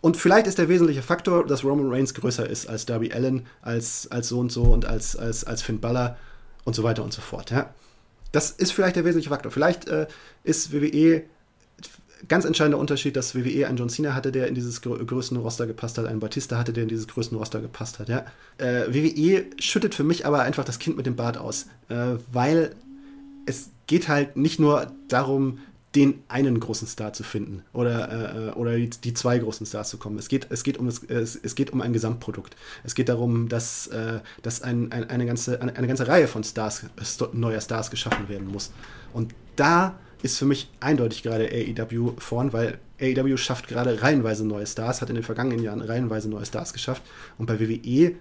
Und 0.00 0.16
vielleicht 0.16 0.46
ist 0.46 0.58
der 0.58 0.68
wesentliche 0.68 1.02
Faktor, 1.02 1.46
dass 1.46 1.62
Roman 1.62 1.92
Reigns 1.92 2.14
größer 2.14 2.48
ist 2.48 2.66
als 2.66 2.86
Darby 2.86 3.12
Allen, 3.12 3.46
als, 3.60 4.10
als 4.10 4.28
so 4.28 4.38
und 4.38 4.50
so 4.50 4.62
und 4.62 4.86
als, 4.86 5.14
als, 5.16 5.44
als 5.44 5.60
Finn 5.60 5.80
Balor 5.80 6.16
und 6.64 6.74
so 6.74 6.82
weiter 6.82 7.04
und 7.04 7.12
so 7.12 7.20
fort. 7.20 7.50
Ja. 7.50 7.74
Das 8.32 8.50
ist 8.50 8.72
vielleicht 8.72 8.96
der 8.96 9.04
wesentliche 9.04 9.28
Faktor. 9.28 9.52
Vielleicht 9.52 9.88
äh, 9.88 10.06
ist 10.44 10.72
WWE 10.72 11.24
ganz 12.28 12.44
entscheidender 12.44 12.78
Unterschied, 12.78 13.16
dass 13.16 13.34
WWE 13.34 13.66
einen 13.66 13.76
John 13.76 13.88
Cena 13.88 14.14
hatte, 14.14 14.32
der 14.32 14.48
in 14.48 14.54
dieses 14.54 14.82
grö 14.82 15.04
größten 15.04 15.36
Roster 15.36 15.66
gepasst 15.66 15.98
hat, 15.98 16.06
einen 16.06 16.20
Batista 16.20 16.58
hatte, 16.58 16.72
der 16.72 16.84
in 16.84 16.88
dieses 16.88 17.08
größten 17.08 17.36
Roster 17.36 17.60
gepasst 17.60 17.98
hat. 17.98 18.08
Ja? 18.08 18.24
Äh, 18.58 18.86
WWE 18.88 19.46
schüttet 19.58 19.94
für 19.94 20.04
mich 20.04 20.26
aber 20.26 20.40
einfach 20.40 20.64
das 20.64 20.78
Kind 20.78 20.96
mit 20.96 21.06
dem 21.06 21.16
Bart 21.16 21.38
aus, 21.38 21.66
äh, 21.88 22.16
weil 22.32 22.74
es 23.46 23.70
geht 23.86 24.08
halt 24.08 24.36
nicht 24.36 24.60
nur 24.60 24.92
darum, 25.08 25.58
den 25.94 26.22
einen 26.28 26.60
großen 26.60 26.86
Star 26.86 27.12
zu 27.12 27.24
finden 27.24 27.64
oder, 27.72 28.50
äh, 28.50 28.52
oder 28.52 28.76
die, 28.76 28.90
die, 28.90 29.12
zwei 29.12 29.38
großen 29.38 29.66
Stars 29.66 29.90
zu 29.90 29.98
kommen. 29.98 30.18
Es 30.18 30.28
geht, 30.28 30.46
es 30.50 30.62
geht, 30.62 30.78
um, 30.78 30.86
das, 30.86 31.02
es, 31.02 31.34
es 31.42 31.54
geht 31.56 31.72
um 31.72 31.80
ein 31.80 31.92
Gesamtprodukt. 31.92 32.54
Es 32.84 32.94
geht 32.94 33.08
darum, 33.08 33.48
dass, 33.48 33.88
äh, 33.88 34.20
dass 34.42 34.62
ein, 34.62 34.92
ein, 34.92 35.10
eine, 35.10 35.26
ganze, 35.26 35.60
eine, 35.60 35.74
eine 35.74 35.88
ganze 35.88 36.06
Reihe 36.06 36.28
von 36.28 36.44
Stars, 36.44 36.86
neuer 37.32 37.60
Stars 37.60 37.90
geschaffen 37.90 38.28
werden 38.28 38.46
muss. 38.46 38.70
Und 39.12 39.34
da 39.56 39.98
ist 40.22 40.38
für 40.38 40.44
mich 40.44 40.70
eindeutig 40.78 41.24
gerade 41.24 41.48
AEW 41.48 42.12
vorn, 42.18 42.52
weil 42.52 42.78
AEW 43.00 43.36
schafft 43.36 43.66
gerade 43.66 44.00
reihenweise 44.00 44.46
neue 44.46 44.66
Stars, 44.66 45.00
hat 45.00 45.08
in 45.08 45.16
den 45.16 45.24
vergangenen 45.24 45.62
Jahren 45.62 45.80
reihenweise 45.80 46.28
neue 46.28 46.46
Stars 46.46 46.72
geschafft. 46.72 47.02
Und 47.36 47.46
bei 47.46 47.58
WWE, 47.58 48.12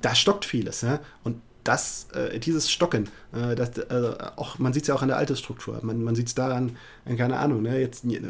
da 0.00 0.14
stockt 0.14 0.44
vieles. 0.44 0.82
Ja? 0.82 1.00
Und 1.24 1.40
das, 1.64 2.08
äh, 2.14 2.38
dieses 2.38 2.70
Stocken, 2.70 3.08
äh, 3.32 3.54
das, 3.54 3.76
äh, 3.78 4.14
auch, 4.36 4.58
man 4.58 4.72
sieht 4.72 4.84
es 4.84 4.88
ja 4.88 4.94
auch 4.94 5.02
an 5.02 5.08
der 5.08 5.16
Altersstruktur. 5.16 5.78
Man, 5.82 6.02
man 6.02 6.14
sieht 6.14 6.28
es 6.28 6.34
daran, 6.34 6.76
äh, 7.04 7.14
keine 7.16 7.38
Ahnung, 7.38 7.62
ne, 7.62 7.78
jetzt 7.78 8.04
äh, 8.04 8.20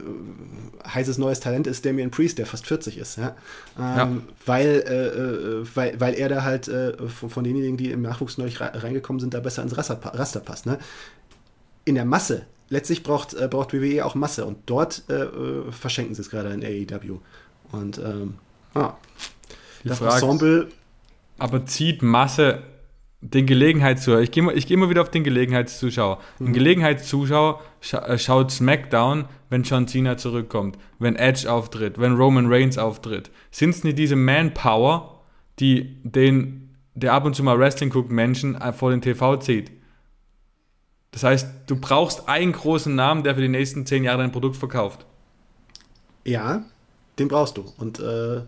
heißes 0.87 1.19
neues 1.19 1.40
Talent 1.40 1.66
ist 1.66 1.85
Damian 1.85 2.11
Priest, 2.11 2.38
der 2.38 2.47
fast 2.47 2.66
40 2.66 2.99
ist, 2.99 3.19
ja. 3.19 3.37
Ähm, 3.79 3.97
ja. 3.97 4.12
Weil, 4.47 4.66
äh, 4.69 5.77
weil, 5.77 6.01
weil 6.01 6.14
er 6.14 6.29
da 6.29 6.43
halt 6.43 6.66
von, 6.66 7.31
von, 7.31 7.45
denjenigen, 7.45 7.77
die 7.77 7.90
im 7.90 8.03
Nachwuchs 8.03 8.38
neu 8.38 8.51
reingekommen 8.59 9.21
sind, 9.21 9.35
da 9.35 9.40
besser 9.40 9.62
ins 9.62 9.77
Raster, 9.77 9.99
Raster 10.03 10.40
passt. 10.40 10.66
Ne? 10.66 10.79
In 11.85 11.95
der 11.95 12.05
Masse, 12.05 12.47
letztlich 12.69 13.03
braucht, 13.03 13.37
braucht 13.51 13.73
WWE 13.73 14.05
auch 14.05 14.14
Masse 14.14 14.45
und 14.45 14.59
dort 14.66 15.05
verschenken 15.71 16.14
sie 16.14 16.23
es 16.23 16.31
gerade 16.31 16.51
in 16.51 16.62
AEW. 16.64 17.19
Und 17.73 17.99
ähm, 17.99 18.35
ah, 18.75 18.95
das 19.85 19.99
Frage, 19.99 20.14
Ensemble. 20.14 20.69
Aber 21.38 21.64
zieht 21.66 22.03
Masse 22.03 22.62
den 23.22 23.46
Gelegenheitszuschauer, 23.46 24.20
ich 24.20 24.30
gehe 24.30 24.50
ich 24.52 24.66
geh 24.66 24.74
immer 24.74 24.88
wieder 24.88 25.02
auf 25.02 25.11
den 25.11 25.24
Gelegenheitszuschauer. 25.24 26.20
Mhm. 26.38 26.46
Ein 26.46 26.52
Gelegenheitszuschauer 26.54 27.61
scha 27.80 27.98
äh, 28.06 28.18
schaut 28.18 28.50
SmackDown, 28.50 29.26
wenn 29.50 29.62
John 29.62 29.87
Cena 29.87 30.16
zurückkommt, 30.16 30.78
wenn 30.98 31.16
Edge 31.16 31.50
auftritt, 31.50 31.98
wenn 31.98 32.14
Roman 32.16 32.50
Reigns 32.50 32.78
auftritt. 32.78 33.30
Sind 33.50 33.70
es 33.70 33.85
nicht 33.85 33.98
diese 33.98 34.16
Manpower, 34.16 35.20
die 35.59 35.98
den, 36.02 36.70
der 36.94 37.12
ab 37.12 37.26
und 37.26 37.37
zu 37.37 37.42
mal 37.42 37.59
Wrestling 37.59 37.90
guckt, 37.90 38.11
Menschen 38.11 38.54
äh, 38.54 38.72
vor 38.72 38.90
den 38.90 39.02
TV 39.02 39.37
zieht? 39.37 39.70
Das 41.11 41.24
heißt, 41.24 41.48
du 41.66 41.76
brauchst 41.76 42.28
einen 42.28 42.52
großen 42.52 42.94
Namen, 42.94 43.22
der 43.22 43.35
für 43.35 43.40
die 43.42 43.48
nächsten 43.48 43.85
zehn 43.85 44.04
Jahre 44.04 44.18
dein 44.18 44.33
Produkt 44.33 44.56
verkauft. 44.56 45.04
Ja, 46.24 46.62
den 47.18 47.28
brauchst 47.28 47.56
du. 47.56 47.64
Und 47.76 47.98
äh, 47.98 48.42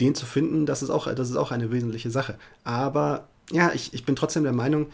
den 0.00 0.14
zu 0.14 0.26
finden, 0.26 0.66
das 0.66 0.82
ist, 0.82 0.90
auch, 0.90 1.12
das 1.14 1.30
ist 1.30 1.36
auch 1.36 1.52
eine 1.52 1.70
wesentliche 1.70 2.10
Sache. 2.10 2.38
Aber 2.64 3.28
ja, 3.50 3.72
ich, 3.74 3.92
ich 3.94 4.04
bin 4.04 4.16
trotzdem 4.16 4.44
der 4.44 4.52
Meinung, 4.52 4.88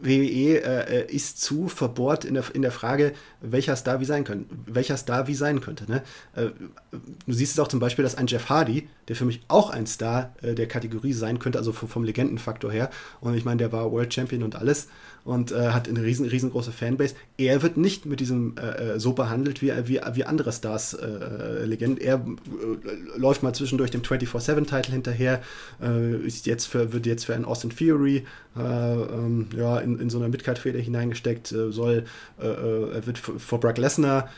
WWE 0.00 0.62
äh, 0.62 1.00
äh, 1.00 1.14
ist 1.14 1.40
zu 1.40 1.68
verbohrt 1.68 2.24
in 2.24 2.34
der, 2.34 2.44
in 2.54 2.62
der 2.62 2.70
Frage, 2.70 3.14
welcher 3.40 3.76
Star 3.76 4.00
wie 4.00 4.04
sein 4.04 4.24
könnte, 4.24 4.54
welcher 4.66 4.96
Star 4.96 5.26
wie 5.26 5.34
sein 5.34 5.60
könnte. 5.60 5.90
Ne? 5.90 6.02
Äh, 6.34 6.50
du 6.92 7.32
siehst 7.32 7.52
es 7.52 7.58
auch 7.58 7.68
zum 7.68 7.80
Beispiel, 7.80 8.04
dass 8.04 8.14
ein 8.14 8.26
Jeff 8.26 8.48
Hardy, 8.48 8.88
der 9.08 9.16
für 9.16 9.24
mich 9.24 9.40
auch 9.48 9.70
ein 9.70 9.86
Star 9.86 10.34
äh, 10.42 10.54
der 10.54 10.68
Kategorie 10.68 11.12
sein 11.12 11.38
könnte, 11.38 11.58
also 11.58 11.72
vom, 11.72 11.88
vom 11.88 12.04
Legendenfaktor 12.04 12.70
her, 12.70 12.90
und 13.20 13.34
ich 13.34 13.44
meine, 13.44 13.58
der 13.58 13.72
war 13.72 13.90
World 13.90 14.12
Champion 14.12 14.42
und 14.42 14.56
alles, 14.56 14.88
und 15.28 15.52
äh, 15.52 15.72
hat 15.72 15.88
eine 15.88 16.02
riesen, 16.02 16.26
riesengroße 16.26 16.72
Fanbase. 16.72 17.14
Er 17.36 17.60
wird 17.60 17.76
nicht 17.76 18.06
mit 18.06 18.20
diesem 18.20 18.56
äh, 18.56 18.94
äh 18.94 18.98
so 18.98 19.12
behandelt 19.12 19.60
wie, 19.60 19.70
wie, 19.86 20.00
wie 20.14 20.24
andere 20.24 20.52
Stars 20.52 20.94
äh, 20.94 21.66
Legenden. 21.66 22.02
Er 22.02 22.14
äh, 22.14 23.18
läuft 23.18 23.42
mal 23.42 23.52
zwischendurch 23.52 23.90
dem 23.90 24.00
24-7-Titel 24.00 24.90
hinterher, 24.90 25.42
äh, 25.82 26.16
ist 26.16 26.46
jetzt 26.46 26.64
für, 26.64 26.94
wird 26.94 27.04
jetzt 27.04 27.26
für 27.26 27.34
einen 27.34 27.44
Austin 27.44 27.68
Theory 27.68 28.24
ähm, 28.58 29.48
ja, 29.54 29.78
in, 29.78 30.00
in 30.00 30.08
so 30.08 30.18
einer 30.18 30.28
Midcard-Feder 30.28 30.80
hineingesteckt, 30.80 31.46
soll, 31.48 32.04
er 32.38 33.06
wird 33.06 33.18
vor 33.18 33.60
Brock 33.60 33.78
Lesnar 33.78 34.28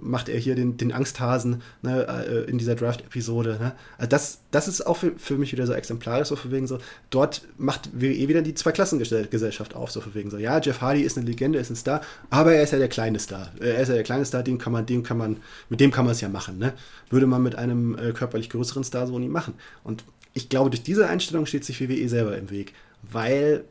macht 0.00 0.28
er 0.28 0.40
hier 0.40 0.56
den, 0.56 0.76
den 0.76 0.90
Angsthasen 0.90 1.62
ne, 1.82 2.46
in 2.48 2.58
dieser 2.58 2.74
Draft-Episode. 3.14 3.58
Ne? 3.60 3.72
Also 3.96 4.08
das, 4.08 4.40
das 4.50 4.68
ist 4.68 4.86
auch 4.86 4.96
für, 4.96 5.12
für 5.16 5.36
mich 5.36 5.52
wieder 5.52 5.66
so 5.66 5.72
exemplarisch, 5.72 6.28
so 6.28 6.36
von 6.36 6.50
wegen 6.50 6.66
so, 6.66 6.78
dort 7.10 7.42
macht 7.56 7.90
WWE 7.92 8.28
wieder 8.28 8.42
die 8.42 8.54
Zwei-Klassengesellschaft 8.54 9.30
Gesellschaft 9.30 9.74
auf, 9.74 9.90
so 9.90 10.00
von 10.00 10.14
wegen 10.14 10.30
so, 10.30 10.38
ja, 10.38 10.58
Jeff 10.58 10.80
Hardy 10.80 11.02
ist 11.02 11.16
eine 11.16 11.26
Legende, 11.26 11.58
ist 11.58 11.70
ein 11.70 11.76
Star, 11.76 12.00
aber 12.30 12.54
er 12.54 12.62
ist 12.62 12.72
ja 12.72 12.78
der 12.78 12.88
kleine 12.88 13.18
Star. 13.18 13.50
Er 13.60 13.78
ist 13.78 13.88
ja 13.88 13.94
der 13.94 14.04
kleine 14.04 14.24
Star, 14.24 14.42
den 14.42 14.58
kann 14.58 14.72
man, 14.72 14.86
den 14.86 15.02
kann 15.02 15.16
man, 15.16 15.38
mit 15.68 15.80
dem 15.80 15.90
kann 15.90 16.04
man 16.04 16.12
es 16.12 16.20
ja 16.20 16.28
machen, 16.28 16.58
ne? 16.58 16.72
Würde 17.10 17.26
man 17.26 17.42
mit 17.42 17.56
einem 17.56 17.96
äh, 17.98 18.12
körperlich 18.12 18.50
größeren 18.50 18.84
Star 18.84 19.06
so 19.06 19.18
nie 19.18 19.28
machen. 19.28 19.54
Und 19.82 20.04
ich 20.32 20.48
glaube, 20.48 20.70
durch 20.70 20.82
diese 20.82 21.08
Einstellung 21.08 21.46
steht 21.46 21.64
sich 21.64 21.80
WWE 21.80 22.08
selber 22.08 22.36
im 22.36 22.50
Weg, 22.50 22.74
weil, 23.02 23.64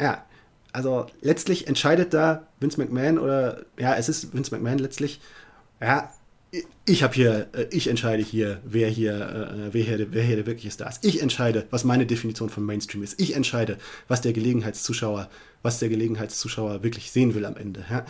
ja, 0.00 0.24
also 0.72 1.06
letztlich 1.20 1.68
entscheidet 1.68 2.12
da 2.12 2.46
Vince 2.60 2.78
McMahon 2.80 3.18
oder, 3.18 3.62
ja, 3.78 3.94
es 3.94 4.08
ist 4.08 4.34
Vince 4.34 4.54
McMahon 4.54 4.78
letztlich, 4.78 5.20
ja, 5.80 6.12
ich 6.84 7.02
habe 7.02 7.14
hier, 7.14 7.48
äh, 7.52 7.66
ich 7.70 7.88
entscheide 7.88 8.22
hier, 8.22 8.60
wer 8.64 8.88
hier, 8.88 9.14
äh, 9.14 9.74
wer 9.74 9.82
hier, 9.82 10.06
wer 10.12 10.22
hier 10.22 10.36
der 10.36 10.46
wirkliche 10.46 10.70
Star 10.70 10.88
ist. 10.88 11.04
Ich 11.04 11.22
entscheide, 11.22 11.66
was 11.70 11.84
meine 11.84 12.06
Definition 12.06 12.48
von 12.48 12.64
Mainstream 12.64 13.02
ist. 13.02 13.20
Ich 13.20 13.34
entscheide, 13.34 13.78
was 14.08 14.20
der 14.20 14.32
Gelegenheitszuschauer, 14.32 15.28
was 15.62 15.78
der 15.78 15.88
Gelegenheitszuschauer 15.88 16.82
wirklich 16.82 17.10
sehen 17.10 17.34
will 17.34 17.44
am 17.44 17.56
Ende. 17.56 17.84
Ja. 17.90 18.04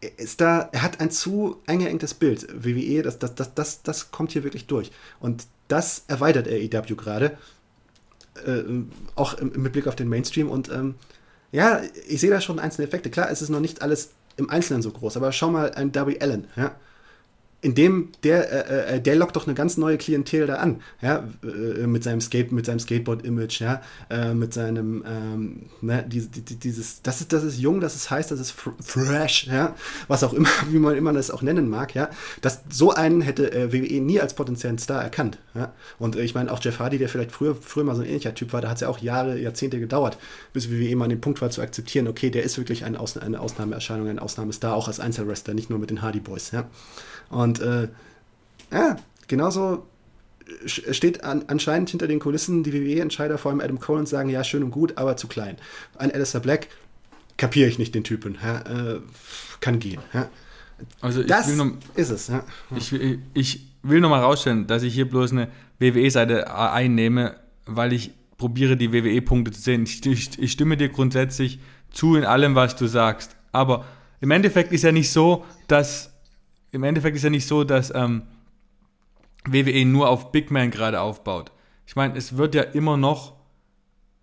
Er 0.00 0.18
ist 0.18 0.40
da, 0.40 0.68
er 0.72 0.82
hat 0.82 1.00
ein 1.00 1.10
zu 1.10 1.60
eingeengtes 1.66 2.14
Bild. 2.14 2.46
WWE, 2.52 3.02
das, 3.02 3.18
das, 3.18 3.34
das, 3.34 3.54
das, 3.54 3.82
das 3.82 4.10
kommt 4.10 4.32
hier 4.32 4.44
wirklich 4.44 4.66
durch. 4.66 4.92
Und 5.18 5.46
das 5.66 6.04
erweitert 6.06 6.46
AEW 6.46 6.94
gerade. 6.94 7.36
Äh, 8.46 8.62
auch 9.16 9.40
mit 9.40 9.72
Blick 9.72 9.88
auf 9.88 9.96
den 9.96 10.08
Mainstream. 10.08 10.50
Und 10.50 10.70
ähm, 10.70 10.94
ja, 11.50 11.80
ich 12.06 12.20
sehe 12.20 12.30
da 12.30 12.40
schon 12.40 12.60
einzelne 12.60 12.86
Effekte. 12.86 13.10
Klar, 13.10 13.30
es 13.30 13.42
ist 13.42 13.48
noch 13.48 13.60
nicht 13.60 13.82
alles 13.82 14.10
im 14.36 14.50
Einzelnen 14.50 14.82
so 14.82 14.92
groß, 14.92 15.16
aber 15.16 15.32
schau 15.32 15.50
mal 15.50 15.72
ein 15.72 15.90
Darby 15.90 16.18
Allen, 16.20 16.46
ja 16.54 16.76
in 17.60 17.74
dem, 17.74 18.12
der, 18.22 18.68
äh, 18.70 18.96
äh, 18.96 19.00
der 19.00 19.16
lockt 19.16 19.34
doch 19.34 19.46
eine 19.46 19.54
ganz 19.54 19.76
neue 19.76 19.98
Klientel 19.98 20.46
da 20.46 20.56
an, 20.56 20.80
ja, 21.02 21.24
äh, 21.42 21.88
mit 21.88 22.04
seinem 22.04 22.20
Skate, 22.20 22.52
mit 22.52 22.66
seinem 22.66 22.78
Skateboard-Image, 22.78 23.60
ja, 23.60 23.82
äh, 24.10 24.32
mit 24.32 24.54
seinem, 24.54 25.04
ähm, 25.04 25.62
ne, 25.80 26.04
die, 26.06 26.20
die, 26.28 26.54
dieses, 26.54 27.02
das 27.02 27.20
ist, 27.20 27.32
das 27.32 27.42
ist 27.42 27.58
jung, 27.58 27.80
das 27.80 27.96
ist 27.96 28.10
heiß, 28.10 28.28
das 28.28 28.38
ist 28.38 28.52
fresh, 28.52 29.48
ja, 29.48 29.74
was 30.06 30.22
auch 30.22 30.34
immer, 30.34 30.48
wie 30.70 30.78
man 30.78 30.96
immer 30.96 31.12
das 31.12 31.32
auch 31.32 31.42
nennen 31.42 31.68
mag, 31.68 31.96
ja, 31.96 32.10
das, 32.42 32.60
so 32.70 32.92
einen 32.92 33.22
hätte 33.22 33.50
äh, 33.50 33.72
WWE 33.72 34.00
nie 34.00 34.20
als 34.20 34.34
potenziellen 34.34 34.78
Star 34.78 35.02
erkannt, 35.02 35.38
ja, 35.54 35.72
und 35.98 36.14
äh, 36.14 36.22
ich 36.22 36.36
meine 36.36 36.52
auch 36.52 36.62
Jeff 36.62 36.78
Hardy, 36.78 36.98
der 36.98 37.08
vielleicht 37.08 37.32
früher, 37.32 37.56
früher 37.56 37.82
mal 37.82 37.96
so 37.96 38.02
ein 38.02 38.08
ähnlicher 38.08 38.34
Typ 38.34 38.52
war, 38.52 38.60
da 38.60 38.68
hat 38.68 38.76
es 38.76 38.82
ja 38.82 38.88
auch 38.88 38.98
Jahre, 38.98 39.36
Jahrzehnte 39.36 39.80
gedauert, 39.80 40.16
bis 40.52 40.70
WWE 40.70 40.94
mal 40.94 41.04
an 41.06 41.10
dem 41.10 41.20
Punkt 41.20 41.42
war 41.42 41.50
zu 41.50 41.60
akzeptieren, 41.60 42.06
okay, 42.06 42.30
der 42.30 42.44
ist 42.44 42.56
wirklich 42.56 42.84
ein 42.84 42.96
Aus 42.96 43.16
eine 43.16 43.40
Ausnahmeerscheinung, 43.40 44.06
ein 44.06 44.20
Ausnahmestar, 44.20 44.74
auch 44.74 44.86
als 44.86 45.00
Einzelwrestler, 45.00 45.54
nicht 45.54 45.70
nur 45.70 45.80
mit 45.80 45.90
den 45.90 46.02
Hardy 46.02 46.20
Boys, 46.20 46.52
ja. 46.52 46.68
Und 47.30 47.60
äh, 47.60 47.88
ja, 48.70 48.96
genauso 49.26 49.86
steht 50.64 51.24
an, 51.24 51.44
anscheinend 51.48 51.90
hinter 51.90 52.06
den 52.06 52.20
Kulissen 52.20 52.62
die 52.62 52.72
WWE-Entscheider, 52.72 53.38
vor 53.38 53.50
allem 53.50 53.60
Adam 53.60 53.78
Cole, 53.78 54.00
und 54.00 54.08
sagen, 54.08 54.30
ja, 54.30 54.44
schön 54.44 54.62
und 54.62 54.70
gut, 54.70 54.96
aber 54.96 55.16
zu 55.16 55.28
klein. 55.28 55.56
Ein 55.96 56.10
Alistair 56.12 56.40
Black 56.40 56.68
kapiere 57.36 57.68
ich 57.68 57.78
nicht 57.78 57.94
den 57.94 58.04
Typen. 58.04 58.38
Ja, 58.42 58.60
äh, 58.60 59.00
kann 59.60 59.78
gehen. 59.78 60.00
Ja. 60.12 60.28
Also 61.00 61.22
das 61.22 61.48
noch, 61.54 61.72
ist 61.96 62.10
es. 62.10 62.28
Ja. 62.28 62.44
Ich, 62.76 62.94
ich 63.34 63.66
will 63.82 64.00
noch 64.00 64.10
mal 64.10 64.20
rausstellen, 64.20 64.66
dass 64.66 64.82
ich 64.82 64.94
hier 64.94 65.08
bloß 65.08 65.32
eine 65.32 65.48
WWE-Seite 65.80 66.54
einnehme, 66.54 67.36
weil 67.66 67.92
ich 67.92 68.12
probiere, 68.36 68.76
die 68.76 68.92
WWE-Punkte 68.92 69.50
zu 69.50 69.60
sehen. 69.60 69.82
Ich, 69.82 70.04
ich, 70.06 70.38
ich 70.38 70.52
stimme 70.52 70.76
dir 70.76 70.88
grundsätzlich 70.88 71.58
zu 71.90 72.14
in 72.16 72.24
allem, 72.24 72.54
was 72.54 72.76
du 72.76 72.86
sagst. 72.86 73.36
Aber 73.52 73.84
im 74.20 74.30
Endeffekt 74.30 74.72
ist 74.72 74.82
ja 74.82 74.92
nicht 74.92 75.10
so, 75.10 75.44
dass 75.66 76.12
im 76.70 76.82
Endeffekt 76.82 77.16
ist 77.16 77.22
ja 77.22 77.30
nicht 77.30 77.46
so, 77.46 77.64
dass 77.64 77.92
ähm, 77.94 78.22
WWE 79.46 79.84
nur 79.84 80.08
auf 80.08 80.32
Big 80.32 80.50
Man 80.50 80.70
gerade 80.70 81.00
aufbaut. 81.00 81.52
Ich 81.86 81.96
meine, 81.96 82.16
es 82.16 82.36
wird 82.36 82.54
ja 82.54 82.62
immer 82.62 82.96
noch 82.96 83.34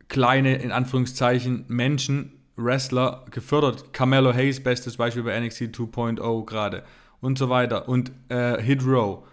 kleine, 0.08 0.55
in 0.58 0.71
Anführungszeichen, 0.71 1.65
Menschen, 1.67 2.34
Wrestler 2.55 3.25
gefördert. 3.31 3.93
Carmelo 3.93 4.34
Hayes, 4.34 4.62
bestes 4.62 4.97
Beispiel 4.97 5.23
bei 5.23 5.39
NXT 5.39 5.63
2.0 5.63 6.45
gerade 6.45 6.84
und 7.21 7.38
so 7.38 7.49
weiter. 7.49 7.89
Und 7.89 8.12
äh, 8.29 8.62
Hit 8.62 8.86
Row. 8.86 9.23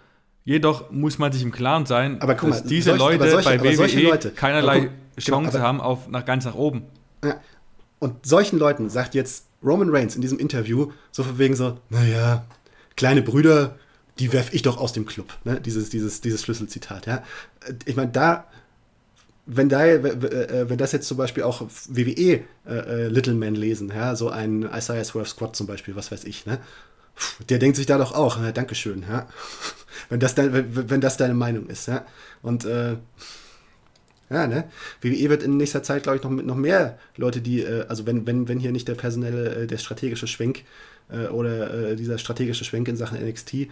Jedoch 0.44 0.90
muss 0.90 1.18
man 1.18 1.30
sich 1.30 1.42
im 1.42 1.52
Klaren 1.52 1.86
sein, 1.86 2.20
aber 2.20 2.34
mal, 2.34 2.50
dass 2.50 2.64
diese 2.64 2.96
solch, 2.96 3.00
Leute 3.18 3.30
solche, 3.30 3.48
bei 3.48 3.62
WWE 3.62 4.02
Leute, 4.08 4.30
keinerlei 4.32 4.80
guck, 4.80 4.90
Chance 5.20 5.52
genau, 5.52 5.58
aber, 5.58 5.68
haben 5.68 5.80
auf 5.80 6.08
nach 6.08 6.24
ganz 6.24 6.44
nach 6.44 6.56
oben. 6.56 6.82
Ja. 7.24 7.36
Und 8.00 8.26
solchen 8.26 8.58
Leuten 8.58 8.90
sagt 8.90 9.14
jetzt 9.14 9.46
Roman 9.62 9.90
Reigns 9.90 10.16
in 10.16 10.20
diesem 10.20 10.40
Interview 10.40 10.90
so 11.12 11.22
von 11.22 11.38
wegen 11.38 11.54
so, 11.54 11.78
naja, 11.90 12.44
kleine 12.96 13.22
Brüder, 13.22 13.76
die 14.18 14.32
werfe 14.32 14.54
ich 14.54 14.62
doch 14.62 14.78
aus 14.78 14.92
dem 14.92 15.06
Club. 15.06 15.36
Ne? 15.44 15.60
Dieses, 15.60 15.90
dieses, 15.90 16.20
dieses 16.20 16.42
Schlüsselzitat. 16.42 17.06
Ja? 17.06 17.22
Ich 17.86 17.96
meine, 17.96 18.10
da, 18.10 18.46
wenn, 19.46 19.68
da, 19.68 19.84
äh, 19.84 20.68
wenn 20.68 20.78
das 20.78 20.92
jetzt 20.92 21.08
zum 21.08 21.16
Beispiel 21.16 21.42
auch 21.42 21.62
WWE 21.88 22.10
äh, 22.10 22.44
äh, 22.66 23.08
Little 23.08 23.34
Men 23.34 23.54
lesen, 23.54 23.90
ja? 23.94 24.14
so 24.14 24.28
ein 24.28 24.62
Isaiah 24.62 25.04
Swerve 25.04 25.28
Squad 25.28 25.56
zum 25.56 25.66
Beispiel, 25.66 25.96
was 25.96 26.12
weiß 26.12 26.24
ich, 26.24 26.46
ne? 26.46 26.58
der 27.48 27.58
denkt 27.58 27.76
sich 27.76 27.86
da 27.86 27.98
doch 27.98 28.14
auch, 28.14 28.38
na, 28.40 28.52
Dankeschön, 28.52 29.04
ja? 29.08 29.28
wenn, 30.08 30.20
das 30.20 30.34
dein, 30.34 30.90
wenn 30.90 31.00
das 31.00 31.16
deine 31.16 31.34
Meinung 31.34 31.66
ist. 31.66 31.88
Ja? 31.88 32.06
Und 32.42 32.64
äh, 32.64 32.96
ja, 34.30 34.46
ne? 34.46 34.64
WWE 35.02 35.28
wird 35.28 35.42
in 35.42 35.58
nächster 35.58 35.82
Zeit, 35.82 36.04
glaube 36.04 36.16
ich, 36.16 36.22
noch, 36.22 36.30
noch 36.30 36.56
mehr 36.56 36.98
Leute, 37.16 37.42
die, 37.42 37.60
äh, 37.62 37.86
also 37.86 38.06
wenn, 38.06 38.26
wenn, 38.26 38.48
wenn 38.48 38.58
hier 38.58 38.72
nicht 38.72 38.88
der 38.88 38.94
personelle, 38.94 39.54
äh, 39.54 39.66
der 39.66 39.78
strategische 39.78 40.26
Schwenk 40.26 40.64
äh, 41.12 41.28
oder 41.28 41.90
äh, 41.92 41.96
dieser 41.96 42.18
strategische 42.18 42.64
Schwenk 42.64 42.88
in 42.88 42.96
Sachen 42.96 43.18
NXT 43.22 43.54
äh, 43.54 43.68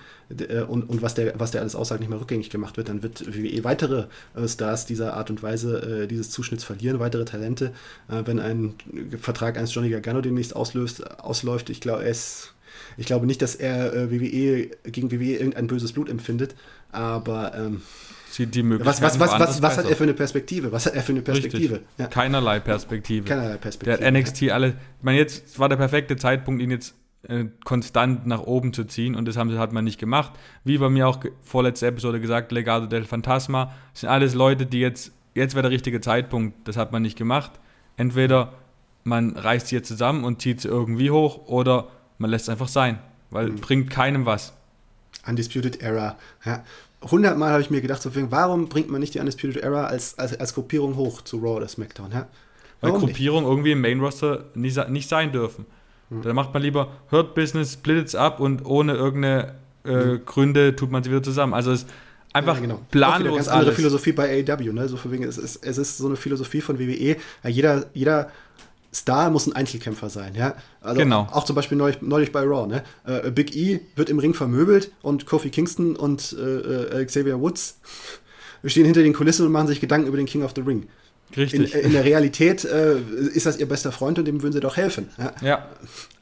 und, 0.66 0.88
und 0.88 1.03
was, 1.03 1.14
der, 1.14 1.38
was 1.38 1.51
der 1.51 1.61
alles 1.61 1.74
aussagt, 1.74 2.01
nicht 2.01 2.11
mehr 2.11 2.20
rückgängig 2.20 2.51
gemacht 2.51 2.76
wird, 2.76 2.88
dann 2.88 3.03
wird 3.03 3.26
WWE 3.26 3.64
weitere 3.64 4.07
äh, 4.34 4.47
Stars 4.47 4.86
dieser 4.86 5.14
Art 5.14 5.30
und 5.30 5.43
Weise 5.43 6.07
dieses 6.09 6.30
Zuschnitts 6.30 6.64
verlieren, 6.64 6.99
weitere 6.99 7.24
Talente. 7.24 7.72
wenn 8.09 8.38
ein 8.38 8.74
Vertrag 9.20 9.57
eines 9.57 9.74
Johnny 9.74 9.91
Gargano 9.91 10.20
demnächst 10.20 10.55
auslöst, 10.55 11.20
ausläuft, 11.20 11.70
ich 11.70 11.80
glaube, 11.80 12.05
ist 12.05 12.55
ich 12.97 13.07
glaube 13.07 13.26
nicht, 13.26 13.43
dass 13.43 13.55
er 13.55 13.93
äh, 13.93 14.11
WWE 14.11 14.70
gegen 14.91 15.11
WWE 15.11 15.36
irgendein 15.36 15.66
böses 15.66 15.93
Blut 15.93 16.09
empfindet, 16.09 16.55
aber 16.93 17.55
ähm, 17.55 17.82
sieht 18.30 18.55
die 18.55 18.62
Möglichkeit. 18.62 19.03
Was, 19.03 19.20
was, 19.20 19.20
was, 19.20 19.41
was, 19.41 19.62
was 19.62 19.78
hat 19.78 19.88
er 19.88 19.97
für 19.97 20.05
eine 20.05 20.14
Perspektive? 20.14 20.72
Was 20.72 20.86
hat 20.86 20.95
er 20.95 21.03
für 21.03 21.12
eine 21.12 21.22
Perspektive? 21.22 21.80
Ja. 21.99 22.07
Keinerlei 22.07 22.61
Perspektive. 22.61 23.26
Keinerlei 23.26 23.57
Perspektive. 23.57 23.99
Der 23.99 24.07
hat 24.07 24.14
NXT 24.14 24.51
alle. 24.51 24.68
Ich 24.68 24.74
meine, 25.03 25.18
jetzt 25.18 25.59
war 25.59 25.68
der 25.68 25.76
perfekte 25.76 26.16
Zeitpunkt, 26.16 26.62
ihn 26.62 26.70
jetzt 26.70 26.95
äh, 27.23 27.47
konstant 27.64 28.27
nach 28.27 28.41
oben 28.43 28.73
zu 28.73 28.85
ziehen 28.85 29.14
und 29.14 29.27
das 29.27 29.37
haben, 29.37 29.57
hat 29.59 29.73
man 29.73 29.85
nicht 29.85 29.99
gemacht. 29.99 30.33
Wie 30.64 30.79
bei 30.79 30.89
mir 30.89 31.07
auch 31.07 31.21
vorletzte 31.43 31.87
Episode 31.87 32.21
gesagt, 32.21 32.53
Legado 32.53 32.87
del 32.87 33.05
Fantasma, 33.05 33.73
sind 33.93 34.09
alles 34.09 34.35
Leute, 34.35 34.66
die 34.66 34.81
jetzt, 34.81 35.12
jetzt 35.35 35.55
wäre 35.55 35.64
der 35.64 35.71
richtige 35.71 36.01
Zeitpunkt, 36.01 36.66
das 36.66 36.77
hat 36.77 36.93
man 36.93 37.03
nicht 37.03 37.18
gemacht. 37.18 37.53
Entweder 37.97 38.55
man 39.05 39.37
reißt 39.37 39.68
sie 39.68 39.77
jetzt 39.77 39.89
zusammen 39.89 40.25
und 40.25 40.41
zieht 40.41 40.61
sie 40.61 40.68
irgendwie 40.68 41.11
hoch 41.11 41.47
oder 41.47 41.89
man 42.18 42.31
lässt 42.31 42.45
es 42.45 42.49
einfach 42.49 42.68
sein, 42.68 42.99
weil 43.31 43.51
mhm. 43.51 43.57
bringt 43.57 43.91
keinem 43.91 44.27
was. 44.27 44.55
Undisputed 45.27 45.83
Era. 45.83 46.16
Ja. 46.45 46.64
Hundertmal 47.03 47.51
habe 47.51 47.62
ich 47.62 47.71
mir 47.71 47.81
gedacht, 47.81 48.03
so, 48.03 48.11
warum 48.31 48.68
bringt 48.68 48.91
man 48.91 49.01
nicht 49.01 49.14
die 49.14 49.21
Undisputed 49.21 49.62
Era 49.62 49.87
als, 49.87 50.18
als, 50.18 50.39
als 50.39 50.55
Gruppierung 50.55 50.97
hoch 50.97 51.23
zu 51.23 51.39
Raw 51.39 51.57
oder 51.57 51.68
SmackDown? 51.68 52.12
Ja? 52.12 52.29
Weil 52.81 52.93
Gruppierungen 52.93 53.49
irgendwie 53.49 53.73
im 53.73 53.81
Main 53.81 54.01
Roster 54.01 54.45
nicht, 54.55 54.89
nicht 54.89 55.09
sein 55.09 55.33
dürfen. 55.33 55.66
Mhm. 56.11 56.23
Da 56.23 56.33
macht 56.35 56.53
man 56.53 56.63
lieber 56.63 56.93
Hurt 57.11 57.35
Business, 57.35 57.75
splittet 57.75 58.15
ab 58.15 58.41
und 58.41 58.67
ohne 58.67 58.95
irgendeine 58.95 59.55
äh, 59.85 60.05
mhm. 60.05 60.27
Gründe 60.27 60.77
tut 60.77 60.91
man 60.91 61.03
sie 61.03 61.11
wieder 61.11 61.23
zusammen. 61.23 61.55
Also 61.55 61.73
es 61.73 61.83
ist 61.83 61.91
einfach 62.33 62.57
ja, 62.57 62.61
genau. 62.61 62.81
planlos. 62.91 63.33
Auch 63.33 63.37
ganz 63.37 63.49
alles. 63.49 63.59
andere 63.61 63.75
Philosophie 63.75 64.13
bei 64.13 64.45
AEW, 64.49 64.73
ne? 64.73 64.89
So 64.89 64.97
für 64.97 65.11
wegen, 65.11 65.25
es 65.25 65.39
ist, 65.39 65.65
es 65.65 65.79
ist 65.79 65.99
so 65.99 66.07
eine 66.07 66.17
Philosophie 66.17 66.61
von 66.61 66.79
WWE. 66.79 67.17
Ja, 67.43 67.51
jeder, 67.51 67.87
jeder 67.95 68.31
Star 68.93 69.31
muss 69.31 69.47
ein 69.47 69.55
Einzelkämpfer 69.55 70.11
sein, 70.11 70.35
ja. 70.35 70.55
Also 70.81 71.01
genau. 71.01 71.29
auch 71.31 71.45
zum 71.45 71.55
Beispiel 71.57 71.79
neulich, 71.79 72.03
neulich 72.03 72.33
bei 72.33 72.43
Raw, 72.43 72.67
ne? 72.67 72.83
Äh, 73.05 73.31
Big 73.31 73.55
E 73.57 73.81
wird 73.95 74.11
im 74.11 74.19
Ring 74.19 74.35
vermöbelt 74.35 74.91
und 75.03 75.27
Kofi 75.27 75.51
Kingston 75.51 75.97
und 75.97 76.37
äh, 76.39 77.01
äh 77.01 77.05
Xavier 77.05 77.41
Woods 77.41 77.81
stehen 78.65 78.85
hinter 78.85 79.03
den 79.03 79.13
Kulissen 79.13 79.47
und 79.47 79.53
machen 79.53 79.69
sich 79.69 79.81
Gedanken 79.81 80.09
über 80.09 80.17
den 80.17 80.27
King 80.27 80.43
of 80.43 80.53
the 80.57 80.63
Ring. 80.63 80.89
Richtig. 81.37 81.74
In, 81.74 81.81
in 81.81 81.93
der 81.93 82.05
Realität 82.05 82.64
äh, 82.64 82.99
ist 83.35 83.47
das 83.47 83.59
ihr 83.59 83.68
bester 83.68 83.93
Freund 83.93 84.18
und 84.18 84.24
dem 84.24 84.43
würden 84.43 84.53
sie 84.53 84.61
doch 84.61 84.76
helfen. 84.76 85.09
Ja. 85.18 85.33
ja. 85.43 85.66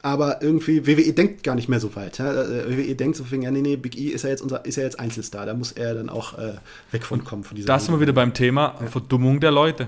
Aber 0.01 0.41
irgendwie, 0.41 0.85
WWE 0.85 1.13
denkt 1.13 1.43
gar 1.43 1.55
nicht 1.55 1.67
mehr 1.67 1.79
so 1.79 1.95
weit. 1.95 2.19
Ja. 2.19 2.31
Äh, 2.31 2.77
WWE 2.77 2.95
denkt 2.95 3.17
so, 3.17 3.25
ja, 3.31 3.51
nee, 3.51 3.61
nee, 3.61 3.75
Big 3.75 3.97
E 3.97 4.09
ist 4.09 4.23
ja 4.23 4.29
jetzt 4.29 4.41
unser, 4.41 4.65
ist 4.65 4.75
ja 4.75 4.83
jetzt 4.83 4.99
Einzelstar, 4.99 5.45
da 5.45 5.53
muss 5.53 5.71
er 5.71 5.95
dann 5.95 6.09
auch 6.09 6.37
äh, 6.37 6.53
weg 6.91 7.03
von 7.03 7.23
kommen. 7.23 7.43
Von 7.43 7.55
dieser 7.55 7.67
da 7.67 7.79
sind 7.79 7.93
wir 7.93 8.01
wieder 8.01 8.13
beim 8.13 8.33
Thema 8.33 8.75
ja. 8.79 8.87
Verdummung 8.87 9.39
der 9.39 9.51
Leute. 9.51 9.87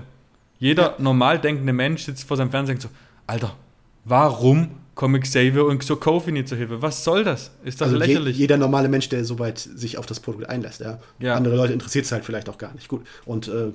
Jeder 0.58 0.96
normal 0.98 1.40
denkende 1.40 1.72
Mensch 1.72 2.04
sitzt 2.04 2.24
vor 2.24 2.36
seinem 2.36 2.50
Fernseher 2.50 2.74
und 2.74 2.82
denkt 2.82 2.94
so, 2.94 3.00
Alter, 3.26 3.56
warum 4.04 4.70
kommen 4.94 5.20
Xavier 5.20 5.64
und 5.64 5.82
so 5.82 5.96
Kofi 5.96 6.32
nicht 6.32 6.48
zur 6.48 6.58
Hilfe? 6.58 6.82
Was 6.82 7.02
soll 7.04 7.24
das? 7.24 7.50
Ist 7.64 7.80
das 7.80 7.88
also 7.88 7.98
lächerlich? 7.98 8.36
Je, 8.36 8.42
jeder 8.42 8.56
normale 8.58 8.88
Mensch, 8.88 9.08
der 9.08 9.24
soweit 9.24 9.58
sich 9.58 9.98
auf 9.98 10.06
das 10.06 10.20
Produkt 10.20 10.48
einlässt, 10.48 10.80
ja. 10.80 11.00
ja. 11.18 11.34
Andere 11.34 11.56
Leute 11.56 11.72
interessiert 11.72 12.04
es 12.04 12.12
halt 12.12 12.24
vielleicht 12.24 12.48
auch 12.48 12.58
gar 12.58 12.74
nicht. 12.74 12.88
Gut. 12.88 13.06
Und 13.24 13.48
äh, 13.48 13.72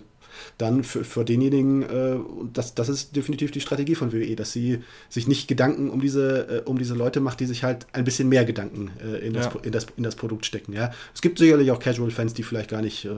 dann 0.58 0.84
für, 0.84 1.04
für 1.04 1.24
denjenigen, 1.24 1.84
äh, 1.84 2.18
das, 2.54 2.76
das 2.76 2.90
ist 2.90 3.16
definitiv 3.16 3.52
die 3.52 3.62
Strategie 3.62 3.96
von 3.96 4.14
WWE, 4.14 4.36
dass 4.36 4.52
sie 4.52 4.80
sich 5.10 5.28
nicht 5.28 5.48
Gedanken 5.48 5.90
um 5.90 6.02
diese, 6.02 6.64
äh, 6.66 6.70
um 6.70 6.78
diese 6.78 6.96
Leute 6.96 7.20
macht, 7.20 7.40
die 7.40 7.46
sich 7.46 7.64
halt 7.64 7.88
ein 7.94 8.04
bisschen 8.04 8.30
mehr 8.30 8.46
Gedanken 8.46 8.92
äh, 9.04 9.26
in, 9.26 9.34
das, 9.34 9.46
ja. 9.46 9.60
in, 9.64 9.72
das, 9.72 9.88
in 9.98 10.04
das 10.04 10.16
Produkt 10.16 10.46
stecken. 10.46 10.74
Ja? 10.74 10.92
Es 11.14 11.22
gibt 11.22 11.40
sicherlich 11.40 11.72
auch 11.72 11.80
Casual-Fans, 11.80 12.34
die 12.34 12.44
vielleicht 12.44 12.70
gar 12.70 12.82
nicht, 12.82 13.06
äh, 13.06 13.10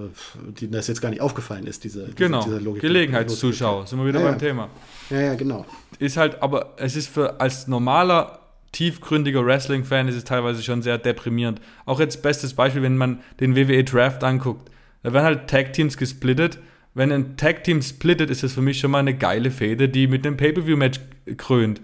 die 0.59 0.69
das 0.69 0.87
jetzt 0.87 1.01
gar 1.01 1.09
nicht 1.09 1.21
aufgefallen 1.21 1.67
ist, 1.67 1.83
diese, 1.83 2.09
genau. 2.15 2.43
diese, 2.43 2.55
diese 2.55 2.65
Logik. 2.65 2.81
Gelegenheitszuschauer, 2.81 3.87
sind 3.87 3.99
wir 3.99 4.07
wieder 4.07 4.21
ja, 4.21 4.29
beim 4.29 4.39
Thema. 4.39 4.69
Ja, 5.09 5.21
ja, 5.21 5.35
genau. 5.35 5.65
Ist 5.99 6.17
halt, 6.17 6.41
aber 6.41 6.73
es 6.77 6.95
ist 6.95 7.09
für 7.09 7.39
als 7.39 7.67
normaler 7.67 8.39
tiefgründiger 8.71 9.45
Wrestling-Fan 9.45 10.07
ist 10.07 10.15
es 10.15 10.23
teilweise 10.23 10.61
schon 10.61 10.81
sehr 10.81 10.97
deprimierend. 10.97 11.59
Auch 11.85 11.99
jetzt 11.99 12.21
bestes 12.21 12.53
Beispiel, 12.53 12.81
wenn 12.81 12.97
man 12.97 13.21
den 13.39 13.55
WWE 13.55 13.83
Draft 13.83 14.23
anguckt. 14.23 14.69
Da 15.03 15.13
werden 15.13 15.25
halt 15.25 15.49
Tag-Teams 15.49 15.97
gesplittet 15.97 16.59
wenn 16.99 17.13
ein 17.13 17.37
Tag-Team 17.37 17.81
splittet, 17.81 18.29
ist 18.29 18.43
das 18.43 18.51
für 18.51 18.61
mich 18.61 18.77
schon 18.77 18.91
mal 18.91 18.99
eine 18.99 19.13
geile 19.13 19.51
Fehde, 19.51 19.87
die 19.87 20.07
mit 20.07 20.27
einem 20.27 20.35
Pay-Per-View-Match 20.35 20.99
krönt. 21.37 21.79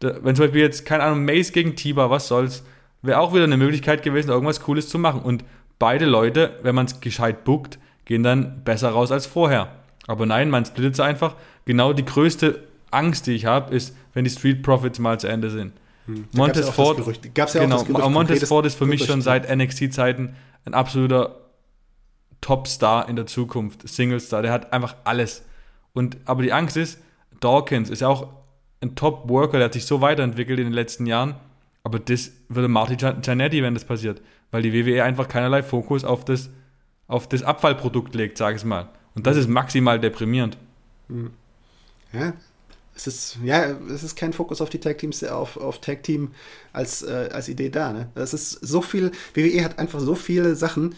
Da, 0.00 0.22
wenn 0.22 0.36
zum 0.36 0.44
Beispiel 0.44 0.60
jetzt, 0.60 0.84
keine 0.84 1.04
Ahnung, 1.04 1.24
Mace 1.24 1.52
gegen 1.52 1.74
Tiba, 1.74 2.10
was 2.10 2.28
soll's, 2.28 2.62
wäre 3.00 3.18
auch 3.18 3.32
wieder 3.32 3.44
eine 3.44 3.56
Möglichkeit 3.56 4.02
gewesen, 4.02 4.28
irgendwas 4.28 4.60
Cooles 4.60 4.90
zu 4.90 4.98
machen. 4.98 5.22
Und 5.22 5.42
beide 5.78 6.04
Leute, 6.04 6.58
wenn 6.62 6.74
man 6.74 6.84
es 6.84 7.00
gescheit 7.00 7.44
bookt, 7.44 7.78
gehen 8.04 8.22
dann 8.22 8.62
besser 8.62 8.90
raus 8.90 9.10
als 9.10 9.24
vorher. 9.24 9.72
Aber 10.06 10.26
nein, 10.26 10.50
man 10.50 10.66
splittet 10.66 10.94
es 10.94 11.00
einfach. 11.00 11.34
Genau 11.64 11.94
die 11.94 12.04
größte 12.04 12.62
Angst, 12.90 13.28
die 13.28 13.32
ich 13.32 13.46
habe, 13.46 13.74
ist, 13.74 13.96
wenn 14.12 14.24
die 14.24 14.30
Street 14.30 14.62
Profits 14.62 14.98
mal 14.98 15.18
zu 15.18 15.28
Ende 15.28 15.48
sind. 15.48 15.72
Hm. 16.04 16.26
Montez 16.32 16.68
Ford, 16.68 17.00
ja 17.38 17.46
genau, 17.46 18.10
Montez 18.10 18.46
Ford 18.46 18.66
ist 18.66 18.76
für 18.76 18.84
mich 18.84 19.06
schon 19.06 19.22
seit 19.22 19.48
NXT-Zeiten 19.48 20.34
ein 20.66 20.74
absoluter 20.74 21.36
Topstar 22.42 23.08
in 23.08 23.16
der 23.16 23.26
Zukunft, 23.26 23.88
Singlestar, 23.88 24.42
der 24.42 24.52
hat 24.52 24.74
einfach 24.74 24.96
alles. 25.04 25.42
Und, 25.94 26.18
aber 26.26 26.42
die 26.42 26.52
Angst 26.52 26.76
ist, 26.76 26.98
Dawkins 27.40 27.88
ist 27.88 28.00
ja 28.00 28.08
auch 28.08 28.28
ein 28.82 28.94
Top-Worker, 28.94 29.58
der 29.58 29.66
hat 29.66 29.72
sich 29.72 29.86
so 29.86 30.02
weiterentwickelt 30.02 30.58
in 30.58 30.66
den 30.66 30.74
letzten 30.74 31.06
Jahren, 31.06 31.36
aber 31.84 31.98
das 31.98 32.32
würde 32.48 32.68
Marty 32.68 32.96
Giannetti, 32.96 33.62
wenn 33.62 33.74
das 33.74 33.84
passiert, 33.84 34.20
weil 34.50 34.62
die 34.62 34.72
WWE 34.74 35.02
einfach 35.04 35.28
keinerlei 35.28 35.62
Fokus 35.62 36.04
auf 36.04 36.24
das, 36.24 36.50
auf 37.06 37.28
das 37.28 37.42
Abfallprodukt 37.42 38.14
legt, 38.14 38.36
sage 38.36 38.56
ich 38.56 38.64
mal. 38.64 38.90
Und 39.14 39.26
das 39.26 39.36
ist 39.36 39.48
maximal 39.48 40.00
deprimierend. 40.00 40.58
Hm. 41.08 41.30
Ja, 42.12 42.34
es 42.94 43.06
ist, 43.06 43.38
ja, 43.42 43.70
es 43.90 44.02
ist 44.02 44.16
kein 44.16 44.32
Fokus 44.32 44.60
auf 44.60 44.68
die 44.68 44.78
Tag 44.78 44.98
Teams, 44.98 45.24
auf, 45.24 45.56
auf 45.56 45.80
Tag 45.80 46.02
Team 46.02 46.32
als, 46.72 47.02
äh, 47.02 47.30
als 47.32 47.48
Idee 47.48 47.70
da. 47.70 47.92
Ne? 47.92 48.08
Es 48.14 48.34
ist 48.34 48.52
so 48.52 48.82
viel, 48.82 49.12
WWE 49.34 49.64
hat 49.64 49.78
einfach 49.78 50.00
so 50.00 50.14
viele 50.14 50.54
Sachen, 50.56 50.94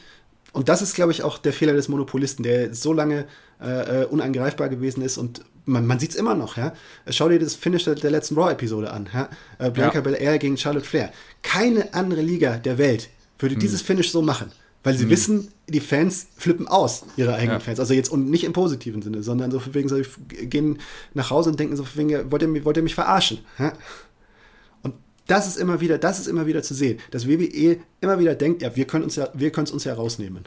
und 0.55 0.69
das 0.69 0.81
ist, 0.81 0.95
glaube 0.95 1.13
ich, 1.13 1.23
auch 1.23 1.37
der 1.39 1.53
Fehler 1.53 1.75
des 1.75 1.89
Monopolisten, 1.89 2.43
der 2.43 2.73
so 2.73 2.93
lange 2.93 3.27
äh, 3.61 4.03
äh 4.03 4.05
unangreifbar 4.07 4.69
gewesen 4.69 5.03
ist 5.03 5.19
und 5.19 5.43
man, 5.67 5.87
man 5.87 5.99
sieht 5.99 6.11
es 6.11 6.17
immer 6.17 6.35
noch, 6.35 6.57
ja. 6.57 6.73
Schau 7.11 7.29
dir 7.29 7.39
das 7.39 7.55
Finish 7.55 7.85
der, 7.85 7.95
der 7.95 8.11
letzten 8.11 8.37
Raw-Episode 8.37 8.91
an, 8.91 9.09
ja. 9.13 9.29
Äh, 9.59 9.71
Bianca 9.71 9.97
ja. 9.97 10.01
Belair 10.01 10.39
gegen 10.39 10.57
Charlotte 10.57 10.87
Flair. 10.87 11.13
Keine 11.43 11.93
andere 11.93 12.23
Liga 12.23 12.57
der 12.57 12.79
Welt 12.79 13.09
würde 13.39 13.55
hm. 13.55 13.61
dieses 13.61 13.83
Finish 13.83 14.11
so 14.11 14.23
machen. 14.23 14.53
Weil 14.83 14.97
sie 14.97 15.05
hm. 15.05 15.11
wissen, 15.11 15.49
die 15.67 15.81
Fans 15.81 16.27
flippen 16.37 16.69
aus, 16.69 17.07
ihre 17.17 17.35
eigenen 17.35 17.59
ja. 17.59 17.61
Fans. 17.61 17.81
Also 17.81 17.95
jetzt 17.95 18.11
und 18.11 18.29
nicht 18.29 18.45
im 18.45 18.53
positiven 18.53 19.01
Sinne, 19.01 19.23
sondern 19.23 19.51
so 19.51 19.63
wegen 19.73 19.89
so, 19.89 19.97
gehen 20.29 20.79
nach 21.15 21.31
Hause 21.31 21.51
und 21.51 21.59
denken 21.59 21.75
so 21.75 21.87
wegen, 21.95 22.31
wollt 22.31 22.43
ihr, 22.43 22.65
wollt 22.65 22.77
ihr 22.77 22.83
mich 22.83 22.95
verarschen? 22.95 23.39
Ja? 23.59 23.73
Das 25.27 25.47
ist 25.47 25.57
immer 25.57 25.81
wieder, 25.81 25.97
das 25.99 26.19
ist 26.19 26.27
immer 26.27 26.47
wieder 26.47 26.63
zu 26.63 26.75
sehen, 26.75 26.99
dass 27.11 27.27
WWE 27.27 27.79
immer 28.01 28.19
wieder 28.19 28.35
denkt, 28.35 28.63
ja, 28.63 28.77
wir 28.77 28.87
können 28.87 29.05
uns 29.05 29.17
ja, 29.17 29.29
wir 29.33 29.51
können 29.51 29.67
es 29.67 29.71
uns 29.71 29.85
ja 29.85 29.95
rausnehmen. 29.95 30.45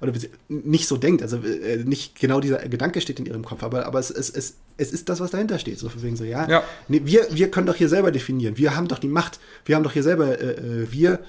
Oder 0.00 0.12
nicht 0.48 0.86
so 0.86 0.96
denkt, 0.96 1.22
also 1.22 1.38
äh, 1.38 1.78
nicht 1.84 2.18
genau 2.20 2.40
dieser 2.40 2.58
Gedanke 2.68 3.00
steht 3.00 3.18
in 3.20 3.26
ihrem 3.26 3.44
Kopf, 3.44 3.62
aber, 3.62 3.86
aber 3.86 3.98
es, 3.98 4.10
es, 4.10 4.28
es, 4.28 4.56
es 4.76 4.92
ist 4.92 5.08
das, 5.08 5.20
was 5.20 5.30
dahinter 5.30 5.58
steht. 5.58 5.78
So 5.78 5.90
wegen 6.02 6.16
so, 6.16 6.24
ja, 6.24 6.48
ja. 6.48 6.62
Nee, 6.88 7.02
wir, 7.04 7.26
wir 7.30 7.50
können 7.50 7.66
doch 7.66 7.76
hier 7.76 7.88
selber 7.88 8.10
definieren, 8.10 8.58
wir 8.58 8.76
haben 8.76 8.88
doch 8.88 8.98
die 8.98 9.08
Macht, 9.08 9.40
wir 9.64 9.76
haben 9.76 9.82
doch 9.82 9.92
hier 9.92 10.02
selber, 10.02 10.38
äh, 10.38 10.52
äh 10.52 10.92
wir 10.92 11.20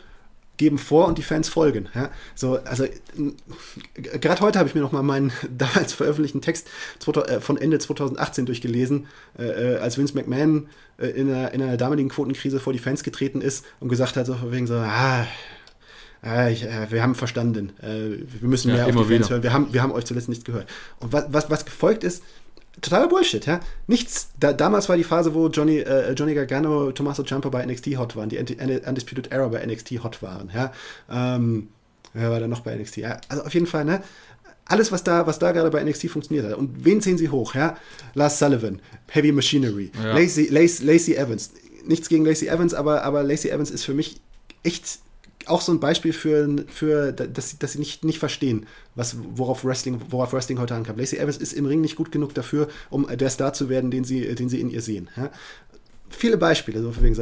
geben 0.59 0.77
vor 0.77 1.07
und 1.07 1.17
die 1.17 1.23
Fans 1.23 1.49
folgen. 1.49 1.87
Ja? 1.95 2.11
So, 2.35 2.59
also 2.65 2.85
gerade 3.95 4.41
heute 4.41 4.59
habe 4.59 4.69
ich 4.69 4.75
mir 4.75 4.81
noch 4.81 4.91
mal 4.91 5.01
meinen 5.01 5.31
damals 5.57 5.93
veröffentlichten 5.93 6.41
Text 6.41 6.67
äh, 7.07 7.39
von 7.39 7.57
Ende 7.57 7.79
2018 7.79 8.45
durchgelesen, 8.45 9.07
äh, 9.39 9.45
äh, 9.45 9.77
als 9.77 9.97
Vince 9.97 10.13
McMahon 10.13 10.67
äh, 10.99 11.07
in, 11.07 11.33
einer, 11.33 11.53
in 11.53 11.63
einer 11.63 11.77
damaligen 11.77 12.09
Quotenkrise 12.09 12.59
vor 12.59 12.73
die 12.73 12.79
Fans 12.79 13.03
getreten 13.03 13.41
ist 13.41 13.65
und 13.79 13.89
gesagt 13.89 14.17
hat, 14.17 14.27
so 14.27 14.35
wegen 14.51 14.67
so, 14.67 14.75
ah, 14.75 15.25
äh, 16.23 16.51
ich, 16.51 16.65
äh, 16.65 16.91
wir 16.91 17.01
haben 17.01 17.15
verstanden, 17.15 17.71
äh, 17.81 18.19
wir 18.41 18.49
müssen 18.49 18.71
mehr 18.71 18.87
ja, 18.87 18.93
auf 18.93 19.07
die 19.07 19.13
Fans 19.13 19.29
hören, 19.29 19.43
wir 19.43 19.53
haben, 19.53 19.73
wir 19.73 19.81
haben 19.81 19.93
euch 19.93 20.05
zuletzt 20.05 20.27
nicht 20.27 20.43
gehört. 20.43 20.69
Und 20.99 21.13
was, 21.13 21.25
was, 21.29 21.49
was 21.49 21.65
gefolgt 21.65 22.03
ist, 22.03 22.21
totaler 22.81 23.07
Bullshit, 23.07 23.45
ja. 23.45 23.59
Nichts. 23.87 24.29
Da, 24.39 24.53
damals 24.53 24.89
war 24.89 24.97
die 24.97 25.03
Phase, 25.03 25.33
wo 25.33 25.47
Johnny, 25.47 25.79
äh, 25.79 26.13
Johnny 26.13 26.33
Gargano, 26.33 26.91
Tommaso 26.91 27.23
Ciampa 27.23 27.49
bei 27.49 27.65
NXT 27.65 27.97
hot 27.97 28.15
waren, 28.15 28.29
die 28.29 28.37
Undisputed 28.37 29.31
Era 29.31 29.47
bei 29.47 29.65
NXT 29.65 30.03
hot 30.03 30.21
waren, 30.21 30.51
ja. 30.53 30.71
Ähm, 31.09 31.69
wer 32.13 32.31
war 32.31 32.39
da 32.39 32.47
noch 32.47 32.61
bei 32.61 32.75
NXT? 32.75 32.97
Ja, 32.97 33.19
also 33.29 33.43
auf 33.43 33.53
jeden 33.53 33.67
Fall, 33.67 33.85
ne? 33.85 34.01
Alles, 34.65 34.91
was 34.91 35.03
da, 35.03 35.25
was 35.25 35.39
da 35.39 35.51
gerade 35.51 35.71
bei 35.71 35.83
NXT 35.83 36.09
funktioniert 36.09 36.45
hat. 36.45 36.55
Und 36.55 36.85
wen 36.85 37.01
sehen 37.01 37.17
sie 37.17 37.29
hoch, 37.29 37.55
ja? 37.55 37.77
Lars 38.13 38.37
Sullivan, 38.37 38.81
Heavy 39.07 39.31
Machinery, 39.31 39.91
ja. 40.01 40.13
Lacey, 40.13 40.47
Lacey, 40.49 40.85
Lacey 40.85 41.15
Evans. 41.15 41.51
Nichts 41.85 42.07
gegen 42.07 42.25
Lacey 42.25 42.47
Evans, 42.47 42.73
aber, 42.73 43.03
aber 43.03 43.23
Lacey 43.23 43.49
Evans 43.49 43.71
ist 43.71 43.83
für 43.83 43.93
mich 43.93 44.21
echt 44.63 44.99
auch 45.49 45.61
so 45.61 45.71
ein 45.71 45.79
Beispiel 45.79 46.13
für, 46.13 46.65
für 46.67 47.11
dass, 47.11 47.57
dass 47.57 47.73
sie 47.73 47.79
nicht, 47.79 48.03
nicht 48.03 48.19
verstehen, 48.19 48.65
was, 48.95 49.17
worauf, 49.35 49.65
Wrestling, 49.65 49.99
worauf 50.09 50.33
Wrestling 50.33 50.59
heute 50.59 50.75
ankam. 50.75 50.97
Lacey 50.97 51.17
Evans 51.17 51.37
ist 51.37 51.53
im 51.53 51.65
Ring 51.65 51.81
nicht 51.81 51.95
gut 51.95 52.11
genug 52.11 52.33
dafür, 52.33 52.67
um 52.89 53.07
der 53.07 53.29
Star 53.29 53.53
zu 53.53 53.69
werden, 53.69 53.91
den 53.91 54.03
sie, 54.03 54.35
den 54.35 54.49
sie 54.49 54.59
in 54.59 54.69
ihr 54.69 54.81
sehen. 54.81 55.09
Ja? 55.15 55.31
Viele 56.09 56.37
Beispiele, 56.37 56.81
so 56.81 56.93
wegen? 57.01 57.15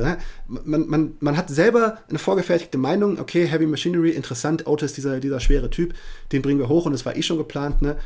Man, 0.47 0.88
man, 0.88 1.13
man 1.19 1.38
hat 1.38 1.49
selber 1.49 1.99
eine 2.09 2.19
vorgefertigte 2.19 2.78
Meinung, 2.78 3.19
okay, 3.19 3.45
Heavy 3.45 3.65
Machinery, 3.65 4.11
interessant, 4.11 4.65
Otis, 4.65 4.93
dieser, 4.93 5.19
dieser 5.19 5.39
schwere 5.39 5.69
Typ, 5.69 5.93
den 6.32 6.41
bringen 6.41 6.59
wir 6.59 6.69
hoch 6.69 6.86
und 6.86 6.93
es 6.93 7.05
war 7.05 7.15
eh 7.15 7.21
schon 7.21 7.38
geplant, 7.38 7.82
ne? 7.82 7.97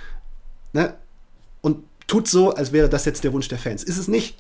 ne? 0.74 0.96
Und 1.62 1.84
tut 2.08 2.28
so, 2.28 2.52
als 2.54 2.72
wäre 2.72 2.90
das 2.90 3.06
jetzt 3.06 3.24
der 3.24 3.32
Wunsch 3.32 3.48
der 3.48 3.60
Fans. 3.60 3.84
Ist 3.84 3.98
es 3.98 4.08
nicht 4.08 4.38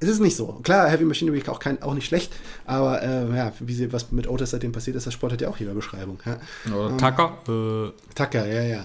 es 0.00 0.08
ist 0.08 0.20
nicht 0.20 0.36
so. 0.36 0.60
Klar, 0.62 0.88
Heavy 0.88 1.04
Machinery 1.04 1.42
auch, 1.46 1.58
kein, 1.58 1.82
auch 1.82 1.94
nicht 1.94 2.06
schlecht, 2.06 2.32
aber 2.64 3.02
äh, 3.02 3.36
ja, 3.36 3.52
wie 3.60 3.74
sie, 3.74 3.92
was 3.92 4.10
mit 4.12 4.28
Otis 4.28 4.50
seitdem 4.50 4.72
passiert 4.72 4.96
ist, 4.96 5.06
das 5.06 5.14
Sport 5.14 5.34
hat 5.34 5.40
ja 5.42 5.48
auch 5.48 5.58
jeder 5.58 5.74
Beschreibung. 5.74 6.18
Ja. 6.24 6.38
Oder 6.74 6.90
ähm, 6.90 6.98
Tucker. 6.98 7.38
Äh, 7.46 8.14
Tucker, 8.14 8.46
ja, 8.46 8.62
ja. 8.62 8.84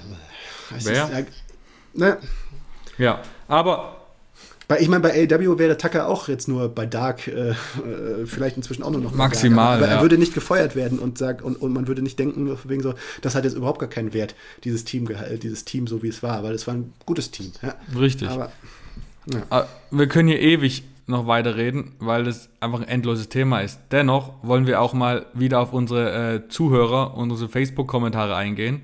Es 0.76 0.86
wer? 0.86 1.04
Ist, 1.06 1.12
ja, 1.12 1.26
ne? 1.94 2.18
ja, 2.98 3.22
aber 3.48 4.06
bei, 4.68 4.80
ich 4.80 4.90
meine, 4.90 5.02
bei 5.02 5.12
AW 5.12 5.60
wäre 5.60 5.78
Tucker 5.78 6.08
auch 6.08 6.28
jetzt 6.28 6.48
nur 6.48 6.70
bei 6.70 6.86
Dark 6.86 7.28
äh, 7.28 7.52
äh 7.52 7.56
vielleicht 8.26 8.58
inzwischen 8.58 8.84
auch 8.84 8.90
nur 8.90 9.00
noch 9.02 9.14
maximal. 9.14 9.78
aber, 9.78 9.88
ja. 9.88 9.94
er 9.98 10.02
würde 10.02 10.18
nicht 10.18 10.34
gefeuert 10.34 10.76
werden 10.76 10.98
und 10.98 11.18
sagt 11.18 11.44
und, 11.44 11.62
und 11.62 11.72
man 11.72 11.88
würde 11.88 12.02
nicht 12.02 12.18
denken 12.18 12.58
wegen 12.64 12.82
so, 12.82 12.96
das 13.22 13.36
hat 13.36 13.44
jetzt 13.44 13.56
überhaupt 13.56 13.80
gar 13.80 13.90
keinen 13.90 14.14
Wert 14.14 14.36
dieses 14.64 14.84
Team 14.84 15.08
dieses 15.42 15.66
Team 15.66 15.86
so 15.86 16.02
wie 16.02 16.08
es 16.08 16.24
war, 16.24 16.44
weil 16.44 16.56
es 16.56 16.66
war 16.66 16.74
ein 16.74 16.94
gutes 17.06 17.30
Team. 17.30 17.52
Ja. 17.62 17.76
Richtig. 17.98 18.28
Aber, 18.28 18.52
ja. 19.32 19.44
Ah, 19.52 19.66
wir 19.92 20.08
können 20.08 20.28
hier 20.28 20.42
ewig 20.42 20.84
noch 21.08 21.28
weiterreden, 21.28 21.96
weil 22.00 22.24
das 22.24 22.50
einfach 22.60 22.82
ein 22.82 22.88
endloses 22.88 23.30
Thema 23.30 23.60
ist. 23.60 23.80
Dennoch 23.92 24.34
wollen 24.42 24.66
wir 24.66 24.82
auch 24.82 24.94
mal 24.94 25.28
wieder 25.34 25.60
auf 25.60 25.72
unsere 25.74 26.36
äh, 26.36 26.48
Zuhörer 26.50 27.16
und 27.16 27.32
unsere 27.32 27.50
Facebook-Kommentare 27.50 28.36
eingehen. 28.36 28.82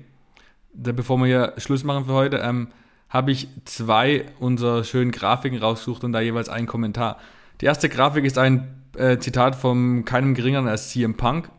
Da, 0.72 0.92
bevor 0.92 1.18
wir 1.18 1.26
hier 1.26 1.52
Schluss 1.58 1.84
machen 1.84 2.06
für 2.06 2.12
heute, 2.12 2.38
ähm, 2.38 2.68
habe 3.08 3.30
ich 3.32 3.48
zwei 3.64 4.24
unserer 4.38 4.84
schönen 4.84 5.10
Grafiken 5.10 5.58
rausgesucht 5.58 6.04
und 6.04 6.12
da 6.12 6.20
jeweils 6.20 6.48
einen 6.48 6.66
Kommentar. 6.66 7.18
Die 7.60 7.66
erste 7.66 7.88
Grafik 7.88 8.24
ist 8.24 8.38
ein 8.38 8.82
äh, 8.96 9.18
Zitat 9.18 9.54
von 9.54 10.04
keinem 10.04 10.34
geringeren 10.34 10.68
als 10.68 10.90
CM 10.90 11.16
Punk. 11.16 11.50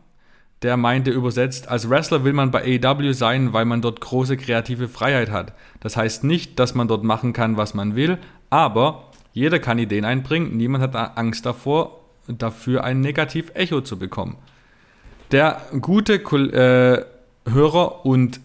Der 0.62 0.76
meinte 0.76 1.10
übersetzt, 1.10 1.68
als 1.68 1.90
Wrestler 1.90 2.24
will 2.24 2.32
man 2.32 2.50
bei 2.50 2.80
AEW 2.82 3.12
sein, 3.12 3.52
weil 3.52 3.66
man 3.66 3.82
dort 3.82 4.00
große 4.00 4.36
kreative 4.36 4.88
Freiheit 4.88 5.30
hat. 5.30 5.52
Das 5.80 5.96
heißt 5.96 6.24
nicht, 6.24 6.58
dass 6.58 6.74
man 6.74 6.88
dort 6.88 7.04
machen 7.04 7.34
kann, 7.34 7.56
was 7.56 7.74
man 7.74 7.94
will, 7.94 8.18
aber 8.50 9.10
jeder 9.34 9.58
kann 9.58 9.78
Ideen 9.78 10.04
einbringen. 10.04 10.56
Niemand 10.56 10.94
hat 10.94 11.18
Angst 11.18 11.44
davor, 11.44 12.00
dafür 12.28 12.84
ein 12.84 13.00
Negativ-Echo 13.00 13.82
zu 13.82 13.98
bekommen. 13.98 14.36
Der 15.32 15.60
gute 15.80 16.14
äh, 16.14 17.04
Hörer 17.50 18.06
und 18.06 18.40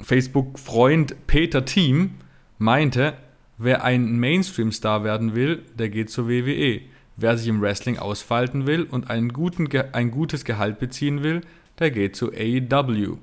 Facebook-Freund 0.00 1.28
Peter 1.28 1.64
Team 1.64 2.14
meinte, 2.58 3.14
wer 3.56 3.84
ein 3.84 4.18
Mainstream-Star 4.18 5.04
werden 5.04 5.36
will, 5.36 5.62
der 5.78 5.88
geht 5.88 6.10
zur 6.10 6.28
WWE. 6.28 6.80
Wer 7.16 7.38
sich 7.38 7.46
im 7.46 7.62
Wrestling 7.62 7.98
ausfalten 7.98 8.66
will 8.66 8.82
und 8.82 9.10
einen 9.10 9.32
guten, 9.32 9.68
ein 9.92 10.10
gutes 10.10 10.44
Gehalt 10.44 10.80
beziehen 10.80 11.22
will, 11.22 11.42
der 11.78 11.92
geht 11.92 12.16
zu 12.16 12.32
AEW. 12.32 13.16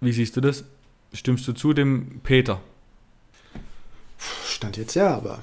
Wie 0.00 0.12
siehst 0.12 0.36
du 0.36 0.40
das? 0.40 0.64
Stimmst 1.12 1.46
du 1.46 1.52
zu 1.52 1.74
dem 1.74 2.20
Peter? 2.22 2.60
Stand 4.46 4.76
jetzt 4.78 4.94
ja, 4.94 5.14
aber 5.14 5.42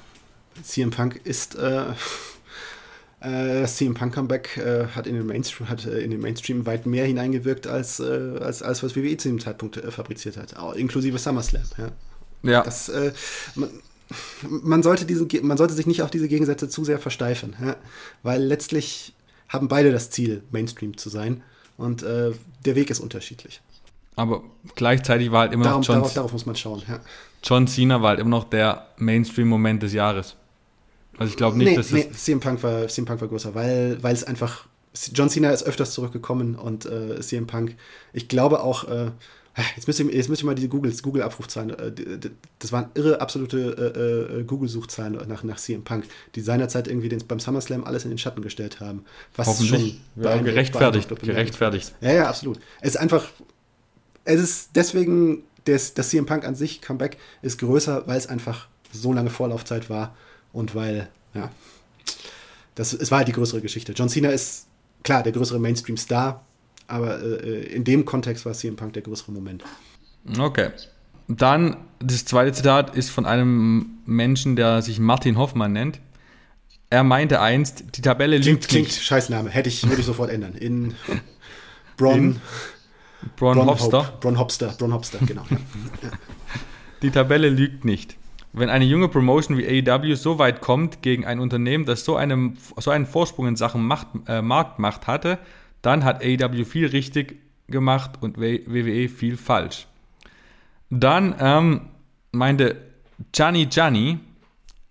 CM 0.64 0.92
Punk 0.92 1.20
ist 1.24 1.56
äh, 1.56 1.82
äh, 3.22 3.62
das 3.62 3.78
CM 3.78 3.94
Punk 3.94 4.14
Comeback 4.14 4.58
äh, 4.58 4.88
hat, 4.88 5.08
in 5.08 5.16
den 5.16 5.26
Mainstream, 5.26 5.70
hat 5.70 5.86
äh, 5.86 6.00
in 6.00 6.12
den 6.12 6.22
Mainstream 6.22 6.66
weit 6.66 6.86
mehr 6.86 7.06
hineingewirkt, 7.06 7.68
als, 7.68 8.00
äh, 8.00 8.38
als, 8.40 8.62
als 8.62 8.84
was 8.84 8.96
WWE 8.96 9.18
zu 9.18 9.30
dem 9.30 9.40
Zeitpunkt 9.40 9.78
äh, 9.78 9.92
fabriziert 9.92 10.38
hat, 10.38 10.56
auch 10.58 10.74
inklusive 10.74 11.18
SummerSlam. 11.18 11.64
Ja. 11.78 12.50
ja. 12.50 12.64
Das, 12.64 12.92
man, 13.56 13.70
man, 14.50 14.84
sollte 14.84 15.06
diese, 15.06 15.28
man 15.42 15.58
sollte 15.58 15.74
sich 15.74 15.88
nicht 15.88 16.02
auf 16.02 16.12
diese 16.12 16.28
Gegensätze 16.28 16.70
zu 16.70 16.84
sehr 16.86 17.00
versteifen, 17.00 17.56
ja? 17.62 17.76
weil 18.24 18.44
letztlich 18.44 19.14
haben 19.50 19.68
beide 19.68 19.92
das 19.92 20.10
Ziel, 20.10 20.44
Mainstream 20.52 20.98
zu 20.98 21.10
sein 21.10 21.44
und 21.78 22.04
der 22.04 22.36
Weg 22.76 22.90
ist 22.90 23.00
unterschiedlich. 23.00 23.62
Aber 24.16 24.44
gleichzeitig 24.76 25.32
war 25.32 25.42
halt 25.42 25.54
immer 25.54 25.66
Darum, 25.66 25.82
noch 25.82 25.88
John, 25.88 25.96
darauf, 25.98 26.14
darauf 26.14 26.32
muss 26.32 26.46
man 26.46 26.56
schauen. 26.56 26.82
Ja. 26.88 27.00
John 27.44 27.68
Cena 27.68 28.02
war 28.02 28.10
halt 28.10 28.20
immer 28.20 28.30
noch 28.30 28.46
der 28.46 28.88
Mainstream-Moment 28.98 29.84
des 29.84 29.94
Jahres. 29.94 30.36
Also 31.18 31.32
ich 31.32 31.38
glaube 31.38 31.58
nicht, 31.58 31.70
nee, 31.70 31.76
dass 31.76 31.92
nee, 31.92 32.10
CM 32.12 32.40
Punk 32.40 32.62
war 32.64 32.88
CM 32.88 33.06
Punk 33.06 33.22
war 33.22 33.28
größer, 33.28 33.56
weil 33.56 33.98
weil 34.02 34.14
es 34.14 34.24
einfach 34.24 34.68
John 35.14 35.30
Cena 35.30 35.52
ist 35.52 35.64
öfters 35.64 35.92
zurückgekommen 35.92 36.56
und 36.56 36.86
äh, 36.86 37.20
CM 37.22 37.48
Punk, 37.48 37.76
ich 38.14 38.28
glaube 38.28 38.62
auch 38.64 38.88
äh, 38.88 39.12
Jetzt 39.76 39.88
müsst, 39.88 40.00
ihr, 40.02 40.14
jetzt 40.14 40.30
ihr 40.30 40.46
mal 40.46 40.54
diese 40.54 40.68
Google, 40.68 40.94
Google-Abrufzahlen, 41.02 41.70
äh, 41.70 42.20
das 42.60 42.72
waren 42.74 42.90
irre 42.94 43.22
absolute 43.22 44.36
äh, 44.36 44.40
äh, 44.40 44.44
Google-Suchzahlen 44.44 45.18
nach, 45.30 45.44
nach 45.44 45.56
CM 45.56 45.84
Punk, 45.84 46.06
die 46.36 46.42
seinerzeit 46.42 46.90
irgendwie 46.90 47.08
den, 47.08 47.26
beim 47.26 47.40
SummerSlam 47.40 47.86
alles 47.86 48.04
in 48.04 48.10
den 48.10 48.18
Schatten 48.18 48.42
gestellt 48.42 48.82
haben. 48.82 49.06
Was 49.38 49.48
Hoffentlich. 49.48 50.02
schon 50.14 50.24
ja, 50.24 50.38
gerechtfertigt. 50.38 51.08
Gerechtfertigt. 51.22 51.96
Ja, 52.02 52.12
ja, 52.12 52.28
absolut. 52.28 52.60
Es 52.82 52.92
ist 52.92 52.98
einfach, 52.98 53.30
es 54.26 54.42
ist 54.42 54.70
deswegen, 54.76 55.44
das, 55.64 55.94
das 55.94 56.10
CM 56.10 56.26
Punk 56.26 56.44
an 56.44 56.56
sich, 56.56 56.82
Comeback, 56.82 57.18
ist 57.42 57.58
größer, 57.60 58.08
weil 58.08 58.18
es 58.18 58.28
einfach 58.28 58.68
so 58.92 59.14
lange 59.14 59.30
Vorlaufzeit 59.30 59.90
war 59.90 60.16
und 60.56 60.74
weil, 60.74 61.10
ja, 61.34 61.52
das, 62.76 62.94
es 62.94 63.12
war 63.12 63.20
halt 63.20 63.28
die 63.28 63.34
größere 63.34 63.62
Geschichte. 63.62 63.92
John 63.92 64.10
Cena 64.10 64.30
ist 64.30 64.68
klar 65.04 65.22
der 65.22 65.34
größere 65.34 65.60
Mainstream-Star, 65.60 66.46
aber 66.88 67.22
äh, 67.22 67.64
in 67.74 67.84
dem 67.84 68.06
Kontext 68.06 68.46
war 68.46 68.54
CM 68.54 68.76
Punk 68.76 68.94
der 68.94 69.02
größere 69.02 69.32
Moment. 69.32 69.64
Okay. 70.40 70.70
Dann, 71.28 71.78
das 72.00 72.26
zweite 72.26 72.54
Zitat 72.54 72.96
ist 72.96 73.10
von 73.10 73.26
einem 73.26 73.98
Menschen, 74.06 74.56
der 74.56 74.82
sich 74.82 75.00
Martin 75.00 75.38
Hoffmann 75.38 75.74
nennt. 75.74 76.00
Er 76.90 77.04
meinte 77.04 77.42
einst, 77.42 77.84
die 77.98 78.02
Tabelle 78.02 78.40
klingt, 78.40 78.62
lügt 78.62 78.68
klingt, 78.70 78.88
nicht. 78.88 79.04
Scheißname, 79.04 79.50
hätte 79.50 79.70
ich, 79.70 79.84
würde 79.84 80.00
ich 80.00 80.06
sofort 80.06 80.30
ändern. 80.30 80.54
In 80.54 80.96
Bron. 81.98 82.18
In 82.18 82.42
Bron, 83.36 83.58
Bron 83.58 83.68
Hopster. 83.68 84.08
Hope, 84.08 84.18
Bron 84.22 84.40
Hopster, 84.40 84.76
Bron 84.78 84.94
Hopster, 84.94 85.20
genau. 85.26 85.44
Die 87.02 87.12
Tabelle 87.12 87.50
lügt 87.50 87.84
nicht 87.84 88.16
wenn 88.58 88.70
eine 88.70 88.86
junge 88.86 89.10
Promotion 89.10 89.58
wie 89.58 89.90
AEW 89.90 90.16
so 90.16 90.40
weit 90.40 90.62
kommt 90.62 91.02
gegen 91.02 91.26
ein 91.26 91.40
Unternehmen, 91.40 91.86
das 91.86 92.06
so, 92.06 92.16
einem, 92.16 92.54
so 92.78 92.90
einen 92.92 93.06
Vorsprung 93.06 93.48
in 93.48 93.56
Sachen 93.56 93.86
Macht, 93.86 94.08
äh, 94.28 94.42
Marktmacht 94.42 95.08
hatte, 95.08 95.40
dann 95.82 96.04
hat 96.04 96.24
AEW 96.24 96.64
viel 96.64 96.88
richtig 96.88 97.40
gemacht 97.68 98.12
und 98.22 98.38
WWE 98.38 99.10
viel 99.10 99.38
falsch. 99.38 99.88
Dann 100.90 101.36
ähm, 101.40 101.82
meinte 102.32 102.78
Gianni 103.32 103.66
Gianni, 103.66 104.20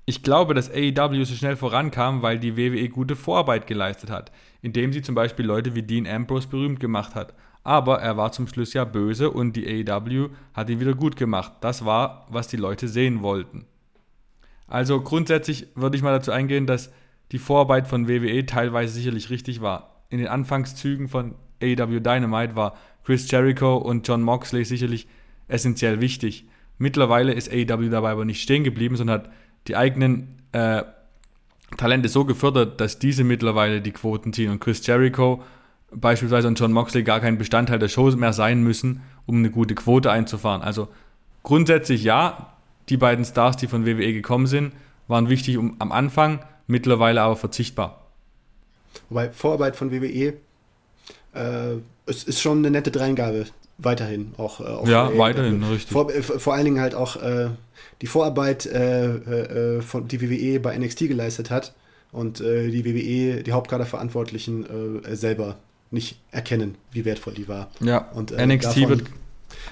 ich 0.06 0.22
glaube, 0.22 0.54
dass 0.54 0.70
AEW 0.70 1.24
so 1.24 1.34
schnell 1.34 1.56
vorankam, 1.56 2.20
weil 2.20 2.38
die 2.38 2.56
WWE 2.56 2.88
gute 2.90 3.16
Vorarbeit 3.16 3.66
geleistet 3.66 4.10
hat, 4.10 4.30
indem 4.60 4.92
sie 4.92 5.00
zum 5.00 5.14
Beispiel 5.14 5.46
Leute 5.46 5.74
wie 5.74 5.82
Dean 5.82 6.06
Ambrose 6.06 6.48
berühmt 6.48 6.80
gemacht 6.80 7.14
hat 7.14 7.32
aber 7.64 8.00
er 8.00 8.16
war 8.18 8.30
zum 8.30 8.46
Schluss 8.46 8.74
ja 8.74 8.84
böse 8.84 9.30
und 9.30 9.56
die 9.56 9.66
AEW 9.88 10.28
hat 10.52 10.68
ihn 10.68 10.80
wieder 10.80 10.94
gut 10.94 11.16
gemacht. 11.16 11.54
Das 11.62 11.84
war, 11.84 12.26
was 12.30 12.46
die 12.46 12.58
Leute 12.58 12.88
sehen 12.88 13.22
wollten. 13.22 13.64
Also 14.68 15.00
grundsätzlich 15.00 15.68
würde 15.74 15.96
ich 15.96 16.02
mal 16.02 16.12
dazu 16.12 16.30
eingehen, 16.30 16.66
dass 16.66 16.92
die 17.32 17.38
Vorarbeit 17.38 17.88
von 17.88 18.06
WWE 18.06 18.44
teilweise 18.44 18.92
sicherlich 18.92 19.30
richtig 19.30 19.62
war. 19.62 20.04
In 20.10 20.18
den 20.18 20.28
Anfangszügen 20.28 21.08
von 21.08 21.34
AEW 21.62 22.00
Dynamite 22.00 22.54
war 22.54 22.76
Chris 23.02 23.30
Jericho 23.30 23.76
und 23.76 24.06
John 24.06 24.22
Moxley 24.22 24.64
sicherlich 24.64 25.08
essentiell 25.48 26.00
wichtig. 26.00 26.46
Mittlerweile 26.76 27.32
ist 27.32 27.50
AEW 27.50 27.88
dabei 27.88 28.10
aber 28.10 28.26
nicht 28.26 28.42
stehen 28.42 28.64
geblieben, 28.64 28.96
sondern 28.96 29.22
hat 29.22 29.30
die 29.68 29.76
eigenen 29.76 30.42
äh, 30.52 30.82
Talente 31.78 32.08
so 32.08 32.24
gefördert, 32.26 32.80
dass 32.80 32.98
diese 32.98 33.24
mittlerweile 33.24 33.80
die 33.80 33.92
Quoten 33.92 34.32
ziehen. 34.34 34.50
Und 34.50 34.60
Chris 34.60 34.86
Jericho 34.86 35.42
beispielsweise 35.94 36.48
und 36.48 36.58
John 36.58 36.72
Moxley 36.72 37.02
gar 37.02 37.20
kein 37.20 37.38
Bestandteil 37.38 37.78
der 37.78 37.88
Show 37.88 38.10
mehr 38.10 38.32
sein 38.32 38.62
müssen, 38.62 39.02
um 39.26 39.36
eine 39.36 39.50
gute 39.50 39.74
Quote 39.74 40.10
einzufahren. 40.10 40.62
Also 40.62 40.88
grundsätzlich 41.42 42.02
ja, 42.04 42.54
die 42.88 42.96
beiden 42.96 43.24
Stars, 43.24 43.56
die 43.56 43.66
von 43.66 43.86
WWE 43.86 44.12
gekommen 44.12 44.46
sind, 44.46 44.72
waren 45.08 45.28
wichtig 45.28 45.58
um, 45.58 45.76
am 45.78 45.92
Anfang, 45.92 46.40
mittlerweile 46.66 47.22
aber 47.22 47.36
verzichtbar. 47.36 48.06
Wobei 49.08 49.30
Vorarbeit 49.30 49.76
von 49.76 49.90
WWE, 49.90 50.34
äh, 51.34 51.76
es 52.06 52.24
ist 52.24 52.40
schon 52.40 52.58
eine 52.58 52.70
nette 52.70 52.90
Dreingabe, 52.90 53.46
weiterhin 53.78 54.32
auch. 54.36 54.60
Äh, 54.60 54.90
ja, 54.90 55.10
WWE. 55.10 55.18
weiterhin, 55.18 55.62
richtig. 55.64 55.92
Vor, 55.92 56.10
äh, 56.12 56.22
vor, 56.22 56.54
allen 56.54 56.64
Dingen 56.64 56.80
halt 56.80 56.94
auch 56.94 57.16
äh, 57.16 57.50
die 58.02 58.06
Vorarbeit, 58.06 58.66
äh, 58.66 59.06
äh, 59.06 59.82
von, 59.82 60.08
die 60.08 60.20
WWE 60.20 60.60
bei 60.60 60.76
NXT 60.76 61.00
geleistet 61.08 61.50
hat 61.50 61.74
und 62.12 62.38
die 62.38 62.84
WWE, 62.84 63.42
die 63.42 63.50
Hauptkaderverantwortlichen 63.50 65.04
selber 65.16 65.56
nicht 65.94 66.18
erkennen, 66.30 66.76
wie 66.92 67.04
wertvoll 67.04 67.34
die 67.34 67.48
war. 67.48 67.70
Ja, 67.80 67.98
und 68.12 68.32
äh, 68.32 68.46
NXT 68.46 68.88
wird 68.88 69.04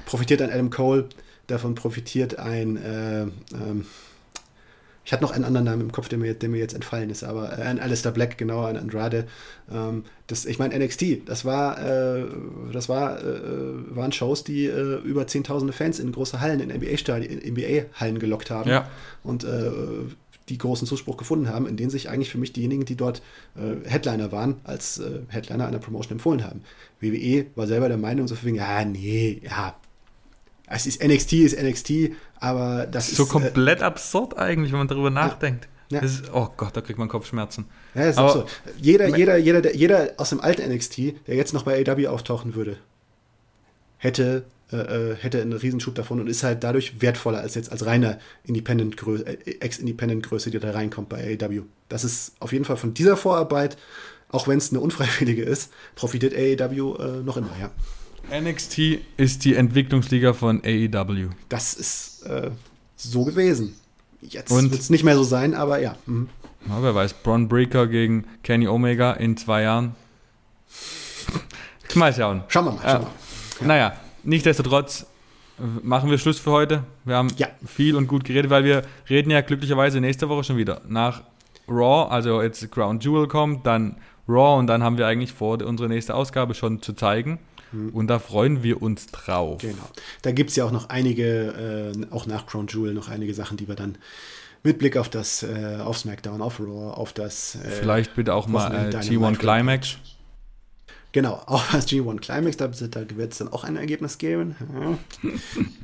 profitiert 0.07 0.41
ein 0.41 0.51
Adam 0.51 0.71
Cole, 0.71 1.09
davon 1.49 1.75
profitiert 1.75 2.39
ein 2.39 2.77
äh, 2.77 3.23
ähm, 3.23 3.87
ich 5.05 5.13
hatte 5.13 5.25
noch 5.25 5.33
einen 5.33 5.45
anderen 5.45 5.65
Namen 5.65 5.83
im 5.83 5.93
Kopf, 5.93 6.09
der 6.09 6.19
mir, 6.19 6.35
der 6.35 6.49
mir 6.49 6.59
jetzt 6.59 6.75
entfallen 6.75 7.11
ist, 7.11 7.25
aber 7.25 7.59
äh, 7.59 7.63
ein 7.63 7.81
Alistair 7.81 8.13
Black, 8.13 8.39
genau, 8.39 8.65
ein 8.65 8.77
Andrade. 8.77 9.27
Ähm, 9.73 10.05
das, 10.29 10.45
ich 10.45 10.59
meine, 10.61 10.79
NXT, 10.79 11.29
das 11.29 11.45
war, 11.45 11.85
äh, 11.85 12.25
das 12.73 12.89
war, 12.89 13.19
äh, 13.21 13.97
waren 13.97 14.13
Shows, 14.13 14.45
die 14.45 14.67
äh, 14.67 15.01
über 15.01 15.27
zehntausende 15.27 15.73
Fans 15.73 15.99
in 15.99 16.13
große 16.13 16.41
Hallen, 16.41 16.61
in 16.61 16.69
NBA-Hallen 16.69 18.15
NBA 18.15 18.19
gelockt 18.21 18.51
haben. 18.51 18.71
Ja. 18.71 18.89
Und 19.25 19.43
äh, 19.43 19.71
die 20.49 20.59
großen 20.59 20.87
Zuspruch 20.87 21.17
gefunden 21.17 21.49
haben, 21.49 21.67
in 21.67 21.77
denen 21.77 21.91
sich 21.91 22.09
eigentlich 22.09 22.31
für 22.31 22.39
mich 22.39 22.53
diejenigen, 22.53 22.85
die 22.85 22.97
dort 22.97 23.23
äh, 23.57 23.89
Headliner 23.89 24.33
waren, 24.33 24.57
als 24.65 24.99
äh, 24.99 25.21
Headliner 25.29 25.67
einer 25.67 25.79
Promotion 25.79 26.13
empfohlen 26.13 26.45
haben. 26.45 26.63
WWE 27.01 27.47
war 27.55 27.67
selber 27.67 27.89
der 27.89 27.99
Meinung, 27.99 28.29
so 28.29 28.37
wegen, 28.43 28.57
ja, 28.57 28.85
nee, 28.85 29.41
ja, 29.45 29.77
es 30.67 30.87
ist 30.87 31.05
NXT, 31.05 31.33
ist 31.35 31.63
NXT, 31.63 32.13
aber 32.41 32.87
das 32.87 33.09
so 33.09 33.25
ist. 33.25 33.31
So 33.31 33.39
äh, 33.39 33.43
komplett 33.43 33.81
äh, 33.81 33.85
absurd 33.85 34.39
eigentlich, 34.39 34.73
wenn 34.73 34.79
man 34.79 34.89
darüber 34.89 35.11
nachdenkt. 35.11 35.69
Ja. 35.91 36.01
Ist, 36.01 36.33
oh 36.33 36.49
Gott, 36.57 36.75
da 36.75 36.81
kriegt 36.81 36.99
man 36.99 37.09
Kopfschmerzen. 37.09 37.67
Ja, 37.95 38.05
ist 38.05 38.19
auch 38.19 38.33
so. 38.33 38.47
Jeder, 38.79 39.15
jeder, 39.15 39.37
jeder, 39.37 39.75
jeder 39.75 40.13
aus 40.17 40.31
dem 40.31 40.41
alten 40.41 40.67
NXT, 40.73 41.27
der 41.27 41.37
jetzt 41.37 41.53
noch 41.53 41.65
bei 41.65 41.85
AW 41.87 42.07
auftauchen 42.07 42.55
würde, 42.55 42.79
hätte, 43.99 44.45
äh, 44.73 44.77
äh, 44.77 45.17
hätte 45.17 45.41
einen 45.41 45.53
Riesenschub 45.53 45.95
davon 45.95 46.21
und 46.21 46.29
ist 46.29 46.43
halt 46.43 46.65
dadurch 46.65 47.01
wertvoller 47.01 47.41
als 47.41 47.55
jetzt 47.55 47.71
als 47.71 47.85
reiner 47.85 48.19
Independent 48.45 48.97
äh, 49.27 49.37
Ex-Independent-Größe, 49.61 50.51
die 50.51 50.59
da 50.59 50.71
reinkommt 50.71 51.09
bei 51.09 51.39
AW. 51.41 51.63
Das 51.89 52.05
ist 52.05 52.33
auf 52.41 52.53
jeden 52.53 52.65
Fall 52.65 52.77
von 52.77 52.95
dieser 52.95 53.17
Vorarbeit, 53.17 53.77
auch 54.31 54.49
wenn 54.49 54.59
es 54.59 54.71
eine 54.71 54.81
unfreiwillige 54.81 55.43
ist, 55.43 55.71
profitiert 55.95 56.35
AEW 56.35 56.97
äh, 56.97 57.23
noch 57.23 57.37
immer, 57.37 57.51
ja. 57.61 57.71
NXT 58.41 58.79
ist 59.17 59.45
die 59.45 59.57
Entwicklungsliga 59.57 60.33
von 60.33 60.63
AEW. 60.65 61.31
Das 61.49 61.75
ist 61.75 62.23
äh, 62.23 62.51
so 62.97 63.25
gewesen. 63.25 63.75
Jetzt 64.23 64.51
wird 64.51 64.73
es 64.73 64.89
nicht 64.89 65.05
mehr 65.05 65.17
so 65.17 65.25
sein, 65.25 65.55
aber 65.55 65.81
ja. 65.81 65.97
Mhm. 66.07 66.29
ja. 66.69 66.83
Wer 66.83 66.95
weiß, 66.95 67.15
Braun 67.15 67.49
Breaker 67.49 67.89
gegen 67.89 68.25
Kenny 68.43 68.69
Omega 68.69 69.13
in 69.13 69.37
zwei 69.37 69.63
Jahren. 69.63 69.95
Mal 71.95 72.15
schauen. 72.15 72.45
Schauen 72.49 72.65
wir 72.67 72.73
mal. 72.73 72.81
Schauen 72.83 72.93
wir 72.93 73.01
mal. 73.01 73.11
Ja. 73.61 73.67
Naja, 73.67 73.93
nichtsdestotrotz 74.25 75.07
machen 75.83 76.11
wir 76.11 76.19
Schluss 76.19 76.39
für 76.39 76.51
heute. 76.51 76.85
Wir 77.05 77.17
haben 77.17 77.29
ja. 77.37 77.49
viel 77.65 77.97
und 77.97 78.07
gut 78.07 78.25
geredet, 78.25 78.51
weil 78.51 78.65
wir 78.65 78.83
reden 79.09 79.31
ja 79.31 79.41
glücklicherweise 79.41 80.01
nächste 80.01 80.29
Woche 80.29 80.45
schon 80.45 80.57
wieder. 80.57 80.81
Nach 80.89 81.23
Raw, 81.69 82.11
also 82.11 82.43
jetzt 82.43 82.71
Ground 82.71 83.05
Jewel 83.05 83.29
kommt, 83.29 83.67
dann 83.67 83.97
Raw 84.29 84.59
und 84.59 84.67
dann 84.67 84.83
haben 84.83 84.99
wir 84.99 85.07
eigentlich 85.07 85.33
vor, 85.33 85.61
unsere 85.63 85.89
nächste 85.89 86.15
Ausgabe 86.15 86.55
schon 86.55 86.83
zu 86.83 86.93
zeigen. 86.95 87.39
Mhm. 87.73 87.91
Und 87.91 88.09
da 88.09 88.19
freuen 88.19 88.63
wir 88.63 88.83
uns 88.83 89.07
drauf. 89.07 89.63
Genau. 89.63 89.89
Da 90.23 90.33
gibt 90.33 90.51
es 90.51 90.57
ja 90.57 90.65
auch 90.65 90.73
noch 90.73 90.89
einige, 90.89 91.93
äh, 91.95 92.15
auch 92.15 92.27
nach 92.27 92.47
Crown 92.47 92.67
Jewel, 92.67 92.95
noch 92.95 93.09
einige 93.09 93.35
Sachen, 93.35 93.57
die 93.57 93.69
wir 93.69 93.75
dann 93.75 93.99
mit 94.63 94.79
Blick 94.79 94.97
auf 94.97 95.09
das, 95.09 95.43
äh, 95.43 95.79
auf 95.83 95.99
SmackDown, 95.99 96.41
auf 96.41 96.61
Raw, 96.61 96.95
auf 96.95 97.13
das. 97.13 97.57
Äh, 97.57 97.71
Vielleicht 97.71 98.15
bitte 98.15 98.35
auch 98.35 98.47
mal 98.47 98.93
äh, 98.93 98.97
G1 98.97 99.37
Climax. 99.37 99.97
Genau, 101.13 101.43
auch 101.47 101.65
das 101.71 101.87
G1 101.89 102.21
Climax, 102.21 102.57
da, 102.57 102.69
da 102.69 103.17
wird 103.17 103.33
es 103.33 103.39
dann 103.39 103.49
auch 103.49 103.65
ein 103.65 103.77
Ergebnis 103.77 104.19
geben. 104.19 104.57
Ja. 104.75 105.31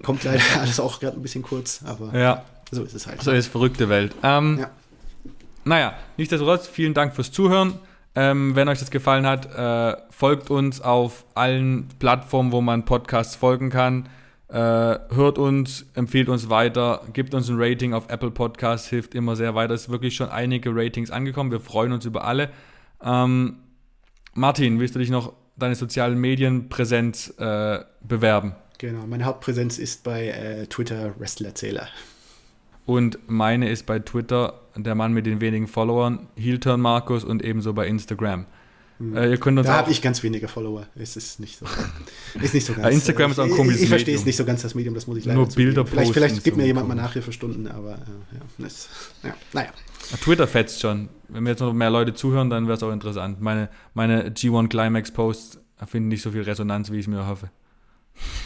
Kommt 0.03 0.25
leider 0.25 0.43
alles 0.61 0.81
auch 0.81 1.01
gerade 1.01 1.17
ein 1.17 1.23
bisschen 1.23 1.43
kurz, 1.43 1.83
aber 1.85 2.19
ja. 2.19 2.45
so 2.71 2.83
ist 2.83 2.95
es 2.95 3.07
halt. 3.07 3.23
So 3.23 3.31
ist 3.31 3.47
verrückte 3.47 3.89
Welt. 3.89 4.15
Ähm, 4.23 4.59
ja. 4.61 4.71
Naja, 5.65 5.95
nichtsdestotrotz, 6.17 6.67
vielen 6.67 6.95
Dank 6.95 7.15
fürs 7.15 7.31
Zuhören. 7.31 7.79
Ähm, 8.15 8.57
wenn 8.57 8.69
euch 8.69 8.79
das 8.79 8.91
gefallen 8.91 9.27
hat, 9.27 9.55
äh, 9.55 9.97
folgt 10.11 10.51
uns 10.51 10.81
auf 10.81 11.25
allen 11.35 11.89
Plattformen, 11.99 12.53
wo 12.53 12.61
man 12.61 12.85
Podcasts 12.85 13.37
folgen 13.37 13.71
kann. 13.71 14.09
Äh, 14.49 14.55
hört 14.55 15.37
uns, 15.37 15.85
empfiehlt 15.93 16.31
uns 16.31 16.49
weiter, 16.49 17.03
gibt 17.13 17.35
uns 17.35 17.51
ein 17.51 17.57
Rating 17.59 17.93
auf 17.93 18.09
Apple 18.09 18.31
Podcasts, 18.31 18.89
hilft 18.89 19.15
immer 19.15 19.37
sehr 19.37 19.55
weiter. 19.55 19.75
Es 19.75 19.85
sind 19.85 19.93
wirklich 19.93 20.17
schon 20.17 20.31
einige 20.31 20.75
Ratings 20.75 21.11
angekommen. 21.11 21.51
Wir 21.51 21.61
freuen 21.61 21.93
uns 21.93 22.07
über 22.07 22.25
alle. 22.25 22.49
Ähm, 23.05 23.57
Martin, 24.39 24.79
willst 24.79 24.95
du 24.95 25.01
dich 25.01 25.11
noch 25.11 25.33
deine 25.57 25.75
sozialen 25.75 26.17
Medienpräsenz 26.17 27.35
äh, 27.39 27.81
bewerben? 28.01 28.55
Genau, 28.79 29.05
meine 29.05 29.25
Hauptpräsenz 29.25 29.79
ist 29.79 30.05
bei 30.05 30.29
äh, 30.29 30.67
Twitter 30.69 31.19
Wrestlerzähler. 31.19 31.89
Und 32.87 33.19
meine 33.27 33.69
ist 33.69 33.85
bei 33.85 33.99
Twitter 33.99 34.61
der 34.77 34.95
Mann 34.95 35.13
mit 35.13 35.27
den 35.27 35.41
wenigen 35.41 35.67
Followern, 35.67 36.29
Heelturn 36.37 36.81
Markus 36.81 37.25
und 37.25 37.45
ebenso 37.45 37.75
bei 37.75 37.89
Instagram. 37.89 38.47
Hm. 38.99 39.17
Äh, 39.17 39.31
ihr 39.31 39.39
könnt 39.39 39.59
uns 39.59 39.67
da 39.67 39.75
habe 39.75 39.91
ich 39.91 40.03
ganz 40.03 40.23
wenige 40.23 40.49
Follower. 40.49 40.87
Es 40.97 41.17
ist 41.17 41.39
nicht 41.39 41.59
so, 41.59 41.67
ist 42.43 42.55
nicht 42.55 42.67
so 42.67 42.75
ganz. 42.75 42.95
Instagram 42.95 43.31
ist 43.31 43.39
auch 43.39 43.45
ein 43.45 43.51
komisches 43.51 43.79
Ich, 43.79 43.85
ich 43.85 43.89
verstehe 43.89 44.15
es 44.15 44.25
nicht 44.25 44.37
so 44.37 44.45
ganz, 44.45 44.63
das 44.63 44.75
Medium, 44.75 44.95
das 44.95 45.07
muss 45.07 45.19
ich 45.19 45.25
leider 45.25 45.39
Nur 45.39 45.49
Bilder 45.49 45.85
posten. 45.85 45.99
Vielleicht, 45.99 46.13
vielleicht 46.13 46.45
gibt 46.45 46.57
mir 46.57 46.67
jemand 46.67 46.89
mal 46.89 46.95
nachher 46.95 47.23
für 47.23 47.33
Stunden, 47.33 47.69
aber 47.69 47.93
äh, 47.93 48.35
ja, 48.35 48.41
das, 48.59 48.89
ja, 49.23 49.35
naja. 49.53 49.71
Twitter 50.21 50.49
fetzt 50.49 50.81
schon. 50.81 51.09
Wenn 51.29 51.45
mir 51.45 51.51
jetzt 51.51 51.61
noch 51.61 51.73
mehr 51.73 51.91
Leute 51.91 52.15
zuhören, 52.15 52.51
dann 52.51 52.67
wäre 52.67 52.77
es 52.77 52.83
auch 52.83 52.93
interessant. 52.93 53.41
Meine, 53.41 53.69
meine 53.95 54.31
G1 54.31 54.69
Climax 54.69 55.13
Posts 55.13 55.61
finden 55.87 56.09
nicht 56.09 56.23
so 56.23 56.33
viel 56.33 56.43
Resonanz, 56.43 56.91
wie 56.91 56.99
ich 56.99 57.07
mir 57.07 57.27
hoffe. 57.27 57.51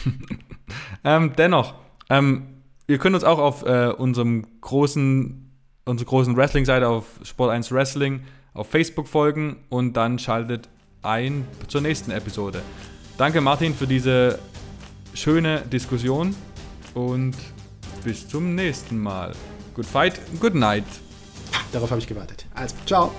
ähm, 1.03 1.33
dennoch, 1.35 1.73
ähm, 2.09 2.43
ihr 2.87 2.99
könnt 2.99 3.15
uns 3.15 3.23
auch 3.23 3.39
auf 3.39 3.65
äh, 3.65 3.87
unserem 3.87 4.45
großen, 4.61 5.51
unserer 5.85 6.07
großen 6.07 6.37
Wrestling-Seite 6.37 6.87
auf 6.87 7.05
Sport 7.23 7.51
1 7.51 7.71
Wrestling 7.71 8.21
auf 8.53 8.69
Facebook 8.69 9.07
folgen 9.07 9.57
und 9.69 9.93
dann 9.93 10.19
schaltet 10.19 10.69
ein 11.01 11.47
zur 11.67 11.81
nächsten 11.81 12.11
Episode. 12.11 12.61
Danke 13.17 13.41
Martin 13.41 13.75
für 13.75 13.87
diese 13.87 14.39
schöne 15.13 15.61
Diskussion 15.61 16.35
und 16.93 17.35
bis 18.03 18.27
zum 18.27 18.55
nächsten 18.55 18.97
Mal. 18.99 19.33
Good 19.73 19.85
fight, 19.85 20.19
good 20.39 20.55
night. 20.55 20.85
Darauf 21.71 21.89
habe 21.89 21.99
ich 21.99 22.07
gewartet. 22.07 22.45
Also, 22.53 22.75
ciao. 22.85 23.11